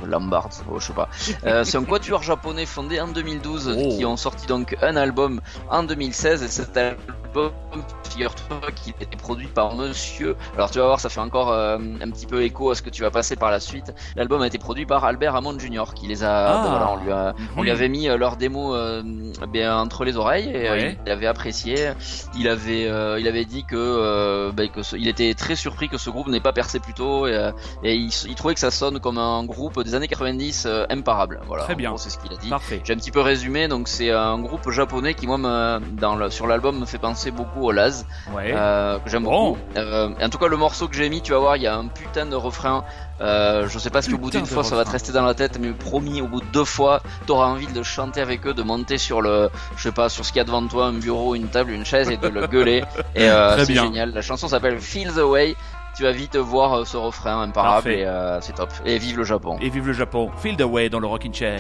Lombard 0.04 0.48
oh, 0.70 0.78
je 0.80 0.86
sais 0.86 0.92
pas 0.92 1.08
c'est 1.64 1.76
un 1.78 1.84
quatuor 1.84 2.22
japonais 2.22 2.66
fondé 2.66 3.00
en 3.00 3.08
2012 3.08 3.74
Oh. 3.78 3.96
qui 3.96 4.04
ont 4.04 4.16
sorti 4.16 4.46
donc 4.46 4.76
un 4.82 4.96
album 4.96 5.40
en 5.70 5.82
2016 5.82 6.42
et 6.42 6.48
cet 6.48 6.76
album 6.76 7.50
figure-toi 8.10 8.60
qu'il 8.74 8.94
été 9.00 9.16
produit 9.26 9.48
par 9.48 9.74
monsieur 9.74 10.36
alors 10.56 10.70
tu 10.70 10.78
vas 10.78 10.86
voir 10.86 11.00
ça 11.00 11.08
fait 11.08 11.20
encore 11.20 11.50
euh, 11.50 11.78
un 11.78 12.10
petit 12.10 12.26
peu 12.26 12.42
écho 12.42 12.70
à 12.70 12.74
ce 12.74 12.82
que 12.82 12.90
tu 12.90 13.02
vas 13.02 13.10
passer 13.10 13.34
par 13.36 13.50
la 13.50 13.60
suite 13.60 13.92
l'album 14.14 14.40
a 14.42 14.46
été 14.46 14.58
produit 14.58 14.86
par 14.86 15.04
Albert 15.04 15.34
Hammond 15.34 15.58
Jr 15.58 15.84
qui 15.94 16.06
les 16.06 16.22
a 16.22 16.32
Ah. 16.46 16.66
voilà, 16.70 16.90
on 16.92 17.04
lui 17.04 17.12
a 17.12 17.34
on 17.56 17.62
lui 17.62 17.70
avait 17.70 17.88
mis 17.88 18.08
euh, 18.08 18.16
leur 18.16 18.36
démo 18.36 18.74
euh, 18.74 19.02
bien 19.52 19.76
entre 19.78 20.04
les 20.04 20.16
oreilles 20.16 20.48
et 20.50 20.68
euh, 20.68 20.72
Ouais. 20.76 20.98
il 21.06 21.10
avait 21.12 21.26
apprécié. 21.26 21.92
Il 22.38 22.46
avait 22.48 22.86
euh, 22.86 23.18
il 23.18 23.26
avait 23.28 23.44
dit 23.46 23.64
que 23.64 23.76
euh, 23.76 24.52
ben, 24.52 24.68
que 24.68 24.82
ce- 24.82 24.96
il 24.96 25.08
était 25.08 25.32
très 25.34 25.56
surpris 25.56 25.88
que 25.88 25.96
ce 25.98 26.10
groupe 26.10 26.28
n'ait 26.28 26.40
pas 26.40 26.52
percé 26.52 26.78
plus 26.80 26.92
tôt 26.94 27.26
et, 27.26 27.32
euh, 27.34 27.50
et 27.82 27.94
il, 27.94 28.10
il 28.28 28.34
trouvait 28.34 28.54
que 28.54 28.60
ça 28.60 28.70
sonne 28.70 29.00
comme 29.00 29.18
un 29.18 29.42
groupe 29.44 29.82
des 29.82 29.94
années 29.94 30.08
90 30.08 30.64
euh, 30.66 30.84
imparable. 30.90 31.40
Voilà. 31.46 31.64
Très 31.64 31.74
En 31.74 31.76
bien. 31.76 31.96
c'est 31.96 32.10
ce 32.10 32.18
qu'il 32.18 32.32
a 32.32 32.36
dit. 32.36 32.50
Parfait. 32.50 32.80
J'ai 32.84 32.92
un 32.92 32.96
petit 32.96 33.10
peu 33.10 33.20
résumé, 33.20 33.68
donc 33.68 33.88
c'est 33.88 34.10
un 34.10 34.38
groupe 34.38 34.70
japonais 34.70 35.14
qui 35.14 35.26
moi 35.26 35.38
me, 35.38 35.80
dans 36.00 36.14
le, 36.16 36.28
sur 36.30 36.46
l'album 36.46 36.78
me 36.78 36.86
fait 36.86 36.98
penser 36.98 37.30
beaucoup 37.30 37.62
au 37.64 37.72
Laz, 37.72 38.06
Ouais. 38.34 38.52
euh, 38.54 38.98
que 38.98 39.08
j'aime 39.16 39.24
Bon. 39.24 39.50
beaucoup. 39.50 39.58
Euh, 39.76 40.10
en 40.20 40.28
tout 40.28 40.38
cas 40.38 40.46
le 40.48 40.56
morceau 40.56 40.88
que 40.88 40.94
j'ai 40.96 41.08
mis, 41.08 41.20
tu 41.22 41.32
vas 41.32 41.38
voir, 41.38 41.56
il 41.56 41.62
y 41.62 41.66
a 41.66 41.76
un 41.76 41.86
putain 41.86 42.26
de 42.26 42.36
refrain. 42.36 42.84
Euh, 43.20 43.66
je 43.68 43.78
sais 43.78 43.90
pas 43.90 44.02
si 44.02 44.12
au 44.12 44.18
bout 44.18 44.26
Putain 44.26 44.38
d'une 44.40 44.46
fois 44.46 44.62
ça 44.62 44.76
va 44.76 44.84
te 44.84 44.90
rester 44.90 45.12
dans 45.12 45.24
la 45.24 45.34
tête, 45.34 45.58
mais 45.58 45.70
promis, 45.72 46.20
au 46.20 46.28
bout 46.28 46.40
de 46.40 46.46
deux 46.52 46.64
fois, 46.64 47.00
t'auras 47.26 47.46
envie 47.46 47.66
de 47.66 47.82
chanter 47.82 48.20
avec 48.20 48.46
eux, 48.46 48.52
de 48.54 48.62
monter 48.62 48.98
sur 48.98 49.22
le, 49.22 49.48
je 49.76 49.82
sais 49.84 49.92
pas, 49.92 50.08
sur 50.08 50.24
ce 50.24 50.32
qu'il 50.32 50.38
y 50.38 50.42
a 50.42 50.44
devant 50.44 50.66
toi, 50.66 50.86
un 50.86 50.92
bureau, 50.92 51.34
une 51.34 51.48
table, 51.48 51.70
une 51.72 51.84
chaise 51.86 52.10
et 52.10 52.16
de 52.18 52.28
le 52.28 52.46
gueuler. 52.46 52.84
Et 53.14 53.28
euh, 53.28 53.64
c'est 53.64 53.74
génial. 53.74 54.12
La 54.12 54.22
chanson 54.22 54.48
s'appelle 54.48 54.78
Feel 54.80 55.12
the 55.14 55.18
Way. 55.22 55.56
Tu 55.96 56.02
vas 56.02 56.12
vite 56.12 56.36
voir 56.36 56.74
euh, 56.80 56.84
ce 56.84 56.98
refrain 56.98 57.40
imparable 57.40 57.84
Parfait. 57.84 58.00
et 58.00 58.06
euh, 58.06 58.38
c'est 58.42 58.54
top. 58.54 58.68
Et 58.84 58.98
vive 58.98 59.16
le 59.16 59.24
Japon. 59.24 59.56
Et 59.62 59.70
vive 59.70 59.86
le 59.86 59.94
Japon. 59.94 60.30
Feel 60.36 60.54
the 60.56 60.62
way 60.62 60.90
dans 60.90 61.00
le 61.00 61.06
Rockin' 61.06 61.32
Chair. 61.32 61.58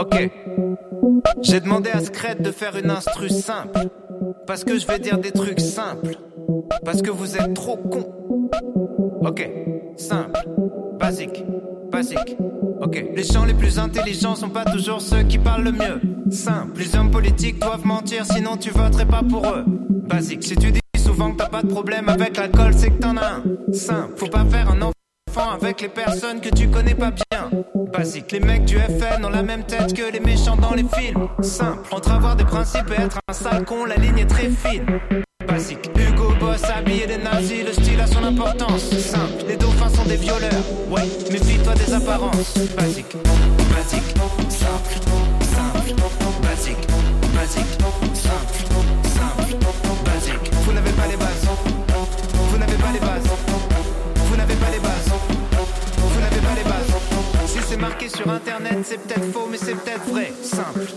Ok. 0.00 0.30
J'ai 1.42 1.60
demandé 1.60 1.90
à 1.90 2.00
Scred 2.00 2.40
de 2.40 2.50
faire 2.50 2.74
une 2.74 2.90
instru 2.90 3.28
simple. 3.28 3.88
Parce 4.46 4.64
que 4.64 4.78
je 4.78 4.86
vais 4.86 4.98
dire 4.98 5.18
des 5.18 5.30
trucs 5.30 5.60
simples. 5.60 6.16
Parce 6.86 7.02
que 7.02 7.10
vous 7.10 7.36
êtes 7.36 7.52
trop 7.52 7.76
cons. 7.76 8.10
Ok. 9.20 9.46
Simple. 9.98 10.40
Basique. 10.98 11.44
Basique. 11.92 12.38
Ok. 12.80 13.04
Les 13.14 13.24
gens 13.24 13.44
les 13.44 13.52
plus 13.52 13.78
intelligents 13.78 14.36
sont 14.36 14.48
pas 14.48 14.64
toujours 14.64 15.02
ceux 15.02 15.22
qui 15.22 15.36
parlent 15.36 15.64
le 15.64 15.72
mieux. 15.72 16.00
Simple. 16.30 16.80
Les 16.80 16.96
hommes 16.96 17.10
politiques 17.10 17.58
doivent 17.58 17.84
mentir, 17.84 18.24
sinon 18.24 18.56
tu 18.56 18.70
voterais 18.70 19.06
pas 19.06 19.22
pour 19.22 19.46
eux. 19.48 19.64
Basique. 19.66 20.44
Si 20.44 20.56
tu 20.56 20.72
dis 20.72 20.80
souvent 20.96 21.32
que 21.32 21.36
t'as 21.36 21.50
pas 21.50 21.62
de 21.62 21.68
problème 21.68 22.08
avec 22.08 22.38
l'alcool, 22.38 22.72
c'est 22.74 22.88
que 22.88 23.02
t'en 23.02 23.18
as 23.18 23.34
un. 23.34 23.42
Simple. 23.74 24.14
Faut 24.16 24.28
pas 24.28 24.46
faire 24.46 24.70
un 24.70 24.80
enfant 24.80 24.99
avec 25.38 25.80
les 25.80 25.88
personnes 25.88 26.40
que 26.40 26.48
tu 26.48 26.68
connais 26.68 26.94
pas 26.94 27.10
bien. 27.10 27.50
Basique, 27.92 28.32
les 28.32 28.40
mecs 28.40 28.64
du 28.64 28.76
FN 28.78 29.24
ont 29.24 29.30
la 29.30 29.42
même 29.42 29.64
tête 29.64 29.94
que 29.94 30.10
les 30.10 30.20
méchants 30.20 30.56
dans 30.56 30.74
les 30.74 30.84
films. 30.84 31.28
Simple, 31.40 31.88
entre 31.92 32.12
avoir 32.12 32.36
des 32.36 32.44
principes 32.44 32.90
et 32.96 33.00
être 33.00 33.18
un 33.28 33.32
sale 33.32 33.64
con, 33.64 33.84
la 33.84 33.96
ligne 33.96 34.18
est 34.18 34.26
très 34.26 34.48
fine. 34.50 34.84
Basique, 35.46 35.90
Hugo 35.96 36.34
Boss 36.38 36.62
habillé 36.64 37.06
des 37.06 37.18
nazis, 37.18 37.64
le 37.64 37.72
style 37.72 38.00
a 38.00 38.06
son 38.06 38.24
importance. 38.24 38.90
Simple, 38.90 39.44
les 39.48 39.56
dauphins 39.56 39.88
sont 39.88 40.04
des 40.04 40.16
violeurs. 40.16 40.50
Ouais, 40.88 41.02
méfie-toi 41.30 41.74
des 41.74 41.94
apparences. 41.94 42.54
Basique, 42.76 43.16
basique, 43.74 44.14
simple, 44.48 45.00
marqué 57.80 58.08
sur 58.08 58.28
internet, 58.30 58.78
c'est 58.84 59.00
peut-être 59.00 59.32
faux, 59.32 59.48
mais 59.50 59.56
c'est 59.56 59.74
peut-être 59.74 60.06
vrai. 60.08 60.32
Simple. 60.42 60.92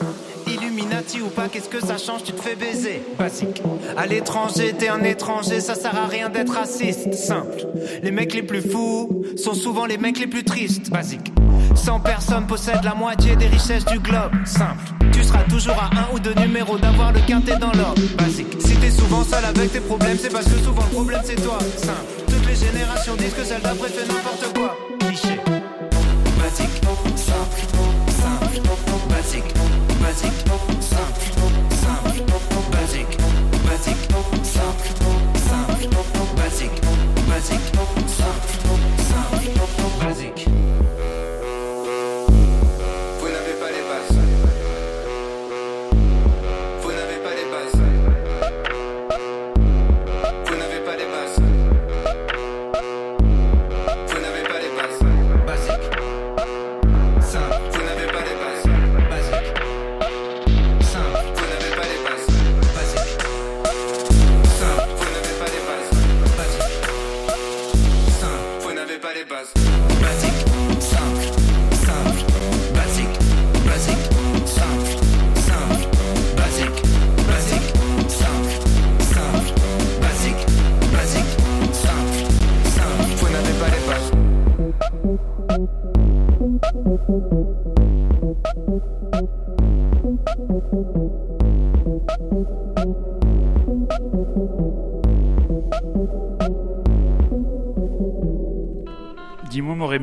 Illuminati 0.47 1.21
ou 1.21 1.27
pas, 1.27 1.47
qu'est-ce 1.47 1.69
que 1.69 1.79
ça 1.79 1.97
change? 1.97 2.23
Tu 2.23 2.33
te 2.33 2.41
fais 2.41 2.55
baiser. 2.55 3.01
Basique. 3.17 3.63
À 3.97 4.05
l'étranger, 4.05 4.73
t'es 4.77 4.89
un 4.89 5.03
étranger, 5.03 5.61
ça 5.61 5.75
sert 5.75 5.95
à 5.95 6.07
rien 6.07 6.29
d'être 6.29 6.53
raciste. 6.53 7.13
Simple. 7.13 7.67
Les 8.03 8.11
mecs 8.11 8.33
les 8.33 8.43
plus 8.43 8.61
fous 8.61 9.23
sont 9.37 9.53
souvent 9.53 9.85
les 9.85 9.97
mecs 9.97 10.19
les 10.19 10.27
plus 10.27 10.43
tristes. 10.43 10.89
Basique. 10.89 11.31
100 11.75 12.01
personnes 12.01 12.47
possèdent 12.47 12.83
la 12.83 12.93
moitié 12.93 13.35
des 13.35 13.47
richesses 13.47 13.85
du 13.85 13.99
globe. 13.99 14.31
Simple. 14.45 14.83
Tu 15.11 15.23
seras 15.23 15.43
toujours 15.43 15.75
à 15.75 15.89
un 15.97 16.13
ou 16.13 16.19
deux 16.19 16.33
numéros 16.35 16.77
d'avoir 16.77 17.11
le 17.13 17.21
quintet 17.21 17.57
dans 17.57 17.71
l'ordre. 17.71 18.01
Basique. 18.17 18.55
Si 18.59 18.75
t'es 18.75 18.91
souvent 18.91 19.23
seul 19.23 19.45
avec 19.45 19.71
tes 19.71 19.79
problèmes, 19.79 20.17
c'est 20.19 20.31
parce 20.31 20.45
que 20.45 20.57
souvent 20.59 20.83
le 20.83 20.93
problème 20.93 21.21
c'est 21.23 21.41
toi. 21.41 21.57
Simple. 21.77 22.23
Toutes 22.27 22.47
les 22.47 22.55
générations 22.55 23.15
disent 23.15 23.33
que 23.33 23.43
celle 23.43 23.61
d'après 23.61 23.89
fait 23.89 24.07
n'importe 24.07 24.53
quoi. 24.53 24.77
Cliché. 24.99 25.52
Basique. 30.13 30.45
Simple. 30.79 31.33
Simple. 31.71 32.23
Basique. 32.71 33.17
Basique. 33.65 34.07
Simple. 34.43 35.02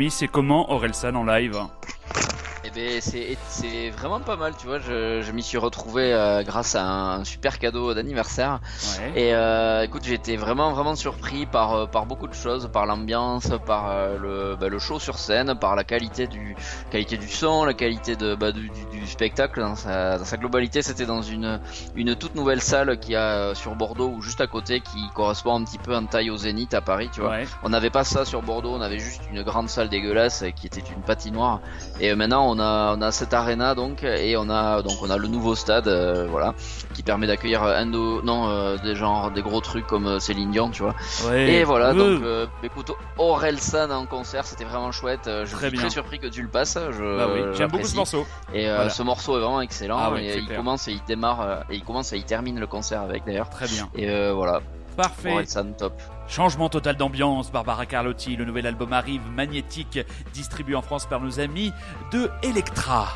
C'est 0.08 0.28
comment 0.28 0.72
Orelsan 0.72 1.14
en 1.14 1.24
live 1.24 1.58
Eh 2.64 2.70
ben 2.70 3.00
c'est 3.00 3.90
vraiment 3.90 4.20
pas 4.20 4.36
mal, 4.36 4.54
tu 4.58 4.66
vois. 4.66 4.78
Je, 4.78 5.20
je 5.20 5.32
m'y 5.32 5.42
suis 5.42 5.58
retrouvé 5.58 6.12
euh, 6.14 6.42
grâce 6.42 6.74
à 6.74 6.84
un 6.84 7.24
super 7.24 7.58
cadeau 7.58 7.92
d'anniversaire. 7.92 8.60
Ouais. 8.98 9.20
Et 9.20 9.34
euh, 9.34 9.82
écoute, 9.82 10.02
j'ai 10.04 10.14
été 10.14 10.36
vraiment 10.36 10.72
vraiment 10.72 10.94
surpris 10.94 11.44
par 11.44 11.74
euh, 11.74 11.86
par 11.86 12.06
beaucoup 12.06 12.28
de 12.28 12.34
choses, 12.34 12.70
par 12.72 12.86
l'ambiance, 12.86 13.50
par 13.66 13.90
euh, 13.90 14.16
le 14.18 14.56
bah, 14.56 14.68
le 14.68 14.78
show 14.78 14.98
sur 14.98 15.18
scène, 15.18 15.54
par 15.58 15.76
la 15.76 15.84
qualité 15.84 16.26
du 16.26 16.56
qualité 16.90 17.18
du 17.18 17.28
son, 17.28 17.64
la 17.64 17.74
qualité 17.74 18.16
de 18.16 18.34
bah, 18.34 18.52
du 18.52 18.70
spectacle 19.10 19.60
dans 19.60 19.76
sa 19.76 20.18
dans 20.18 20.24
sa 20.24 20.36
globalité. 20.36 20.82
C'était 20.82 21.06
dans 21.06 21.22
une 21.22 21.60
une 21.96 22.14
toute 22.16 22.34
nouvelle 22.34 22.60
salle 22.60 22.98
qui 22.98 23.14
a 23.14 23.20
euh, 23.22 23.54
sur 23.54 23.74
Bordeaux 23.74 24.08
ou 24.16 24.22
juste 24.22 24.40
à 24.40 24.46
côté, 24.46 24.80
qui 24.80 24.98
correspond 25.14 25.56
un 25.56 25.64
petit 25.64 25.78
peu 25.78 25.94
en 25.94 26.06
taille 26.06 26.30
au 26.30 26.36
Zénith 26.36 26.74
à 26.74 26.80
Paris, 26.80 27.10
tu 27.12 27.20
vois. 27.20 27.30
Ouais. 27.30 27.46
On 27.62 27.68
n'avait 27.68 27.90
pas 27.90 28.04
ça 28.04 28.24
sur 28.24 28.42
Bordeaux, 28.42 28.72
on 28.72 28.80
avait 28.80 28.98
juste 28.98 29.22
une 29.32 29.42
grande 29.42 29.68
salle 29.68 29.88
dégueulasse 29.88 30.44
qui 30.56 30.66
était 30.66 30.80
une 30.80 31.02
patinoire. 31.02 31.60
Et 32.00 32.10
euh, 32.10 32.16
maintenant 32.16 32.46
on 32.48 32.58
a 32.58 32.94
on 32.96 33.02
a 33.02 33.12
cette 33.12 33.34
arena 33.34 33.74
donc 33.74 34.02
et 34.04 34.36
on 34.36 34.48
a 34.50 34.82
donc 34.82 34.94
on 35.02 35.10
a 35.10 35.16
le 35.16 35.28
nouveau 35.28 35.54
stade 35.54 35.88
euh, 35.88 36.26
voilà 36.30 36.54
qui 36.94 37.02
permet 37.02 37.26
d'accueillir 37.26 37.62
Indo 37.62 38.22
non 38.22 38.48
euh, 38.48 38.76
des 38.78 38.94
genres 38.94 39.30
des 39.30 39.42
gros 39.42 39.60
trucs 39.60 39.86
comme 39.86 40.20
Céline 40.20 40.50
Dion, 40.50 40.70
tu 40.70 40.82
vois. 40.82 40.94
Ouais. 41.28 41.52
Et 41.52 41.64
voilà 41.64 41.92
donc 41.92 42.22
euh, 42.22 42.46
écoute 42.62 42.92
Orelsan 43.18 43.90
en 43.90 44.06
concert, 44.06 44.44
c'était 44.44 44.64
vraiment 44.64 44.92
chouette. 44.92 45.22
Je 45.26 45.52
Très 45.52 45.68
suis 45.68 45.70
bien. 45.70 45.80
très 45.82 45.90
surpris 45.90 46.18
que 46.18 46.26
tu 46.26 46.42
le 46.42 46.48
passes. 46.48 46.78
Je, 46.90 47.16
Bah 47.16 47.28
oui, 47.32 47.40
j'aime 47.56 47.70
beaucoup 47.70 47.86
ce 47.86 47.96
morceau. 47.96 48.26
Et 48.54 48.66
Voilà. 48.66 48.88
Ce 49.00 49.02
morceau 49.02 49.38
est 49.38 49.40
vraiment 49.40 49.62
excellent. 49.62 49.96
Ah 49.98 50.12
ouais, 50.12 50.24
et, 50.24 50.36
il 50.36 50.44
clair. 50.44 50.58
commence 50.58 50.86
et 50.86 50.92
il 50.92 51.00
démarre 51.06 51.40
euh, 51.40 51.60
et 51.70 51.76
il 51.76 51.82
commence 51.82 52.12
et 52.12 52.18
il 52.18 52.24
termine 52.24 52.60
le 52.60 52.66
concert 52.66 53.00
avec 53.00 53.24
d'ailleurs. 53.24 53.48
Très 53.48 53.66
bien. 53.66 53.88
Et 53.94 54.10
euh, 54.10 54.34
voilà, 54.34 54.60
Parfait. 54.94 55.46
Top. 55.78 55.94
Changement 56.28 56.68
total 56.68 56.96
d'ambiance, 56.96 57.50
Barbara 57.50 57.86
Carlotti, 57.86 58.36
le 58.36 58.44
nouvel 58.44 58.66
album 58.66 58.92
arrive, 58.92 59.22
magnétique, 59.34 60.00
distribué 60.34 60.74
en 60.74 60.82
France 60.82 61.06
par 61.06 61.20
nos 61.20 61.40
amis 61.40 61.72
de 62.12 62.30
Electra. 62.42 63.08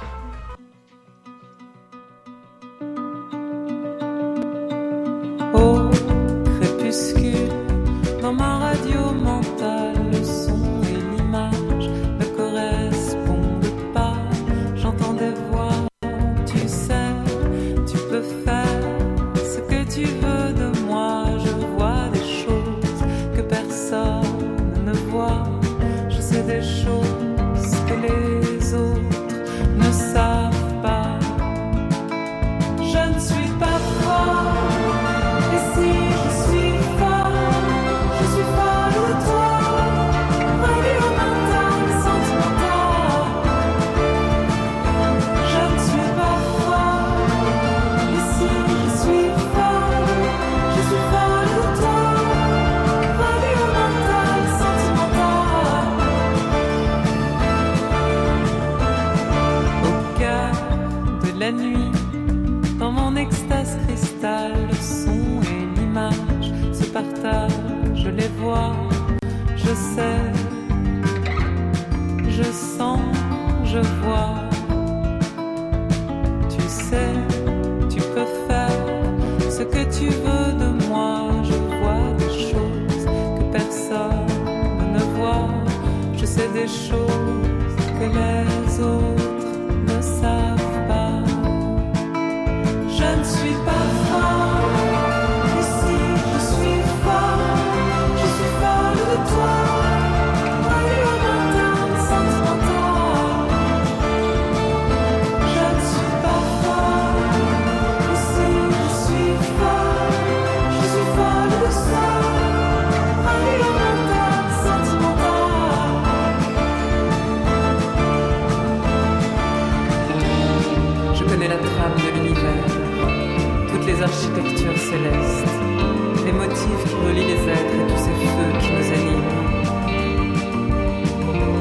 Les 126.25 126.33
motifs 126.33 126.85
qui 126.87 126.95
relient 126.95 127.27
les 127.27 127.43
êtres 127.57 127.75
et 127.75 127.87
tous 127.91 128.01
ces 128.05 128.17
feux 128.35 128.53
qui 128.61 128.69
nous 128.77 128.89
animent. 128.99 129.35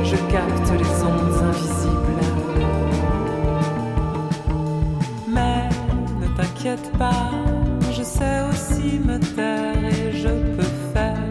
Je 0.03 0.17
capte 0.31 0.69
les 0.81 0.93
ondes 1.03 1.37
invisibles. 1.49 2.21
Mais 5.27 5.69
ne 6.21 6.27
t'inquiète 6.37 6.91
pas, 6.97 7.31
je 7.91 8.03
sais 8.03 8.37
aussi 8.49 8.99
me 8.99 9.17
taire 9.35 9.83
et 9.83 10.11
je 10.11 10.29
peux 10.55 10.73
faire 10.93 11.29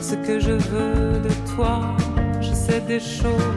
ce 0.00 0.14
que 0.14 0.40
je 0.40 0.52
veux 0.52 1.20
de 1.20 1.54
toi. 1.54 1.76
Je 2.40 2.52
sais 2.52 2.80
des 2.80 3.00
choses 3.00 3.51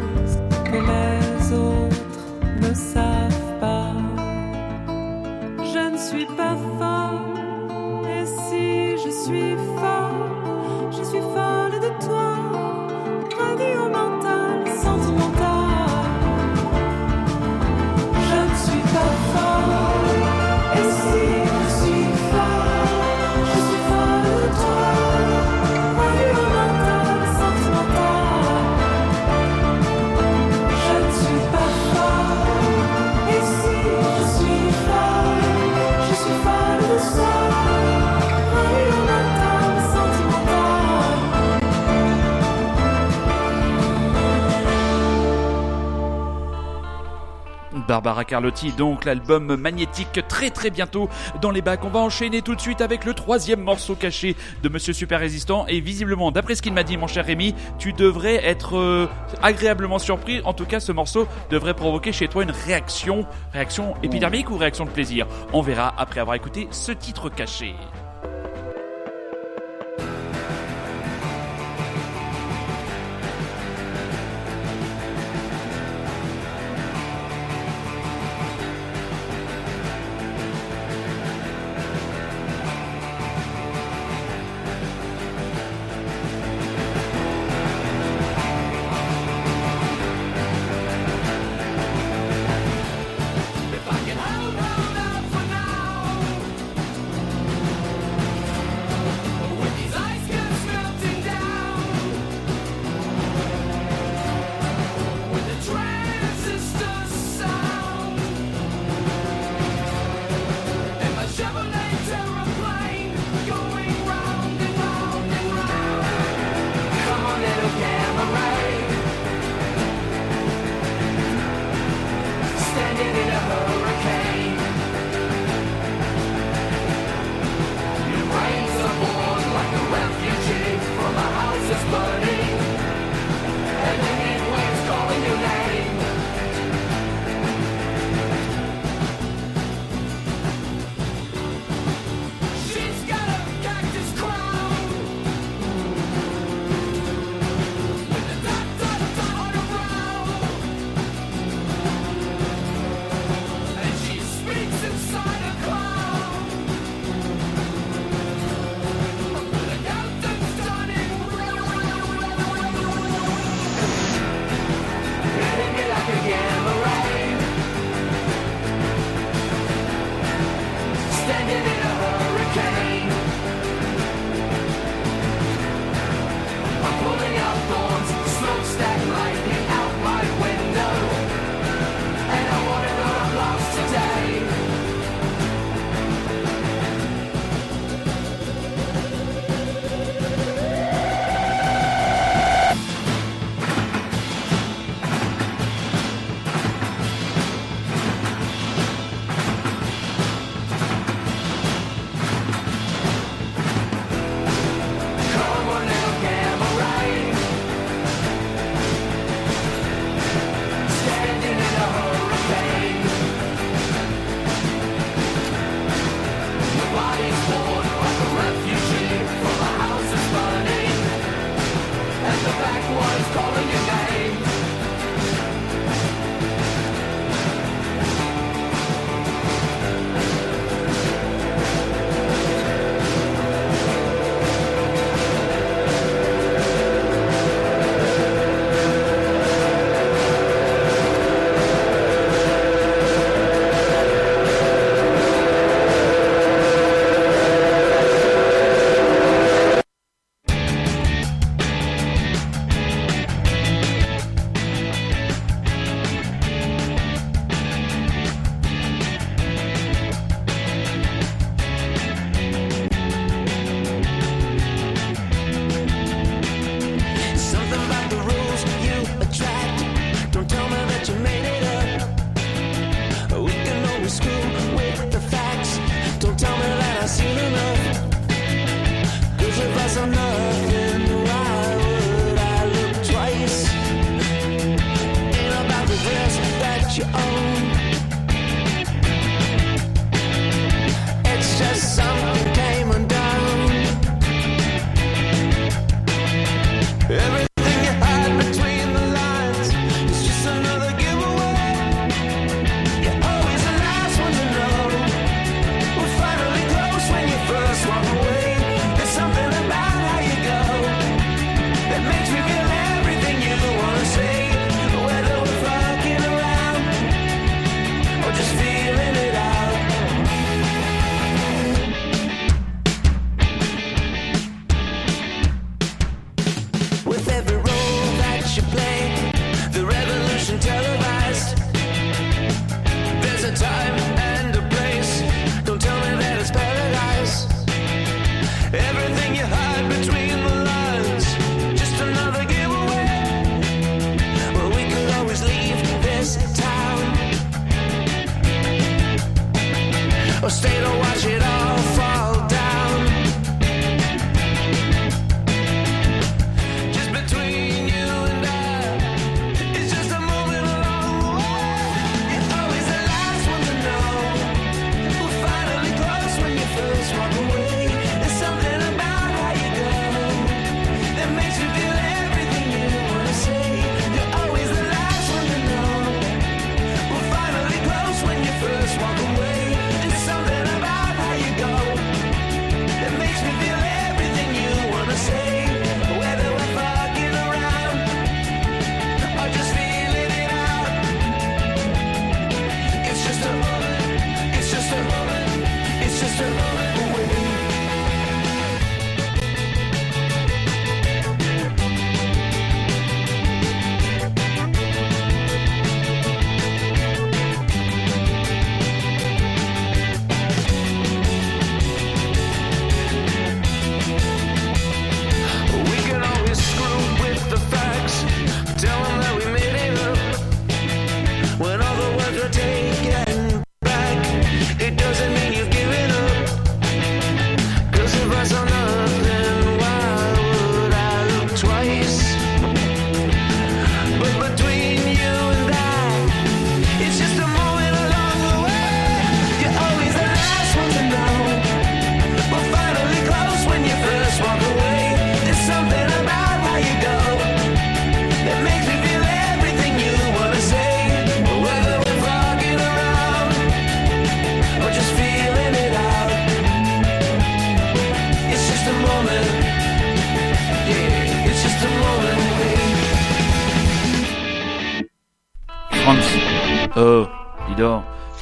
Carlotti, 48.26 48.72
donc 48.72 49.06
l'album 49.06 49.56
magnétique 49.56 50.19
très 50.27 50.49
très 50.49 50.69
bientôt 50.69 51.10
dans 51.41 51.52
les 51.52 51.61
bacs. 51.61 51.84
On 51.84 51.89
va 51.89 51.99
enchaîner 51.99 52.41
tout 52.41 52.56
de 52.56 52.61
suite 52.61 52.81
avec 52.81 53.06
le 53.06 53.14
troisième 53.14 53.61
morceau 53.61 53.95
caché 53.95 54.35
de 54.64 54.69
Monsieur 54.69 54.93
Super 54.93 55.19
Résistant. 55.19 55.65
Et 55.68 55.80
visiblement, 55.80 56.31
d'après 56.31 56.56
ce 56.56 56.61
qu'il 56.61 56.73
m'a 56.73 56.84
dit, 56.84 56.97
mon 56.97 57.07
cher 57.07 57.26
Rémi, 57.26 57.56
tu 57.80 57.93
devrais 57.93 58.45
être 58.45 58.77
euh, 58.77 59.07
agréablement 59.41 59.99
surpris. 59.99 60.41
En 60.43 60.53
tout 60.53 60.65
cas, 60.65 60.80
ce 60.80 60.91
morceau 60.91 61.27
devrait 61.49 61.73
provoquer 61.73 62.11
chez 62.11 62.27
toi 62.27 62.43
une 62.43 62.52
réaction, 62.52 63.26
réaction 63.53 63.95
épidermique 64.03 64.49
ou 64.49 64.57
réaction 64.57 64.85
de 64.85 64.89
plaisir? 64.91 65.27
On 65.53 65.61
verra 65.61 65.93
après 65.97 66.19
avoir 66.19 66.35
écouté 66.35 66.68
ce 66.72 66.91
titre 66.91 67.30
caché. 67.30 67.76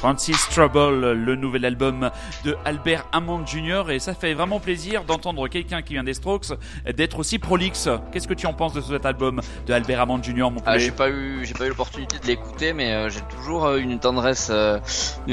Francis 0.08 0.50
Trouble, 0.50 1.12
le 1.12 1.34
nouvel 1.34 1.64
album 1.64 2.10
de 2.44 2.54
Albert 2.66 3.06
Hammond 3.12 3.46
Jr. 3.46 3.84
Et 3.90 3.98
ça 3.98 4.12
fait 4.12 4.34
vraiment 4.34 4.60
plaisir 4.60 5.02
d'entendre 5.04 5.48
quelqu'un 5.48 5.80
qui 5.80 5.94
vient 5.94 6.04
des 6.04 6.12
Strokes 6.12 6.52
d'être 6.94 7.18
aussi 7.20 7.38
prolixe. 7.38 7.88
Qu'est-ce 8.12 8.28
que 8.28 8.34
tu 8.34 8.46
en 8.46 8.52
penses 8.52 8.74
de 8.74 8.82
cet 8.82 9.06
album 9.06 9.40
de 9.66 9.72
Albert 9.72 10.02
Hammond 10.02 10.22
Jr. 10.22 10.50
Mon 10.50 10.56
Ah, 10.66 10.76
j'ai 10.76 10.90
pas 10.90 11.08
eu, 11.08 11.40
j'ai 11.44 11.54
pas 11.54 11.64
eu 11.64 11.70
l'opportunité 11.70 12.18
de 12.18 12.26
l'écouter, 12.26 12.74
mais 12.74 12.92
euh, 12.92 13.08
j'ai 13.08 13.22
toujours 13.34 13.64
euh, 13.64 13.78
une 13.78 13.98
tendresse 13.98 14.48
euh, 14.52 14.78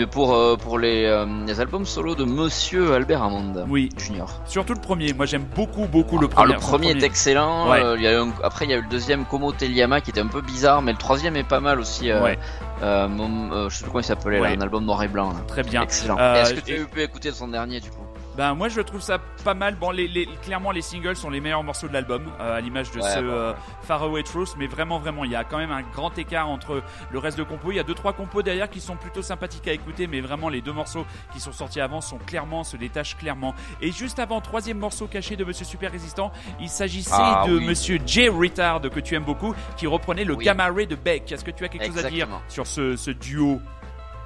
pour 0.10 0.38
pour 0.60 0.80
les, 0.80 1.26
les 1.45 1.60
albums 1.60 1.85
solo 1.85 2.15
de 2.15 2.23
Monsieur 2.23 2.93
Albert 2.93 3.23
Hammond 3.23 3.65
Oui. 3.68 3.89
Junior. 3.98 4.30
Surtout 4.45 4.73
le 4.73 4.80
premier. 4.80 5.11
Moi, 5.11 5.26
j'aime 5.26 5.48
beaucoup, 5.53 5.85
beaucoup 5.88 6.18
le 6.18 6.27
Alors, 6.27 6.38
premier. 6.38 6.53
le 6.53 6.60
premier 6.61 6.89
est 6.91 7.03
excellent. 7.03 7.69
Ouais. 7.69 7.84
euh, 7.84 7.98
il 7.98 8.03
y 8.03 8.07
a 8.07 8.14
eu 8.14 8.22
un- 8.22 8.31
après, 8.41 8.64
il 8.64 8.72
y 8.72 8.73
a 8.73 8.77
eu 8.77 8.84
le 8.84 8.88
deuxième 8.89 9.26
Como 9.26 9.52
Teliyama 9.52 9.99
qui 9.99 10.11
était 10.11 10.22
un 10.22 10.27
peu 10.27 10.39
bizarre, 10.39 10.81
mais 10.81 10.93
le 10.93 10.98
troisième 10.98 11.35
est 11.35 11.43
pas 11.43 11.60
mal 11.60 11.77
aussi. 11.81 12.10
euh, 12.10 12.23
Ouais. 12.23 12.39
Euh, 12.81 13.07
mon- 13.07 13.51
euh, 13.51 13.69
je 13.69 13.75
sais 13.77 13.83
plus 13.83 13.91
comment 13.91 13.99
il 14.01 14.05
s'appelait, 14.05 14.39
là, 14.39 14.47
un 14.49 14.61
album 14.61 14.85
noir 14.85 15.01
et 15.03 15.07
blanc. 15.07 15.29
là. 15.31 15.39
Très 15.47 15.63
bien. 15.63 15.81
Excellent. 15.81 16.17
Euh, 16.19 16.41
Est-ce 16.41 16.53
que 16.55 16.59
tu 16.61 16.73
et- 16.73 16.81
as 16.81 16.85
pu 16.85 17.01
écouter 17.01 17.31
son 17.31 17.47
dernier 17.47 17.79
du 17.79 17.89
coup? 17.89 18.03
Ben 18.37 18.53
moi 18.55 18.69
je 18.69 18.79
trouve 18.81 19.01
ça 19.01 19.19
pas 19.43 19.53
mal. 19.53 19.75
Bon, 19.75 19.91
les, 19.91 20.07
les- 20.07 20.25
clairement 20.41 20.71
les 20.71 20.81
singles 20.81 21.15
sont 21.17 21.29
les 21.29 21.41
meilleurs 21.41 21.63
morceaux 21.63 21.87
de 21.89 21.93
l'album, 21.93 22.31
euh, 22.39 22.57
à 22.57 22.61
l'image 22.61 22.89
de 22.91 22.99
Ouais, 23.01 23.09
ce 23.09 23.19
bon. 23.19 23.25
euh, 23.29 23.53
Far 23.83 24.01
Away 24.03 24.23
Truth, 24.23 24.55
mais 24.57 24.67
vraiment 24.67 24.99
vraiment 24.99 25.25
il 25.25 25.31
y 25.31 25.35
a 25.35 25.43
quand 25.43 25.57
même 25.57 25.71
un 25.71 25.81
grand 25.81 26.17
écart 26.17 26.47
entre 26.49 26.81
le 27.11 27.19
reste 27.19 27.37
de 27.37 27.43
compos. 27.43 27.71
Il 27.71 27.75
y 27.75 27.79
a 27.79 27.83
deux 27.83 27.93
trois 27.93 28.13
compos 28.13 28.41
derrière 28.41 28.69
qui 28.69 28.79
sont 28.79 28.95
plutôt 28.95 29.21
sympathiques 29.21 29.67
à 29.67 29.73
écouter, 29.73 30.07
mais 30.07 30.21
vraiment 30.21 30.47
les 30.49 30.61
deux 30.61 30.71
morceaux 30.71 31.05
qui 31.33 31.39
sont 31.41 31.51
sortis 31.51 31.81
avant 31.81 31.99
sont 32.01 32.17
clairement 32.19 32.63
se 32.63 32.77
détachent 32.77 33.17
clairement. 33.17 33.53
Et 33.81 33.91
juste 33.91 34.17
avant 34.19 34.39
troisième 34.39 34.77
morceau 34.79 35.07
caché 35.07 35.35
de 35.35 35.43
Monsieur 35.43 35.65
Super 35.65 35.91
Résistant, 35.91 36.31
il 36.59 36.69
s'agissait 36.69 37.11
Ah, 37.13 37.43
de 37.47 37.57
oui. 37.57 37.65
Monsieur 37.65 37.99
Jay 38.05 38.29
Retard 38.29 38.81
que 38.81 38.99
tu 39.01 39.15
aimes 39.15 39.25
beaucoup, 39.25 39.53
qui 39.77 39.87
reprenait 39.87 40.23
le 40.23 40.35
Oui. 40.35 40.45
Gamma 40.45 40.67
Ray 40.67 40.87
de 40.87 40.95
Beck. 40.95 41.31
Est-ce 41.31 41.43
que 41.43 41.51
tu 41.51 41.65
as 41.65 41.67
quelque 41.67 41.85
chose 41.87 42.05
à 42.05 42.09
dire 42.09 42.27
sur 42.47 42.65
ce, 42.65 42.95
ce 42.95 43.11
duo? 43.11 43.59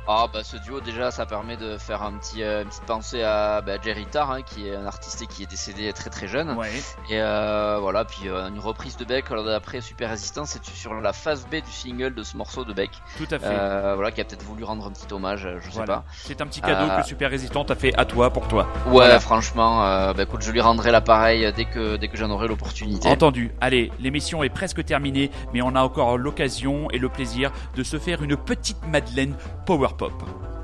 Ah 0.07 0.27
bah 0.31 0.43
ce 0.43 0.57
duo 0.57 0.81
déjà 0.81 1.09
ça 1.09 1.25
permet 1.25 1.57
de 1.57 1.77
faire 1.77 2.03
un 2.03 2.13
petit 2.13 2.43
euh, 2.43 2.61
une 2.61 2.69
petite 2.69 2.83
pensée 2.85 3.23
à 3.23 3.61
bah, 3.61 3.73
Jerry 3.81 4.05
Tarr 4.05 4.29
hein, 4.31 4.41
qui 4.43 4.67
est 4.67 4.75
un 4.75 4.85
artiste 4.85 5.21
et 5.23 5.27
qui 5.27 5.43
est 5.43 5.49
décédé 5.49 5.91
très 5.93 6.09
très 6.11 6.27
jeune 6.27 6.51
Ouais. 6.57 6.69
et 7.09 7.19
euh, 7.21 7.77
voilà 7.81 8.05
puis 8.05 8.29
euh, 8.29 8.47
une 8.49 8.59
reprise 8.59 8.97
de 8.97 9.05
Beck 9.05 9.31
alors 9.31 9.43
d'après 9.45 9.81
Super 9.81 10.09
Résistance 10.11 10.49
c'est 10.51 10.65
sur 10.75 10.93
la 10.93 11.11
phase 11.11 11.47
B 11.47 11.55
du 11.55 11.71
single 11.71 12.13
de 12.13 12.21
ce 12.23 12.37
morceau 12.37 12.63
de 12.65 12.73
Beck 12.73 12.91
Tout 13.17 13.25
à 13.31 13.39
fait. 13.39 13.45
euh, 13.49 13.93
voilà 13.95 14.11
qui 14.11 14.21
a 14.21 14.25
peut-être 14.25 14.43
voulu 14.43 14.63
rendre 14.63 14.85
un 14.85 14.91
petit 14.91 15.11
hommage 15.11 15.47
je 15.59 15.65
sais 15.69 15.75
Voilà. 15.75 15.95
pas 15.97 16.03
C'est 16.13 16.39
un 16.41 16.45
petit 16.47 16.61
cadeau 16.61 16.87
que 17.01 17.07
Super 17.07 17.31
Résistant 17.31 17.65
t'a 17.65 17.75
fait 17.75 17.93
à 17.97 18.05
toi 18.05 18.29
pour 18.31 18.47
toi. 18.47 18.67
ouais 18.85 18.91
Voilà. 18.91 19.19
franchement 19.19 19.79
bah 20.13 20.21
écoute 20.23 20.41
je 20.43 20.51
lui 20.51 20.61
rendrai 20.61 20.91
l'appareil 20.91 21.51
dès 21.55 21.65
que 21.65 21.95
dès 21.97 22.07
que 22.09 22.17
j'en 22.17 22.29
aurai 22.29 22.47
l'opportunité 22.47 23.09
Entendu. 23.09 23.51
Allez, 23.61 23.91
l'émission 23.99 24.43
est 24.43 24.49
presque 24.49 24.83
terminée, 24.85 25.31
mais 25.53 25.61
on 25.61 25.75
a 25.75 25.81
encore 25.81 26.17
l'occasion 26.17 26.89
et 26.91 26.97
le 26.99 27.09
plaisir 27.09 27.51
de 27.75 27.83
se 27.83 27.97
faire 27.97 28.21
une 28.23 28.35
petite 28.37 28.85
Madeleine 28.87 29.35
Power 29.65 29.89
Pop. 29.97 30.54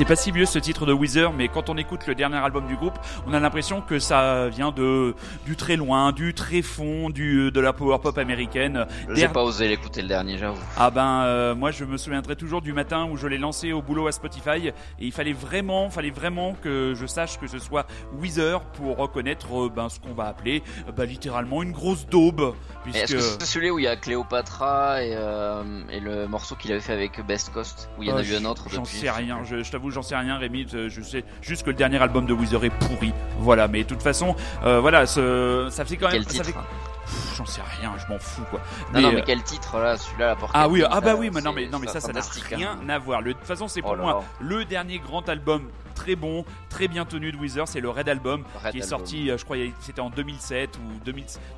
C'est 0.00 0.06
pas 0.06 0.16
si 0.16 0.30
vieux 0.30 0.46
ce 0.46 0.58
titre 0.58 0.86
de 0.86 0.94
Weezer, 0.94 1.30
mais 1.34 1.48
quand 1.48 1.68
on 1.68 1.76
écoute 1.76 2.06
le 2.06 2.14
dernier 2.14 2.38
album 2.38 2.66
du 2.66 2.74
groupe, 2.74 2.98
on 3.26 3.34
a 3.34 3.38
l'impression 3.38 3.82
que 3.82 3.98
ça 3.98 4.48
vient 4.48 4.70
de 4.70 5.14
du 5.44 5.56
très 5.56 5.76
loin, 5.76 6.12
du 6.12 6.32
très 6.32 6.62
fond, 6.62 7.10
du 7.10 7.50
de 7.50 7.60
la 7.60 7.74
power 7.74 7.98
pop 7.98 8.16
américaine. 8.16 8.86
J'ai 9.10 9.14
Der- 9.16 9.32
pas 9.32 9.42
osé 9.42 9.68
l'écouter 9.68 10.00
le 10.00 10.08
dernier, 10.08 10.38
j'avoue. 10.38 10.56
Ah 10.78 10.90
ben 10.90 11.24
euh, 11.24 11.54
moi 11.54 11.70
je 11.70 11.84
me 11.84 11.98
souviendrai 11.98 12.34
toujours 12.34 12.62
du 12.62 12.72
matin 12.72 13.10
où 13.12 13.18
je 13.18 13.26
l'ai 13.26 13.36
lancé 13.36 13.72
au 13.74 13.82
boulot 13.82 14.06
à 14.06 14.12
Spotify 14.12 14.68
et 14.68 14.72
il 15.00 15.12
fallait 15.12 15.34
vraiment, 15.34 15.90
fallait 15.90 16.08
vraiment 16.08 16.54
que 16.62 16.94
je 16.96 17.04
sache 17.04 17.38
que 17.38 17.46
ce 17.46 17.58
soit 17.58 17.86
Weezer 18.18 18.62
pour 18.72 18.96
reconnaître 18.96 19.66
euh, 19.66 19.68
ben 19.68 19.90
ce 19.90 20.00
qu'on 20.00 20.14
va 20.14 20.28
appeler 20.28 20.62
euh, 20.88 20.92
bah, 20.92 21.04
littéralement 21.04 21.62
une 21.62 21.72
grosse 21.72 22.06
daube 22.06 22.54
puisque 22.84 23.00
Est-ce 23.02 23.12
que 23.12 23.20
c'est 23.20 23.44
celui 23.44 23.68
où 23.68 23.78
il 23.78 23.82
y 23.84 23.86
a 23.86 23.96
Cléopatra 23.96 25.04
et, 25.04 25.12
euh, 25.14 25.62
et 25.90 26.00
le 26.00 26.26
morceau 26.26 26.54
qu'il 26.54 26.72
avait 26.72 26.80
fait 26.80 26.94
avec 26.94 27.20
Best 27.26 27.52
Coast 27.52 27.90
Où 27.98 28.02
il 28.02 28.08
y 28.08 28.12
en 28.12 28.16
a 28.16 28.20
Oh, 28.22 28.24
eu 28.24 28.34
un 28.36 28.46
autre 28.46 28.64
J'en 28.70 28.86
sais 28.86 29.10
rien, 29.10 29.40
je, 29.44 29.62
je 29.62 29.70
t'avoue, 29.70 29.89
j'en 29.90 30.02
sais 30.02 30.16
rien, 30.16 30.38
Rémi. 30.38 30.66
Je 30.70 31.02
sais 31.02 31.24
juste 31.42 31.62
que 31.64 31.70
le 31.70 31.76
dernier 31.76 31.98
album 32.02 32.26
de 32.26 32.32
Weezer 32.32 32.64
est 32.64 32.70
pourri. 32.70 33.12
Voilà, 33.38 33.68
mais 33.68 33.82
de 33.82 33.88
toute 33.88 34.02
façon, 34.02 34.34
euh, 34.64 34.80
voilà, 34.80 35.06
ce, 35.06 35.68
ça 35.70 35.84
fait 35.84 35.96
quand 35.96 36.06
même. 36.10 36.22
Quel 36.24 36.24
ça 36.24 36.30
titre 36.44 36.46
fait- 36.46 36.52
Pff, 36.52 36.89
J'en 37.36 37.46
sais 37.46 37.62
rien, 37.80 37.92
je 37.98 38.12
m'en 38.12 38.18
fous 38.18 38.42
quoi. 38.50 38.60
Non, 38.92 39.00
non, 39.00 39.08
Mais, 39.08 39.14
mais 39.16 39.20
euh, 39.20 39.24
quel 39.26 39.42
titre 39.42 39.78
là 39.78 39.96
Celui-là, 39.96 40.26
la 40.28 40.36
porte. 40.36 40.52
Ah 40.54 40.68
oui, 40.68 40.82
ah 40.88 41.00
bah 41.00 41.14
oui, 41.16 41.30
mais 41.32 41.40
non 41.40 41.52
mais 41.52 41.68
non 41.68 41.78
mais 41.78 41.86
ça, 41.86 42.00
ça 42.00 42.12
n'a 42.12 42.20
hein. 42.20 42.24
rien 42.48 42.78
à 42.88 42.98
voir. 42.98 43.20
Le- 43.22 43.34
De 43.34 43.38
toute 43.38 43.46
façon, 43.46 43.68
c'est 43.68 43.82
pour 43.82 43.92
Oh 43.92 43.96
là 43.96 44.02
moi 44.02 44.24
le 44.40 44.64
dernier 44.64 44.98
grand 44.98 45.28
album 45.28 45.68
très 45.94 46.16
bon, 46.16 46.46
très 46.70 46.88
bien 46.88 47.04
tenu 47.04 47.30
de 47.30 47.36
Weezer, 47.36 47.68
c'est 47.68 47.80
le 47.80 47.90
Red 47.90 48.08
Album 48.08 48.42
Red 48.64 48.72
qui 48.72 48.78
est 48.78 48.82
Album. 48.82 48.98
sorti, 49.00 49.30
euh, 49.30 49.36
je 49.36 49.44
crois, 49.44 49.58
c'était 49.80 50.00
en 50.00 50.08
2007 50.08 50.78
ou 50.78 51.10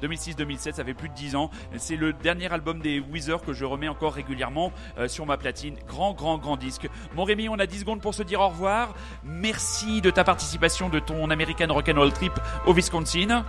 2006-2007, 0.02 0.72
ça 0.72 0.84
fait 0.84 0.94
plus 0.94 1.08
de 1.08 1.14
10 1.14 1.36
ans. 1.36 1.50
C'est 1.76 1.94
le 1.94 2.12
dernier 2.12 2.52
album 2.52 2.80
des 2.80 2.98
Weezer 2.98 3.40
que 3.40 3.52
je 3.52 3.64
remets 3.64 3.86
encore 3.88 4.14
régulièrement 4.14 4.72
euh, 4.98 5.06
sur 5.06 5.26
ma 5.26 5.36
platine. 5.36 5.76
Grand, 5.86 6.12
grand, 6.12 6.38
grand 6.38 6.56
disque. 6.56 6.88
Mon 7.14 7.22
Rémi, 7.22 7.48
on 7.48 7.58
a 7.60 7.66
10 7.66 7.80
secondes 7.80 8.00
pour 8.00 8.14
se 8.14 8.24
dire 8.24 8.40
au 8.40 8.48
revoir. 8.48 8.94
Merci 9.22 10.00
de 10.00 10.10
ta 10.10 10.24
participation 10.24 10.88
de 10.88 10.98
ton 10.98 11.30
American 11.30 11.72
Rock'n'Roll 11.72 12.12
Trip 12.12 12.32
au 12.66 12.72
Wisconsin. 12.72 13.44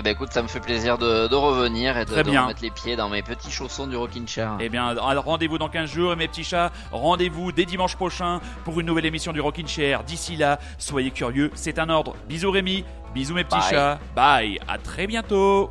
Eh 0.00 0.02
ben 0.02 0.12
écoute, 0.12 0.32
ça 0.32 0.42
me 0.42 0.46
fait 0.46 0.60
plaisir 0.60 0.96
de, 0.96 1.26
de 1.26 1.34
revenir 1.34 1.98
et 1.98 2.04
de, 2.04 2.10
Très 2.12 2.22
de 2.22 2.30
bien. 2.30 2.42
remettre 2.42 2.62
les 2.62 2.70
pieds 2.70 2.94
dans 2.94 3.08
mes 3.08 3.20
petits 3.20 3.50
chaussons 3.50 3.88
du 3.88 3.96
Rockin' 3.96 4.28
Chair. 4.28 4.52
Eh 4.60 4.68
bien, 4.68 4.94
rendez-vous 4.96 5.58
dans 5.58 5.68
15 5.68 5.90
jours, 5.90 6.14
mes 6.14 6.28
petits 6.28 6.44
chats. 6.44 6.70
Rendez-vous 6.92 7.50
dès 7.50 7.64
dimanche 7.64 7.96
prochain 7.96 8.40
pour 8.64 8.78
une 8.78 8.86
nouvelle 8.86 9.06
émission 9.06 9.32
du 9.32 9.40
Rockin' 9.40 9.66
Chair. 9.66 10.04
D'ici 10.04 10.36
là, 10.36 10.60
soyez 10.78 11.10
curieux, 11.10 11.50
c'est 11.56 11.80
un 11.80 11.88
ordre. 11.88 12.14
Bisous 12.28 12.52
Rémi, 12.52 12.84
bisous 13.12 13.34
mes 13.34 13.42
petits 13.42 13.58
Bye. 13.58 13.70
chats. 13.70 13.98
Bye, 14.14 14.60
à 14.68 14.78
très 14.78 15.08
bientôt. 15.08 15.68